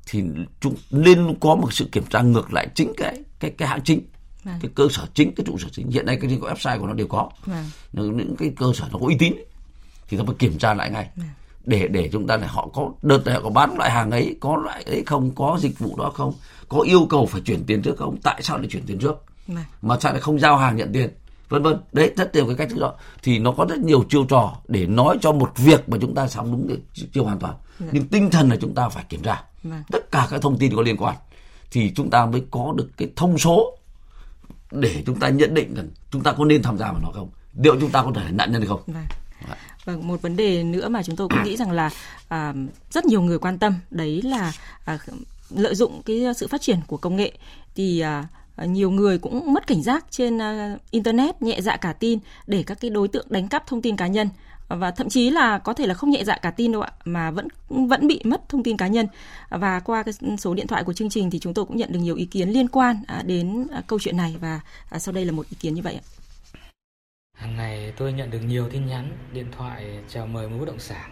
thì 0.07 0.23
chúng 0.61 0.75
nên 0.91 1.35
có 1.41 1.55
một 1.55 1.73
sự 1.73 1.89
kiểm 1.93 2.07
tra 2.07 2.23
ngược 2.23 2.53
lại 2.53 2.69
chính 2.75 2.93
cái 2.97 3.21
cái 3.41 3.51
cái 3.51 3.69
hãng 3.69 3.81
chính 3.85 4.01
vâng. 4.45 4.59
cái 4.63 4.71
cơ 4.75 4.89
sở 4.91 5.07
chính 5.15 5.35
cái 5.35 5.47
trụ 5.47 5.59
sở 5.59 5.69
chính 5.73 5.91
hiện 5.91 6.07
nay 6.07 6.19
cái 6.21 6.39
có 6.41 6.49
website 6.53 6.81
của 6.81 6.87
nó 6.87 6.93
đều 6.93 7.07
có 7.07 7.31
vâng. 7.45 7.65
những 7.93 8.37
cái 8.39 8.53
cơ 8.57 8.67
sở 8.75 8.89
nó 8.93 8.99
có 8.99 9.07
uy 9.07 9.17
tín 9.19 9.35
thì 10.09 10.17
ta 10.17 10.23
phải 10.27 10.35
kiểm 10.39 10.59
tra 10.59 10.75
lại 10.75 10.91
ngay 10.91 11.09
vâng. 11.17 11.27
để 11.65 11.89
để 11.89 12.09
chúng 12.13 12.27
ta 12.27 12.37
này 12.37 12.49
họ 12.49 12.69
có 12.75 12.93
đợt 13.03 13.27
này 13.27 13.35
họ 13.35 13.41
có 13.41 13.51
bán 13.51 13.77
loại 13.79 13.91
hàng 13.91 14.11
ấy 14.11 14.37
có 14.41 14.57
loại 14.57 14.83
ấy 14.83 15.03
không 15.07 15.31
có 15.35 15.59
dịch 15.61 15.79
vụ 15.79 15.97
đó 15.97 16.11
không 16.15 16.35
có 16.69 16.81
yêu 16.81 17.07
cầu 17.11 17.27
phải 17.27 17.41
chuyển 17.41 17.65
tiền 17.65 17.83
trước 17.83 17.97
không 17.99 18.17
tại 18.23 18.43
sao 18.43 18.59
lại 18.59 18.67
chuyển 18.71 18.87
tiền 18.87 18.99
trước 18.99 19.25
vâng. 19.47 19.65
mà 19.83 19.99
sao 20.01 20.13
lại 20.13 20.21
không 20.21 20.39
giao 20.39 20.57
hàng 20.57 20.77
nhận 20.77 20.93
tiền 20.93 21.11
vân 21.49 21.63
vân. 21.63 21.77
Đấy 21.93 22.13
rất 22.17 22.35
nhiều 22.35 22.47
cái 22.47 22.57
cách 22.57 22.69
thức 22.71 22.81
đó. 22.81 22.95
Thì 23.23 23.39
nó 23.39 23.53
có 23.53 23.67
rất 23.69 23.79
nhiều 23.79 24.05
chiêu 24.09 24.25
trò 24.25 24.57
để 24.69 24.87
nói 24.87 25.19
cho 25.21 25.33
một 25.33 25.53
việc 25.57 25.89
mà 25.89 25.99
chúng 26.01 26.15
ta 26.15 26.29
sống 26.29 26.53
đúng 26.53 26.69
được 26.69 26.81
chưa 27.13 27.21
hoàn 27.21 27.39
toàn. 27.39 27.55
Vâng. 27.79 27.89
nhưng 27.93 28.09
tinh 28.09 28.31
thần 28.31 28.49
là 28.49 28.57
chúng 28.61 28.75
ta 28.75 28.89
phải 28.89 29.05
kiểm 29.09 29.23
tra. 29.23 29.43
Vâng. 29.63 29.83
tất 29.91 30.11
cả 30.11 30.27
các 30.31 30.43
thông 30.43 30.59
tin 30.59 30.77
có 30.77 30.83
liên 30.83 30.97
quan 30.97 31.17
thì 31.71 31.93
chúng 31.95 32.11
ta 32.11 32.27
mới 32.27 32.43
có 32.51 32.75
được 32.77 32.91
cái 32.97 33.09
thông 33.17 33.39
số 33.39 33.79
để 34.71 35.03
chúng 35.07 35.21
ta 35.21 35.29
nhận 35.29 35.55
định 35.55 35.75
rằng 35.75 35.89
chúng 36.11 36.23
ta 36.23 36.33
có 36.33 36.45
nên 36.45 36.63
tham 36.63 36.79
gia 36.79 36.93
vào 36.93 37.01
nó 37.03 37.11
không 37.15 37.29
liệu 37.63 37.81
chúng 37.81 37.91
ta 37.91 38.03
có 38.03 38.13
thể 38.15 38.25
là 38.25 38.31
nạn 38.31 38.53
nhân 38.53 38.61
hay 38.61 38.69
không. 38.69 38.83
Vâng. 38.87 39.05
Vâng, 39.85 40.09
một 40.09 40.23
vấn 40.23 40.37
đề 40.37 40.63
nữa 40.63 40.89
mà 40.89 41.03
chúng 41.03 41.17
tôi 41.17 41.29
cũng 41.29 41.43
nghĩ 41.45 41.57
rằng 41.57 41.71
là 41.71 41.91
à, 42.29 42.55
rất 42.91 43.05
nhiều 43.05 43.23
người 43.23 43.39
quan 43.39 43.59
tâm 43.59 43.75
đấy 43.91 44.23
là 44.23 44.53
à, 44.85 44.99
lợi 45.51 45.75
dụng 45.75 46.03
cái 46.03 46.23
sự 46.37 46.49
phát 46.49 46.61
triển 46.61 46.81
của 46.87 46.97
công 46.97 47.17
nghệ. 47.17 47.33
Thì 47.75 48.05
Ờ, 48.59 48.66
nhiều 48.66 48.90
người 48.90 49.18
cũng 49.18 49.53
mất 49.53 49.66
cảnh 49.66 49.83
giác 49.83 50.07
trên 50.11 50.38
ờ, 50.38 50.79
internet 50.90 51.42
nhẹ 51.42 51.61
dạ 51.61 51.77
cả 51.77 51.92
tin 51.92 52.18
để 52.47 52.62
các 52.66 52.81
cái 52.81 52.90
đối 52.90 53.09
tượng 53.09 53.27
đánh 53.31 53.49
cắp 53.49 53.66
thông 53.66 53.83
tin 53.83 53.97
cá 53.97 54.07
nhân 54.07 54.29
ờ, 54.68 54.77
và 54.77 54.90
thậm 54.90 55.09
chí 55.09 55.31
là 55.31 55.59
có 55.59 55.75
thể 55.75 55.87
là 55.87 55.94
không 55.94 56.11
nhẹ 56.11 56.25
dạ 56.25 56.38
cả 56.42 56.51
tin 56.51 56.73
đâu 56.73 56.83
ạ 56.83 56.92
mà 57.05 57.31
vẫn 57.31 57.49
vẫn 57.68 58.07
bị 58.07 58.21
mất 58.25 58.49
thông 58.49 58.62
tin 58.62 58.77
cá 58.77 58.87
nhân 58.87 59.07
và 59.51 59.81
qua 59.81 60.03
cái 60.03 60.14
số 60.38 60.55
điện 60.55 60.66
thoại 60.66 60.85
của 60.85 60.92
chương 60.92 61.11
trình 61.11 61.31
thì 61.31 61.38
chúng 61.38 61.55
tôi 61.55 61.64
cũng 61.64 61.77
nhận 61.77 61.92
được 61.92 61.99
nhiều 61.99 62.16
ý 62.16 62.25
kiến 62.25 62.49
liên 62.49 62.68
quan 62.68 62.97
à, 63.07 63.23
đến 63.27 63.66
à, 63.73 63.83
câu 63.87 63.99
chuyện 63.99 64.16
này 64.16 64.37
và 64.40 64.61
à, 64.90 64.99
sau 64.99 65.12
đây 65.12 65.25
là 65.25 65.33
một 65.33 65.47
ý 65.51 65.57
kiến 65.61 65.75
như 65.75 65.83
vậy 65.83 65.94
ạ. 65.94 66.05
Hàng 67.37 67.57
ngày 67.57 67.92
tôi 67.97 68.12
nhận 68.12 68.31
được 68.31 68.40
nhiều 68.47 68.68
tin 68.68 68.87
nhắn, 68.87 69.12
điện 69.33 69.47
thoại 69.57 69.99
chào 70.09 70.27
mời 70.27 70.49
mua 70.49 70.59
bất 70.59 70.66
động 70.66 70.81
sản, 70.81 71.11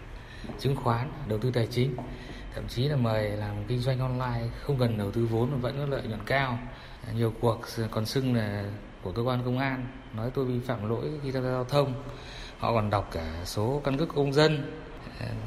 chứng 0.60 0.76
khoán, 0.76 1.12
đầu 1.28 1.38
tư 1.38 1.50
tài 1.50 1.68
chính, 1.70 1.96
thậm 2.54 2.68
chí 2.68 2.82
là 2.88 2.96
mời 2.96 3.30
làm 3.30 3.54
kinh 3.68 3.80
doanh 3.80 4.00
online 4.00 4.48
không 4.62 4.78
cần 4.78 4.98
đầu 4.98 5.10
tư 5.10 5.26
vốn 5.26 5.50
mà 5.50 5.56
vẫn 5.56 5.76
có 5.78 5.86
lợi 5.86 6.02
nhuận 6.08 6.20
cao. 6.26 6.58
Nhiều 7.14 7.32
cuộc 7.40 7.60
còn 7.90 8.06
xưng 8.06 8.34
là 8.34 8.64
của 9.02 9.12
cơ 9.12 9.22
quan 9.22 9.42
công 9.44 9.58
an 9.58 9.86
nói 10.16 10.30
tôi 10.34 10.44
vi 10.44 10.60
phạm 10.66 10.88
lỗi 10.88 11.10
khi 11.22 11.32
tham 11.32 11.42
gia 11.42 11.50
giao 11.50 11.64
thông. 11.64 11.94
Họ 12.58 12.72
còn 12.72 12.90
đọc 12.90 13.08
cả 13.12 13.42
số 13.44 13.80
căn 13.84 13.98
cước 13.98 14.08
công 14.08 14.32
dân. 14.32 14.72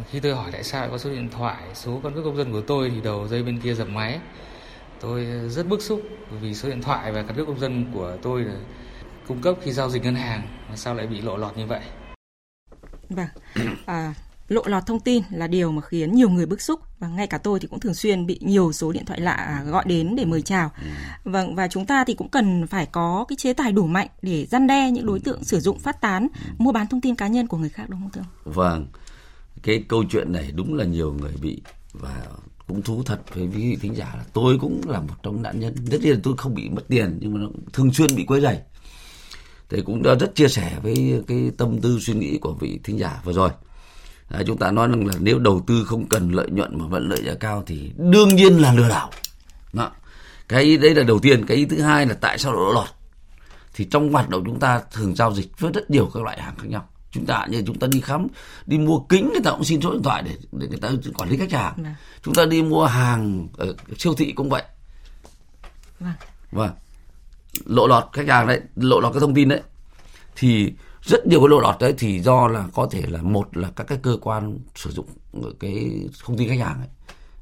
Khi 0.09 0.19
tôi 0.19 0.35
hỏi 0.35 0.49
tại 0.51 0.63
sao 0.63 0.89
có 0.89 0.97
số 0.97 1.09
điện 1.09 1.29
thoại 1.29 1.63
số 1.73 1.99
căn 2.03 2.13
cước 2.13 2.23
công 2.23 2.37
dân 2.37 2.51
của 2.51 2.61
tôi 2.61 2.89
thì 2.89 3.01
đầu 3.01 3.27
dây 3.27 3.43
bên 3.43 3.59
kia 3.59 3.73
dập 3.73 3.87
máy. 3.87 4.19
Tôi 4.99 5.25
rất 5.49 5.67
bức 5.67 5.81
xúc 5.81 6.01
vì 6.41 6.53
số 6.53 6.69
điện 6.69 6.81
thoại 6.81 7.11
và 7.11 7.23
căn 7.23 7.35
cước 7.35 7.47
công 7.47 7.59
dân 7.59 7.91
của 7.93 8.17
tôi 8.21 8.41
là 8.41 8.55
cung 9.27 9.41
cấp 9.41 9.55
khi 9.61 9.71
giao 9.71 9.89
dịch 9.89 10.03
ngân 10.03 10.15
hàng 10.15 10.41
mà 10.69 10.75
sao 10.75 10.95
lại 10.95 11.07
bị 11.07 11.21
lộ 11.21 11.37
lọt 11.37 11.57
như 11.57 11.65
vậy? 11.65 11.81
Vâng. 13.09 13.27
À, 13.85 14.13
lộ 14.49 14.61
lọt 14.65 14.85
thông 14.85 14.99
tin 14.99 15.23
là 15.31 15.47
điều 15.47 15.71
mà 15.71 15.81
khiến 15.81 16.15
nhiều 16.15 16.29
người 16.29 16.45
bức 16.45 16.61
xúc 16.61 16.79
và 16.99 17.07
ngay 17.07 17.27
cả 17.27 17.37
tôi 17.37 17.59
thì 17.59 17.67
cũng 17.67 17.79
thường 17.79 17.93
xuyên 17.93 18.25
bị 18.25 18.39
nhiều 18.41 18.71
số 18.71 18.91
điện 18.91 19.05
thoại 19.05 19.19
lạ 19.19 19.63
gọi 19.65 19.83
đến 19.87 20.15
để 20.15 20.25
mời 20.25 20.41
chào. 20.41 20.71
Ừ. 20.81 20.87
Vâng 21.31 21.55
và 21.55 21.67
chúng 21.67 21.85
ta 21.85 22.03
thì 22.03 22.13
cũng 22.13 22.29
cần 22.29 22.67
phải 22.67 22.85
có 22.85 23.25
cái 23.27 23.35
chế 23.35 23.53
tài 23.53 23.71
đủ 23.71 23.85
mạnh 23.85 24.07
để 24.21 24.45
răn 24.45 24.67
đe 24.67 24.91
những 24.91 25.05
đối 25.05 25.19
tượng 25.19 25.43
sử 25.43 25.59
dụng 25.59 25.79
phát 25.79 26.01
tán 26.01 26.27
ừ. 26.45 26.51
mua 26.57 26.71
bán 26.71 26.87
thông 26.87 27.01
tin 27.01 27.15
cá 27.15 27.27
nhân 27.27 27.47
của 27.47 27.57
người 27.57 27.69
khác 27.69 27.85
đúng 27.89 28.01
không 28.01 28.09
thưa 28.13 28.21
ông? 28.21 28.53
Vâng. 28.53 28.87
Cái 29.63 29.83
câu 29.87 30.03
chuyện 30.09 30.31
này 30.31 30.51
đúng 30.55 30.73
là 30.73 30.85
nhiều 30.85 31.13
người 31.13 31.33
bị 31.41 31.61
và 31.93 32.25
cũng 32.67 32.81
thú 32.81 33.03
thật 33.03 33.21
với 33.33 33.43
quý 33.43 33.69
vị 33.69 33.77
thính 33.81 33.95
giả 33.95 34.13
là 34.17 34.23
tôi 34.33 34.57
cũng 34.61 34.81
là 34.87 34.99
một 34.99 35.15
trong 35.23 35.41
nạn 35.41 35.59
nhân. 35.59 35.75
Tất 35.91 35.97
nhiên 36.01 36.19
tôi 36.23 36.33
không 36.37 36.55
bị 36.55 36.69
mất 36.69 36.87
tiền 36.87 37.17
nhưng 37.21 37.33
mà 37.33 37.39
thường 37.73 37.93
xuyên 37.93 38.15
bị 38.15 38.25
quấy 38.25 38.41
rầy. 38.41 38.57
Thì 39.69 39.81
cũng 39.81 40.03
đã 40.03 40.15
rất 40.15 40.35
chia 40.35 40.47
sẻ 40.47 40.79
với 40.83 41.23
cái 41.27 41.51
tâm 41.57 41.81
tư 41.81 41.99
suy 42.01 42.13
nghĩ 42.13 42.37
của 42.37 42.53
vị 42.53 42.79
thính 42.83 42.99
giả 42.99 43.21
vừa 43.23 43.33
rồi. 43.33 43.49
Đấy, 44.29 44.43
chúng 44.47 44.57
ta 44.57 44.71
nói 44.71 44.87
rằng 44.87 45.05
là 45.07 45.13
nếu 45.19 45.39
đầu 45.39 45.63
tư 45.67 45.83
không 45.85 46.09
cần 46.09 46.31
lợi 46.31 46.47
nhuận 46.49 46.79
mà 46.79 46.87
vẫn 46.87 47.09
lợi 47.09 47.21
nhuận 47.23 47.37
cao 47.39 47.63
thì 47.65 47.91
đương 47.97 48.35
nhiên 48.35 48.61
là 48.61 48.73
lừa 48.73 48.89
đảo. 48.89 49.09
Đó. 49.73 49.91
Cái 50.47 50.63
ý 50.63 50.77
đấy 50.77 50.95
là 50.95 51.03
đầu 51.03 51.19
tiên. 51.19 51.45
Cái 51.45 51.57
ý 51.57 51.65
thứ 51.65 51.81
hai 51.81 52.05
là 52.05 52.13
tại 52.13 52.37
sao 52.37 52.53
lộ 52.53 52.73
lọt? 52.73 52.87
Thì 53.73 53.85
trong 53.85 54.11
hoạt 54.11 54.29
động 54.29 54.43
chúng 54.45 54.59
ta 54.59 54.81
thường 54.91 55.15
giao 55.15 55.33
dịch 55.33 55.59
với 55.59 55.71
rất 55.73 55.89
nhiều 55.89 56.11
các 56.13 56.23
loại 56.23 56.41
hàng 56.41 56.55
khác 56.57 56.67
nhau. 56.67 56.89
Chúng 57.11 57.25
ta 57.25 57.45
như 57.49 57.63
chúng 57.67 57.79
ta 57.79 57.87
đi 57.87 58.01
khám, 58.01 58.27
đi 58.65 58.77
mua 58.77 58.99
kính 58.99 59.29
người 59.29 59.41
ta 59.43 59.51
cũng 59.51 59.63
xin 59.63 59.81
số 59.81 59.93
điện 59.93 60.03
thoại 60.03 60.23
để 60.25 60.31
để 60.51 60.67
người 60.67 60.79
ta 60.79 60.89
quản 61.17 61.29
lý 61.29 61.37
khách 61.37 61.51
hàng. 61.51 61.73
Vâng. 61.77 61.93
Chúng 62.23 62.33
ta 62.33 62.45
đi 62.45 62.61
mua 62.61 62.85
hàng 62.85 63.47
ở 63.57 63.75
siêu 63.97 64.13
thị 64.13 64.31
cũng 64.31 64.49
vậy. 64.49 64.63
Vâng. 65.99 66.13
Vâng. 66.51 66.71
Lộ 67.65 67.87
lọt 67.87 68.03
khách 68.13 68.27
hàng 68.27 68.47
đấy, 68.47 68.61
lộ 68.75 68.99
lọt 68.99 69.13
cái 69.13 69.19
thông 69.19 69.33
tin 69.33 69.49
đấy. 69.49 69.61
Thì 70.35 70.73
rất 71.03 71.27
nhiều 71.27 71.39
cái 71.39 71.49
lộ 71.49 71.59
lọt 71.59 71.75
đấy 71.79 71.93
thì 71.97 72.19
do 72.19 72.47
là 72.47 72.67
có 72.73 72.87
thể 72.91 73.03
là 73.07 73.21
một 73.21 73.57
là 73.57 73.71
các 73.75 73.87
cái 73.87 73.97
cơ 74.01 74.17
quan 74.21 74.59
sử 74.75 74.91
dụng 74.91 75.07
cái 75.59 75.91
thông 76.23 76.37
tin 76.37 76.49
khách 76.49 76.65
hàng 76.65 76.79
ấy 76.79 76.87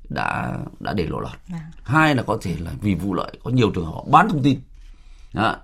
đã 0.09 0.57
đã 0.79 0.93
để 0.93 1.05
lộ 1.05 1.19
lọt 1.19 1.37
à. 1.49 1.71
hai 1.83 2.15
là 2.15 2.23
có 2.23 2.37
thể 2.41 2.55
là 2.59 2.71
vì 2.81 2.95
vụ 2.95 3.13
lợi 3.13 3.31
có 3.43 3.51
nhiều 3.51 3.71
trường 3.71 3.85
hợp 3.85 4.03
bán 4.11 4.29
thông 4.29 4.43
tin 4.43 4.59
đó. 5.33 5.57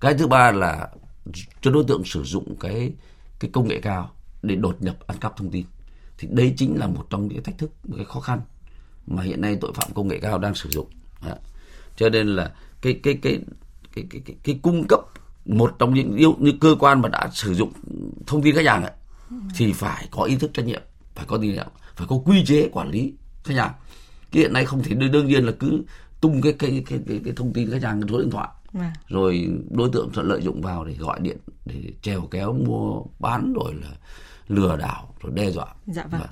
cái 0.00 0.14
thứ 0.14 0.26
ba 0.26 0.52
là 0.52 0.88
cho 1.60 1.70
đối 1.70 1.84
tượng 1.84 2.04
sử 2.04 2.24
dụng 2.24 2.56
cái 2.60 2.92
cái 3.38 3.50
công 3.52 3.68
nghệ 3.68 3.80
cao 3.80 4.10
để 4.42 4.56
đột 4.56 4.82
nhập 4.82 4.96
ăn 5.06 5.18
cắp 5.18 5.36
thông 5.36 5.50
tin 5.50 5.64
thì 6.18 6.28
đây 6.30 6.54
chính 6.56 6.78
là 6.78 6.86
một 6.86 7.06
trong 7.10 7.28
những 7.28 7.42
thách 7.42 7.58
thức 7.58 7.70
một 7.88 7.94
cái 7.96 8.04
khó 8.04 8.20
khăn 8.20 8.40
mà 9.06 9.22
hiện 9.22 9.40
nay 9.40 9.58
tội 9.60 9.72
phạm 9.74 9.94
công 9.94 10.08
nghệ 10.08 10.18
cao 10.18 10.38
đang 10.38 10.54
sử 10.54 10.70
dụng 10.70 10.88
đó. 11.26 11.34
cho 11.96 12.08
nên 12.08 12.26
là 12.26 12.52
cái 12.80 13.00
cái 13.02 13.18
cái 13.22 13.38
cái 13.94 14.04
cái, 14.10 14.22
cái, 14.24 14.36
cái 14.44 14.58
cung 14.62 14.84
cấp 14.88 15.00
một 15.44 15.76
trong 15.78 15.94
những 15.94 16.16
yêu 16.16 16.36
những 16.38 16.58
cơ 16.58 16.76
quan 16.78 17.02
mà 17.02 17.08
đã 17.08 17.30
sử 17.32 17.54
dụng 17.54 17.72
thông 18.26 18.42
tin 18.42 18.54
khách 18.54 18.66
hàng 18.66 18.82
ấy, 18.82 18.92
thì 19.56 19.72
phải 19.72 20.08
có 20.10 20.22
ý 20.22 20.36
thức 20.36 20.50
trách 20.54 20.66
nhiệm 20.66 20.82
phải 21.14 21.24
có 21.26 21.38
nhiệm 21.38 21.66
phải 21.96 22.06
có 22.10 22.16
quy 22.24 22.44
chế 22.44 22.68
quản 22.72 22.90
lý 22.90 23.14
khách 23.44 23.56
hàng. 23.56 23.72
Cái 24.32 24.42
hiện 24.42 24.52
nay 24.52 24.64
không 24.64 24.82
thể 24.82 24.94
đương 24.94 25.26
nhiên 25.26 25.44
là 25.44 25.52
cứ 25.58 25.82
tung 26.20 26.40
cái 26.42 26.52
cái 26.52 26.84
cái 26.86 26.98
cái, 27.08 27.20
cái 27.24 27.32
thông 27.36 27.52
tin 27.52 27.70
khách 27.70 27.82
hàng 27.82 28.00
số 28.08 28.18
điện 28.18 28.30
thoại. 28.30 28.48
À. 28.80 28.92
rồi 29.08 29.48
đối 29.70 29.90
tượng 29.92 30.10
sẽ 30.16 30.22
lợi 30.22 30.42
dụng 30.42 30.60
vào 30.60 30.84
để 30.84 30.94
gọi 30.94 31.20
điện 31.20 31.36
để 31.64 31.82
trèo 32.02 32.20
kéo 32.20 32.52
mua 32.52 33.02
bán 33.18 33.52
rồi 33.52 33.74
là 33.74 33.88
lừa 34.48 34.76
đảo 34.76 35.14
rồi 35.22 35.32
đe 35.34 35.50
dọa. 35.50 35.66
Dạ 35.86 36.06
vâng. 36.06 36.20
Và, 36.20 36.28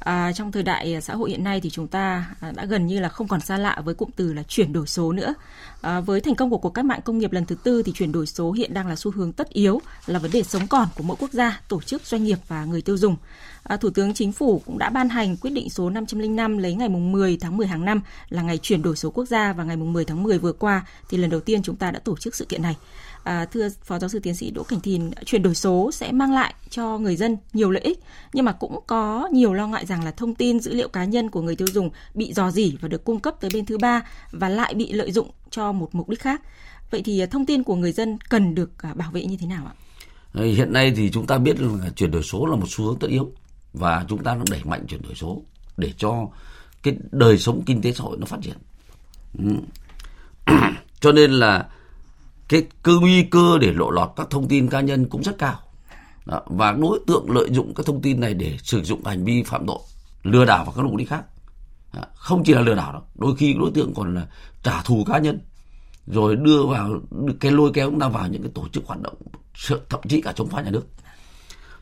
À, 0.00 0.32
trong 0.32 0.52
thời 0.52 0.62
đại 0.62 0.94
à, 0.94 1.00
xã 1.00 1.14
hội 1.14 1.30
hiện 1.30 1.44
nay 1.44 1.60
thì 1.60 1.70
chúng 1.70 1.86
ta 1.86 2.24
à, 2.40 2.52
đã 2.52 2.64
gần 2.64 2.86
như 2.86 3.00
là 3.00 3.08
không 3.08 3.28
còn 3.28 3.40
xa 3.40 3.58
lạ 3.58 3.82
với 3.84 3.94
cụm 3.94 4.08
từ 4.16 4.32
là 4.32 4.42
chuyển 4.42 4.72
đổi 4.72 4.86
số 4.86 5.12
nữa. 5.12 5.34
À, 5.80 6.00
với 6.00 6.20
thành 6.20 6.34
công 6.34 6.50
của 6.50 6.58
cuộc 6.58 6.70
cách 6.70 6.84
mạng 6.84 7.00
công 7.04 7.18
nghiệp 7.18 7.32
lần 7.32 7.46
thứ 7.46 7.54
tư 7.64 7.82
thì 7.82 7.92
chuyển 7.92 8.12
đổi 8.12 8.26
số 8.26 8.52
hiện 8.52 8.74
đang 8.74 8.86
là 8.86 8.96
xu 8.96 9.10
hướng 9.10 9.32
tất 9.32 9.48
yếu, 9.48 9.80
là 10.06 10.18
vấn 10.18 10.30
đề 10.30 10.42
sống 10.42 10.66
còn 10.66 10.88
của 10.96 11.02
mỗi 11.02 11.16
quốc 11.20 11.32
gia, 11.32 11.60
tổ 11.68 11.80
chức, 11.80 12.02
doanh 12.06 12.24
nghiệp 12.24 12.38
và 12.48 12.64
người 12.64 12.82
tiêu 12.82 12.96
dùng. 12.96 13.16
À, 13.62 13.76
Thủ 13.76 13.90
tướng 13.90 14.14
Chính 14.14 14.32
phủ 14.32 14.62
cũng 14.66 14.78
đã 14.78 14.90
ban 14.90 15.08
hành 15.08 15.36
quyết 15.36 15.50
định 15.50 15.70
số 15.70 15.90
505 15.90 16.58
lấy 16.58 16.74
ngày 16.74 16.88
mùng 16.88 17.12
10 17.12 17.38
tháng 17.40 17.56
10 17.56 17.66
hàng 17.66 17.84
năm 17.84 18.00
là 18.28 18.42
ngày 18.42 18.58
chuyển 18.58 18.82
đổi 18.82 18.96
số 18.96 19.10
quốc 19.10 19.24
gia 19.24 19.52
và 19.52 19.64
ngày 19.64 19.76
mùng 19.76 19.92
10 19.92 20.04
tháng 20.04 20.22
10 20.22 20.38
vừa 20.38 20.52
qua 20.52 20.86
thì 21.08 21.18
lần 21.18 21.30
đầu 21.30 21.40
tiên 21.40 21.62
chúng 21.62 21.76
ta 21.76 21.90
đã 21.90 21.98
tổ 21.98 22.16
chức 22.16 22.34
sự 22.34 22.44
kiện 22.44 22.62
này. 22.62 22.76
À, 23.24 23.44
thưa 23.44 23.68
Phó 23.84 23.98
Giáo 23.98 24.08
sư 24.08 24.18
Tiến 24.18 24.34
sĩ 24.34 24.50
Đỗ 24.50 24.62
Cảnh 24.62 24.80
Thìn, 24.80 25.10
chuyển 25.26 25.42
đổi 25.42 25.54
số 25.54 25.90
sẽ 25.92 26.12
mang 26.12 26.32
lại 26.32 26.54
cho 26.70 26.98
người 26.98 27.16
dân 27.16 27.36
nhiều 27.52 27.70
lợi 27.70 27.82
ích, 27.82 28.00
nhưng 28.32 28.44
mà 28.44 28.52
cũng 28.52 28.80
có 28.86 29.28
nhiều 29.32 29.52
lo 29.52 29.66
ngại 29.66 29.86
rằng 29.86 30.04
là 30.04 30.10
thông 30.10 30.34
tin 30.34 30.60
dữ 30.60 30.74
liệu 30.74 30.88
cá 30.88 31.04
nhân 31.04 31.30
của 31.30 31.42
người 31.42 31.56
tiêu 31.56 31.68
dùng 31.72 31.90
bị 32.14 32.32
dò 32.32 32.50
dỉ 32.50 32.76
và 32.80 32.88
được 32.88 33.04
cung 33.04 33.20
cấp 33.20 33.34
tới 33.40 33.50
bên 33.54 33.66
thứ 33.66 33.78
ba 33.78 34.02
và 34.32 34.48
lại 34.48 34.74
bị 34.74 34.92
lợi 34.92 35.12
dụng 35.12 35.30
cho 35.50 35.72
một 35.72 35.94
mục 35.94 36.08
đích 36.08 36.20
khác. 36.20 36.42
Vậy 36.90 37.02
thì 37.04 37.20
à, 37.20 37.26
thông 37.26 37.46
tin 37.46 37.62
của 37.62 37.74
người 37.74 37.92
dân 37.92 38.18
cần 38.28 38.54
được 38.54 38.82
à, 38.82 38.94
bảo 38.94 39.10
vệ 39.10 39.24
như 39.24 39.36
thế 39.36 39.46
nào 39.46 39.66
ạ? 39.66 39.74
Ờ, 40.32 40.44
hiện 40.44 40.72
nay 40.72 40.92
thì 40.96 41.10
chúng 41.10 41.26
ta 41.26 41.38
biết 41.38 41.60
là 41.60 41.90
chuyển 41.96 42.10
đổi 42.10 42.22
số 42.22 42.46
là 42.46 42.56
một 42.56 42.66
xu 42.68 42.84
hướng 42.84 42.98
tất 42.98 43.08
yếu 43.10 43.32
và 43.72 44.04
chúng 44.08 44.24
ta 44.24 44.34
đang 44.34 44.44
đẩy 44.50 44.60
mạnh 44.64 44.86
chuyển 44.88 45.02
đổi 45.02 45.14
số 45.14 45.42
để 45.76 45.92
cho 45.96 46.28
cái 46.82 46.96
đời 47.12 47.38
sống 47.38 47.62
kinh 47.66 47.82
tế 47.82 47.92
xã 47.92 48.04
hội 48.04 48.16
nó 48.20 48.26
phát 48.26 48.38
triển. 48.42 48.56
Ừ. 49.38 49.54
cho 51.00 51.12
nên 51.12 51.30
là 51.30 51.68
cái 52.50 52.66
cơ 52.82 52.92
nguy 53.00 53.22
cơ 53.22 53.58
để 53.60 53.72
lộ 53.72 53.90
lọt 53.90 54.10
các 54.16 54.26
thông 54.30 54.48
tin 54.48 54.68
cá 54.68 54.80
nhân 54.80 55.08
cũng 55.08 55.22
rất 55.22 55.38
cao. 55.38 55.58
Đó, 56.26 56.42
và 56.46 56.72
đối 56.72 57.00
tượng 57.06 57.30
lợi 57.30 57.48
dụng 57.50 57.74
các 57.74 57.86
thông 57.86 58.02
tin 58.02 58.20
này 58.20 58.34
để 58.34 58.56
sử 58.62 58.82
dụng 58.82 59.04
hành 59.04 59.24
vi 59.24 59.42
phạm 59.42 59.66
tội 59.66 59.78
lừa 60.22 60.44
đảo 60.44 60.64
và 60.64 60.72
các 60.76 60.84
mục 60.84 60.96
đích 60.96 61.08
khác. 61.08 61.24
Đó, 61.94 62.02
không 62.14 62.44
chỉ 62.44 62.54
là 62.54 62.60
lừa 62.60 62.74
đảo 62.74 62.92
đâu 62.92 63.02
đôi 63.14 63.36
khi 63.36 63.54
đối 63.54 63.70
tượng 63.74 63.94
còn 63.94 64.14
là 64.14 64.26
trả 64.62 64.82
thù 64.82 65.04
cá 65.04 65.18
nhân 65.18 65.40
rồi 66.06 66.36
đưa 66.36 66.62
vào 66.62 67.00
cái 67.40 67.52
lôi 67.52 67.70
kéo 67.74 67.90
chúng 67.90 68.00
ta 68.00 68.08
vào 68.08 68.28
những 68.28 68.42
cái 68.42 68.52
tổ 68.54 68.68
chức 68.68 68.86
hoạt 68.86 69.00
động 69.00 69.14
thậm 69.88 70.00
chí 70.08 70.20
cả 70.20 70.32
chống 70.32 70.48
phá 70.48 70.62
nhà 70.62 70.70
nước. 70.70 70.86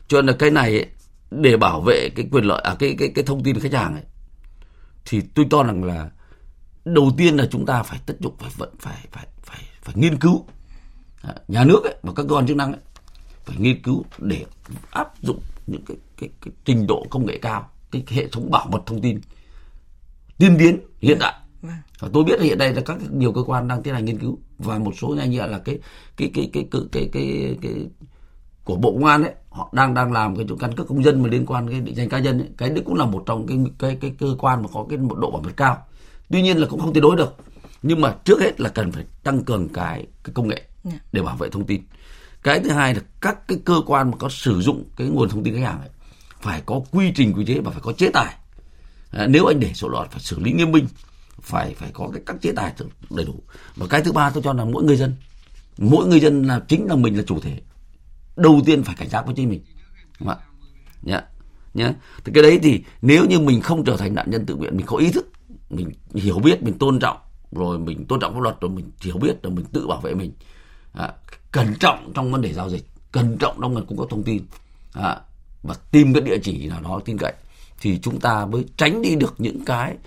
Cho 0.07 0.17
nên 0.17 0.25
là 0.25 0.33
cái 0.39 0.51
này 0.51 0.71
ấy, 0.71 0.85
để 1.31 1.57
bảo 1.57 1.81
vệ 1.81 2.09
cái 2.15 2.27
quyền 2.31 2.43
lợi 2.43 2.61
à 2.61 2.75
cái 2.79 2.95
cái 2.99 3.11
cái 3.15 3.23
thông 3.23 3.43
tin 3.43 3.59
khách 3.59 3.73
hàng 3.73 3.93
ấy 3.93 4.03
thì 5.05 5.21
tôi 5.35 5.47
cho 5.51 5.63
rằng 5.63 5.83
là 5.83 6.09
đầu 6.85 7.11
tiên 7.17 7.37
là 7.37 7.47
chúng 7.51 7.65
ta 7.65 7.83
phải 7.83 7.99
tất 8.05 8.13
dụng 8.19 8.35
phải 8.39 8.51
vẫn 8.57 8.69
phải 8.79 8.97
phải 9.11 9.27
phải 9.41 9.59
phải 9.81 9.95
nghiên 9.97 10.19
cứu 10.19 10.45
nhà 11.47 11.63
nước 11.63 11.83
ấy, 11.83 11.95
và 12.03 12.13
các 12.15 12.25
cơ 12.29 12.35
quan 12.35 12.47
chức 12.47 12.57
năng 12.57 12.71
ấy, 12.71 12.81
phải 13.45 13.57
nghiên 13.59 13.81
cứu 13.81 14.03
để 14.17 14.45
áp 14.91 15.21
dụng 15.21 15.39
những 15.67 15.85
cái, 15.85 15.97
cái, 16.17 16.29
cái 16.41 16.53
trình 16.65 16.87
độ 16.87 17.05
công 17.09 17.25
nghệ 17.25 17.37
cao 17.41 17.69
cái 17.91 18.03
hệ 18.09 18.27
thống 18.27 18.51
bảo 18.51 18.67
mật 18.71 18.79
thông 18.85 19.01
tin 19.01 19.19
tiên 20.37 20.55
tiến 20.59 20.79
hiện 20.99 21.17
đại. 21.19 21.33
Vâng. 21.61 21.71
và 21.99 22.09
tôi 22.13 22.23
biết 22.23 22.39
là 22.39 22.45
hiện 22.45 22.57
nay 22.57 22.73
là 22.73 22.81
các 22.85 22.97
nhiều 23.11 23.33
cơ 23.33 23.43
quan 23.43 23.67
đang 23.67 23.83
tiến 23.83 23.93
hành 23.93 24.05
nghiên 24.05 24.17
cứu 24.17 24.39
và 24.57 24.77
một 24.77 24.91
số 25.01 25.07
nhanh 25.07 25.31
như 25.31 25.39
là 25.39 25.59
cái 25.59 25.79
cái 26.17 26.31
cái 26.33 26.49
cái 26.53 26.67
cái 26.71 26.81
cái 26.91 27.09
cái, 27.13 27.57
cái 27.61 27.73
của 28.63 28.75
bộ 28.75 28.91
công 28.91 29.05
an 29.05 29.23
ấy 29.23 29.33
họ 29.49 29.69
đang 29.71 29.93
đang 29.93 30.11
làm 30.11 30.35
cái 30.35 30.45
chỗ 30.49 30.55
căn 30.55 30.75
cước 30.75 30.87
công 30.87 31.03
dân 31.03 31.23
mà 31.23 31.29
liên 31.29 31.45
quan 31.45 31.69
cái 31.69 31.79
định 31.79 31.95
danh 31.95 32.09
cá 32.09 32.19
nhân 32.19 32.39
ấy. 32.39 32.49
Cái 32.57 32.69
đấy 32.69 32.83
cũng 32.85 32.95
là 32.95 33.05
một 33.05 33.23
trong 33.25 33.47
cái 33.47 33.57
cái 33.79 33.97
cái 34.01 34.11
cơ 34.19 34.35
quan 34.39 34.61
mà 34.61 34.67
có 34.73 34.85
cái 34.89 34.97
một 34.97 35.17
độ 35.19 35.31
bảo 35.31 35.41
mật 35.41 35.51
cao. 35.57 35.77
Tuy 36.29 36.41
nhiên 36.41 36.57
là 36.57 36.67
cũng 36.69 36.79
không 36.79 36.93
tuyệt 36.93 37.03
đối 37.03 37.15
được. 37.15 37.35
Nhưng 37.81 38.01
mà 38.01 38.15
trước 38.23 38.41
hết 38.41 38.61
là 38.61 38.69
cần 38.69 38.91
phải 38.91 39.05
tăng 39.23 39.43
cường 39.43 39.69
cái 39.69 40.07
cái 40.23 40.33
công 40.33 40.47
nghệ. 40.47 40.63
Dạ. 40.91 40.97
để 41.11 41.21
bảo 41.21 41.35
vệ 41.35 41.49
thông 41.49 41.65
tin. 41.65 41.81
Cái 42.43 42.59
thứ 42.59 42.69
hai 42.69 42.95
là 42.95 43.01
các 43.21 43.47
cái 43.47 43.57
cơ 43.65 43.81
quan 43.85 44.11
mà 44.11 44.17
có 44.17 44.29
sử 44.29 44.61
dụng 44.61 44.83
cái 44.95 45.07
nguồn 45.07 45.29
thông 45.29 45.43
tin 45.43 45.53
khách 45.53 45.65
hàng 45.65 45.79
ấy, 45.79 45.89
phải 46.41 46.61
có 46.65 46.81
quy 46.91 47.11
trình 47.15 47.33
quy 47.33 47.45
chế 47.45 47.59
và 47.59 47.71
phải 47.71 47.81
có 47.81 47.93
chế 47.93 48.09
tài. 48.13 48.35
À, 49.11 49.27
nếu 49.27 49.45
anh 49.45 49.59
để 49.59 49.73
sổ 49.73 49.89
lọt 49.89 50.11
phải 50.11 50.19
xử 50.19 50.39
lý 50.39 50.51
nghiêm 50.51 50.71
minh 50.71 50.87
phải 51.41 51.75
phải 51.75 51.89
có 51.93 52.09
cái 52.13 52.21
các 52.25 52.35
chế 52.41 52.51
tài 52.55 52.73
đầy 53.09 53.25
đủ. 53.25 53.43
Và 53.75 53.87
cái 53.89 54.01
thứ 54.01 54.11
ba 54.11 54.29
tôi 54.29 54.43
cho 54.43 54.53
là 54.53 54.65
mỗi 54.65 54.83
người 54.83 54.97
dân 54.97 55.15
mỗi 55.77 56.07
người 56.07 56.19
dân 56.19 56.43
là 56.43 56.61
chính 56.67 56.85
là 56.85 56.95
mình 56.95 57.17
là 57.17 57.23
chủ 57.27 57.39
thể 57.39 57.61
đầu 58.35 58.61
tiên 58.65 58.83
phải 58.83 58.95
cảnh 58.95 59.09
giác 59.09 59.25
với 59.25 59.35
chính 59.35 59.49
mình. 59.49 59.63
Đúng 60.19 60.29
không 60.29 60.37
ạ. 60.37 60.45
Nhá 61.01 61.21
nhá. 61.73 61.93
Thì 62.25 62.31
cái 62.35 62.43
đấy 62.43 62.59
thì 62.63 62.83
nếu 63.01 63.25
như 63.25 63.39
mình 63.39 63.61
không 63.61 63.83
trở 63.83 63.97
thành 63.97 64.15
nạn 64.15 64.31
nhân 64.31 64.45
tự 64.45 64.55
nguyện 64.55 64.77
mình 64.77 64.85
có 64.85 64.97
ý 64.97 65.11
thức 65.11 65.31
mình 65.69 65.91
hiểu 66.13 66.39
biết 66.39 66.63
mình 66.63 66.77
tôn 66.77 66.99
trọng 66.99 67.17
rồi 67.51 67.79
mình 67.79 68.05
tôn 68.05 68.19
trọng 68.19 68.33
pháp 68.33 68.39
luật 68.39 68.55
rồi 68.61 68.71
mình 68.71 68.91
hiểu 69.01 69.17
biết 69.17 69.43
rồi 69.43 69.53
mình 69.53 69.65
tự 69.65 69.87
bảo 69.87 70.01
vệ 70.01 70.13
mình 70.13 70.31
à, 70.93 71.13
cẩn 71.51 71.75
trọng 71.79 72.11
trong 72.15 72.31
vấn 72.31 72.41
đề 72.41 72.53
giao 72.53 72.69
dịch 72.69 72.85
cẩn 73.11 73.37
trọng 73.37 73.61
trong 73.61 73.75
vấn 73.75 73.85
cung 73.85 73.97
cấp 73.97 74.07
thông 74.09 74.23
tin 74.23 74.43
à, 74.93 75.21
và 75.63 75.75
tìm 75.91 76.13
cái 76.13 76.21
địa 76.21 76.37
chỉ 76.43 76.67
nào 76.67 76.81
đó 76.81 77.01
tin 77.05 77.17
cậy 77.17 77.33
thì 77.81 77.99
chúng 78.01 78.19
ta 78.19 78.45
mới 78.45 78.65
tránh 78.77 79.01
đi 79.01 79.15
được 79.15 79.35
những 79.37 79.65
cái 79.65 79.97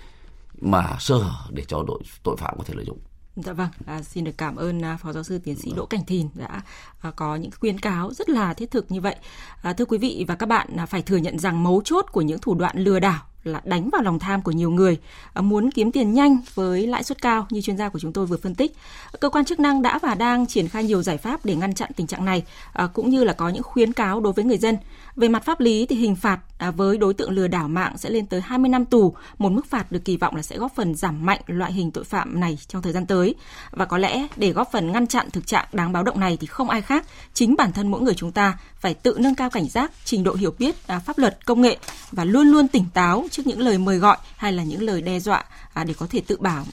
mà 0.61 0.95
sơ 0.99 1.17
hở 1.17 1.49
để 1.49 1.63
cho 1.67 1.83
đội 1.87 1.99
tội 2.23 2.37
phạm 2.37 2.57
có 2.57 2.63
thể 2.63 2.73
lợi 2.73 2.85
dụng. 2.85 2.97
Dạ 3.35 3.53
vâng, 3.53 3.69
à, 3.85 4.01
xin 4.01 4.23
được 4.23 4.37
cảm 4.37 4.55
ơn 4.55 4.81
à, 4.81 4.97
Phó 4.97 5.13
Giáo 5.13 5.23
sư 5.23 5.39
Tiến 5.43 5.55
sĩ 5.55 5.71
Đỗ 5.75 5.85
Cảnh 5.85 6.05
Thìn 6.05 6.27
đã 6.33 6.61
à, 7.01 7.11
có 7.11 7.35
những 7.35 7.51
khuyến 7.59 7.79
cáo 7.79 8.13
rất 8.13 8.29
là 8.29 8.53
thiết 8.53 8.71
thực 8.71 8.91
như 8.91 9.01
vậy. 9.01 9.15
À, 9.61 9.73
thưa 9.73 9.85
quý 9.85 9.97
vị 9.97 10.25
và 10.27 10.35
các 10.35 10.45
bạn, 10.45 10.77
à, 10.77 10.85
phải 10.85 11.01
thừa 11.01 11.17
nhận 11.17 11.39
rằng 11.39 11.63
mấu 11.63 11.81
chốt 11.85 12.05
của 12.11 12.21
những 12.21 12.39
thủ 12.39 12.55
đoạn 12.55 12.77
lừa 12.77 12.99
đảo 12.99 13.21
là 13.43 13.61
đánh 13.63 13.89
vào 13.89 14.01
lòng 14.01 14.19
tham 14.19 14.41
của 14.41 14.51
nhiều 14.51 14.69
người 14.69 14.97
à, 15.33 15.41
muốn 15.41 15.71
kiếm 15.71 15.91
tiền 15.91 16.13
nhanh 16.13 16.37
với 16.53 16.87
lãi 16.87 17.03
suất 17.03 17.21
cao 17.21 17.47
như 17.49 17.61
chuyên 17.61 17.77
gia 17.77 17.89
của 17.89 17.99
chúng 17.99 18.13
tôi 18.13 18.25
vừa 18.25 18.37
phân 18.37 18.55
tích. 18.55 18.75
Cơ 19.19 19.29
quan 19.29 19.45
chức 19.45 19.59
năng 19.59 19.81
đã 19.81 19.99
và 19.99 20.15
đang 20.15 20.45
triển 20.45 20.67
khai 20.67 20.83
nhiều 20.83 21.03
giải 21.03 21.17
pháp 21.17 21.45
để 21.45 21.55
ngăn 21.55 21.73
chặn 21.73 21.91
tình 21.95 22.07
trạng 22.07 22.25
này 22.25 22.43
à, 22.73 22.87
cũng 22.87 23.09
như 23.09 23.23
là 23.23 23.33
có 23.33 23.49
những 23.49 23.63
khuyến 23.63 23.93
cáo 23.93 24.19
đối 24.19 24.33
với 24.33 24.45
người 24.45 24.57
dân. 24.57 24.77
Về 25.15 25.27
mặt 25.27 25.43
pháp 25.45 25.59
lý 25.59 25.85
thì 25.85 25.95
hình 25.95 26.15
phạt 26.15 26.39
à, 26.57 26.71
với 26.71 26.97
đối 26.97 27.13
tượng 27.13 27.31
lừa 27.31 27.47
đảo 27.47 27.67
mạng 27.67 27.97
sẽ 27.97 28.09
lên 28.09 28.25
tới 28.25 28.41
20 28.41 28.69
năm 28.69 28.85
tù, 28.85 29.15
một 29.37 29.51
mức 29.51 29.65
phạt 29.65 29.91
được 29.91 30.05
kỳ 30.05 30.17
vọng 30.17 30.35
là 30.35 30.41
sẽ 30.41 30.57
góp 30.57 30.75
phần 30.75 30.95
giảm 30.95 31.25
mạnh 31.25 31.41
loại 31.47 31.73
hình 31.73 31.91
tội 31.91 32.03
phạm 32.03 32.39
này 32.39 32.57
trong 32.67 32.81
thời 32.81 32.93
gian 32.93 33.05
tới. 33.05 33.35
Và 33.71 33.85
có 33.85 33.97
lẽ 33.97 34.27
để 34.35 34.51
góp 34.51 34.71
phần 34.71 34.91
ngăn 34.91 35.07
chặn 35.07 35.31
thực 35.31 35.47
trạng 35.47 35.65
đáng 35.73 35.91
báo 35.91 36.03
động 36.03 36.19
này 36.19 36.37
thì 36.37 36.47
không 36.47 36.69
ai 36.69 36.81
khác, 36.81 37.05
chính 37.33 37.55
bản 37.55 37.71
thân 37.71 37.91
mỗi 37.91 38.01
người 38.01 38.13
chúng 38.13 38.31
ta 38.31 38.57
phải 38.79 38.93
tự 38.93 39.15
nâng 39.19 39.35
cao 39.35 39.49
cảnh 39.49 39.67
giác, 39.67 39.91
trình 40.05 40.23
độ 40.23 40.33
hiểu 40.33 40.53
biết 40.59 40.87
à, 40.87 40.99
pháp 40.99 41.17
luật, 41.17 41.45
công 41.45 41.61
nghệ 41.61 41.77
và 42.11 42.23
luôn 42.23 42.47
luôn 42.47 42.67
tỉnh 42.67 42.85
táo 42.93 43.25
trước 43.31 43.47
những 43.47 43.59
lời 43.59 43.77
mời 43.77 43.97
gọi 43.97 44.17
hay 44.37 44.51
là 44.51 44.63
những 44.63 44.81
lời 44.81 45.01
đe 45.01 45.19
dọa 45.19 45.45
à, 45.73 45.83
để 45.83 45.93
có 45.99 46.07
thể 46.09 46.21
tự 46.27 46.37
bảo 46.39 46.65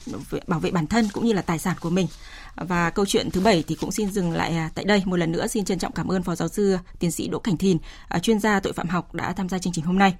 bảo 0.47 0.59
vệ 0.59 0.71
bản 0.71 0.87
thân 0.87 1.07
cũng 1.13 1.25
như 1.25 1.33
là 1.33 1.41
tài 1.41 1.59
sản 1.59 1.75
của 1.81 1.89
mình. 1.89 2.07
Và 2.55 2.89
câu 2.89 3.05
chuyện 3.05 3.31
thứ 3.31 3.41
bảy 3.41 3.63
thì 3.67 3.75
cũng 3.75 3.91
xin 3.91 4.11
dừng 4.11 4.31
lại 4.31 4.55
à, 4.55 4.69
tại 4.75 4.85
đây. 4.85 5.03
Một 5.05 5.15
lần 5.15 5.31
nữa 5.31 5.47
xin 5.47 5.65
trân 5.65 5.79
trọng 5.79 5.91
cảm 5.91 6.07
ơn 6.07 6.23
Phó 6.23 6.35
Giáo 6.35 6.47
sư 6.47 6.77
Tiến 6.99 7.11
sĩ 7.11 7.27
Đỗ 7.27 7.39
Cảnh 7.39 7.57
Thìn, 7.57 7.77
à, 8.07 8.19
chuyên 8.19 8.39
gia 8.39 8.59
tội 8.59 8.73
phạm 8.73 8.87
học 8.87 9.13
đã 9.13 9.33
tham 9.33 9.49
gia 9.49 9.57
chương 9.57 9.73
trình 9.73 9.85
hôm 9.85 9.97
nay. 9.99 10.15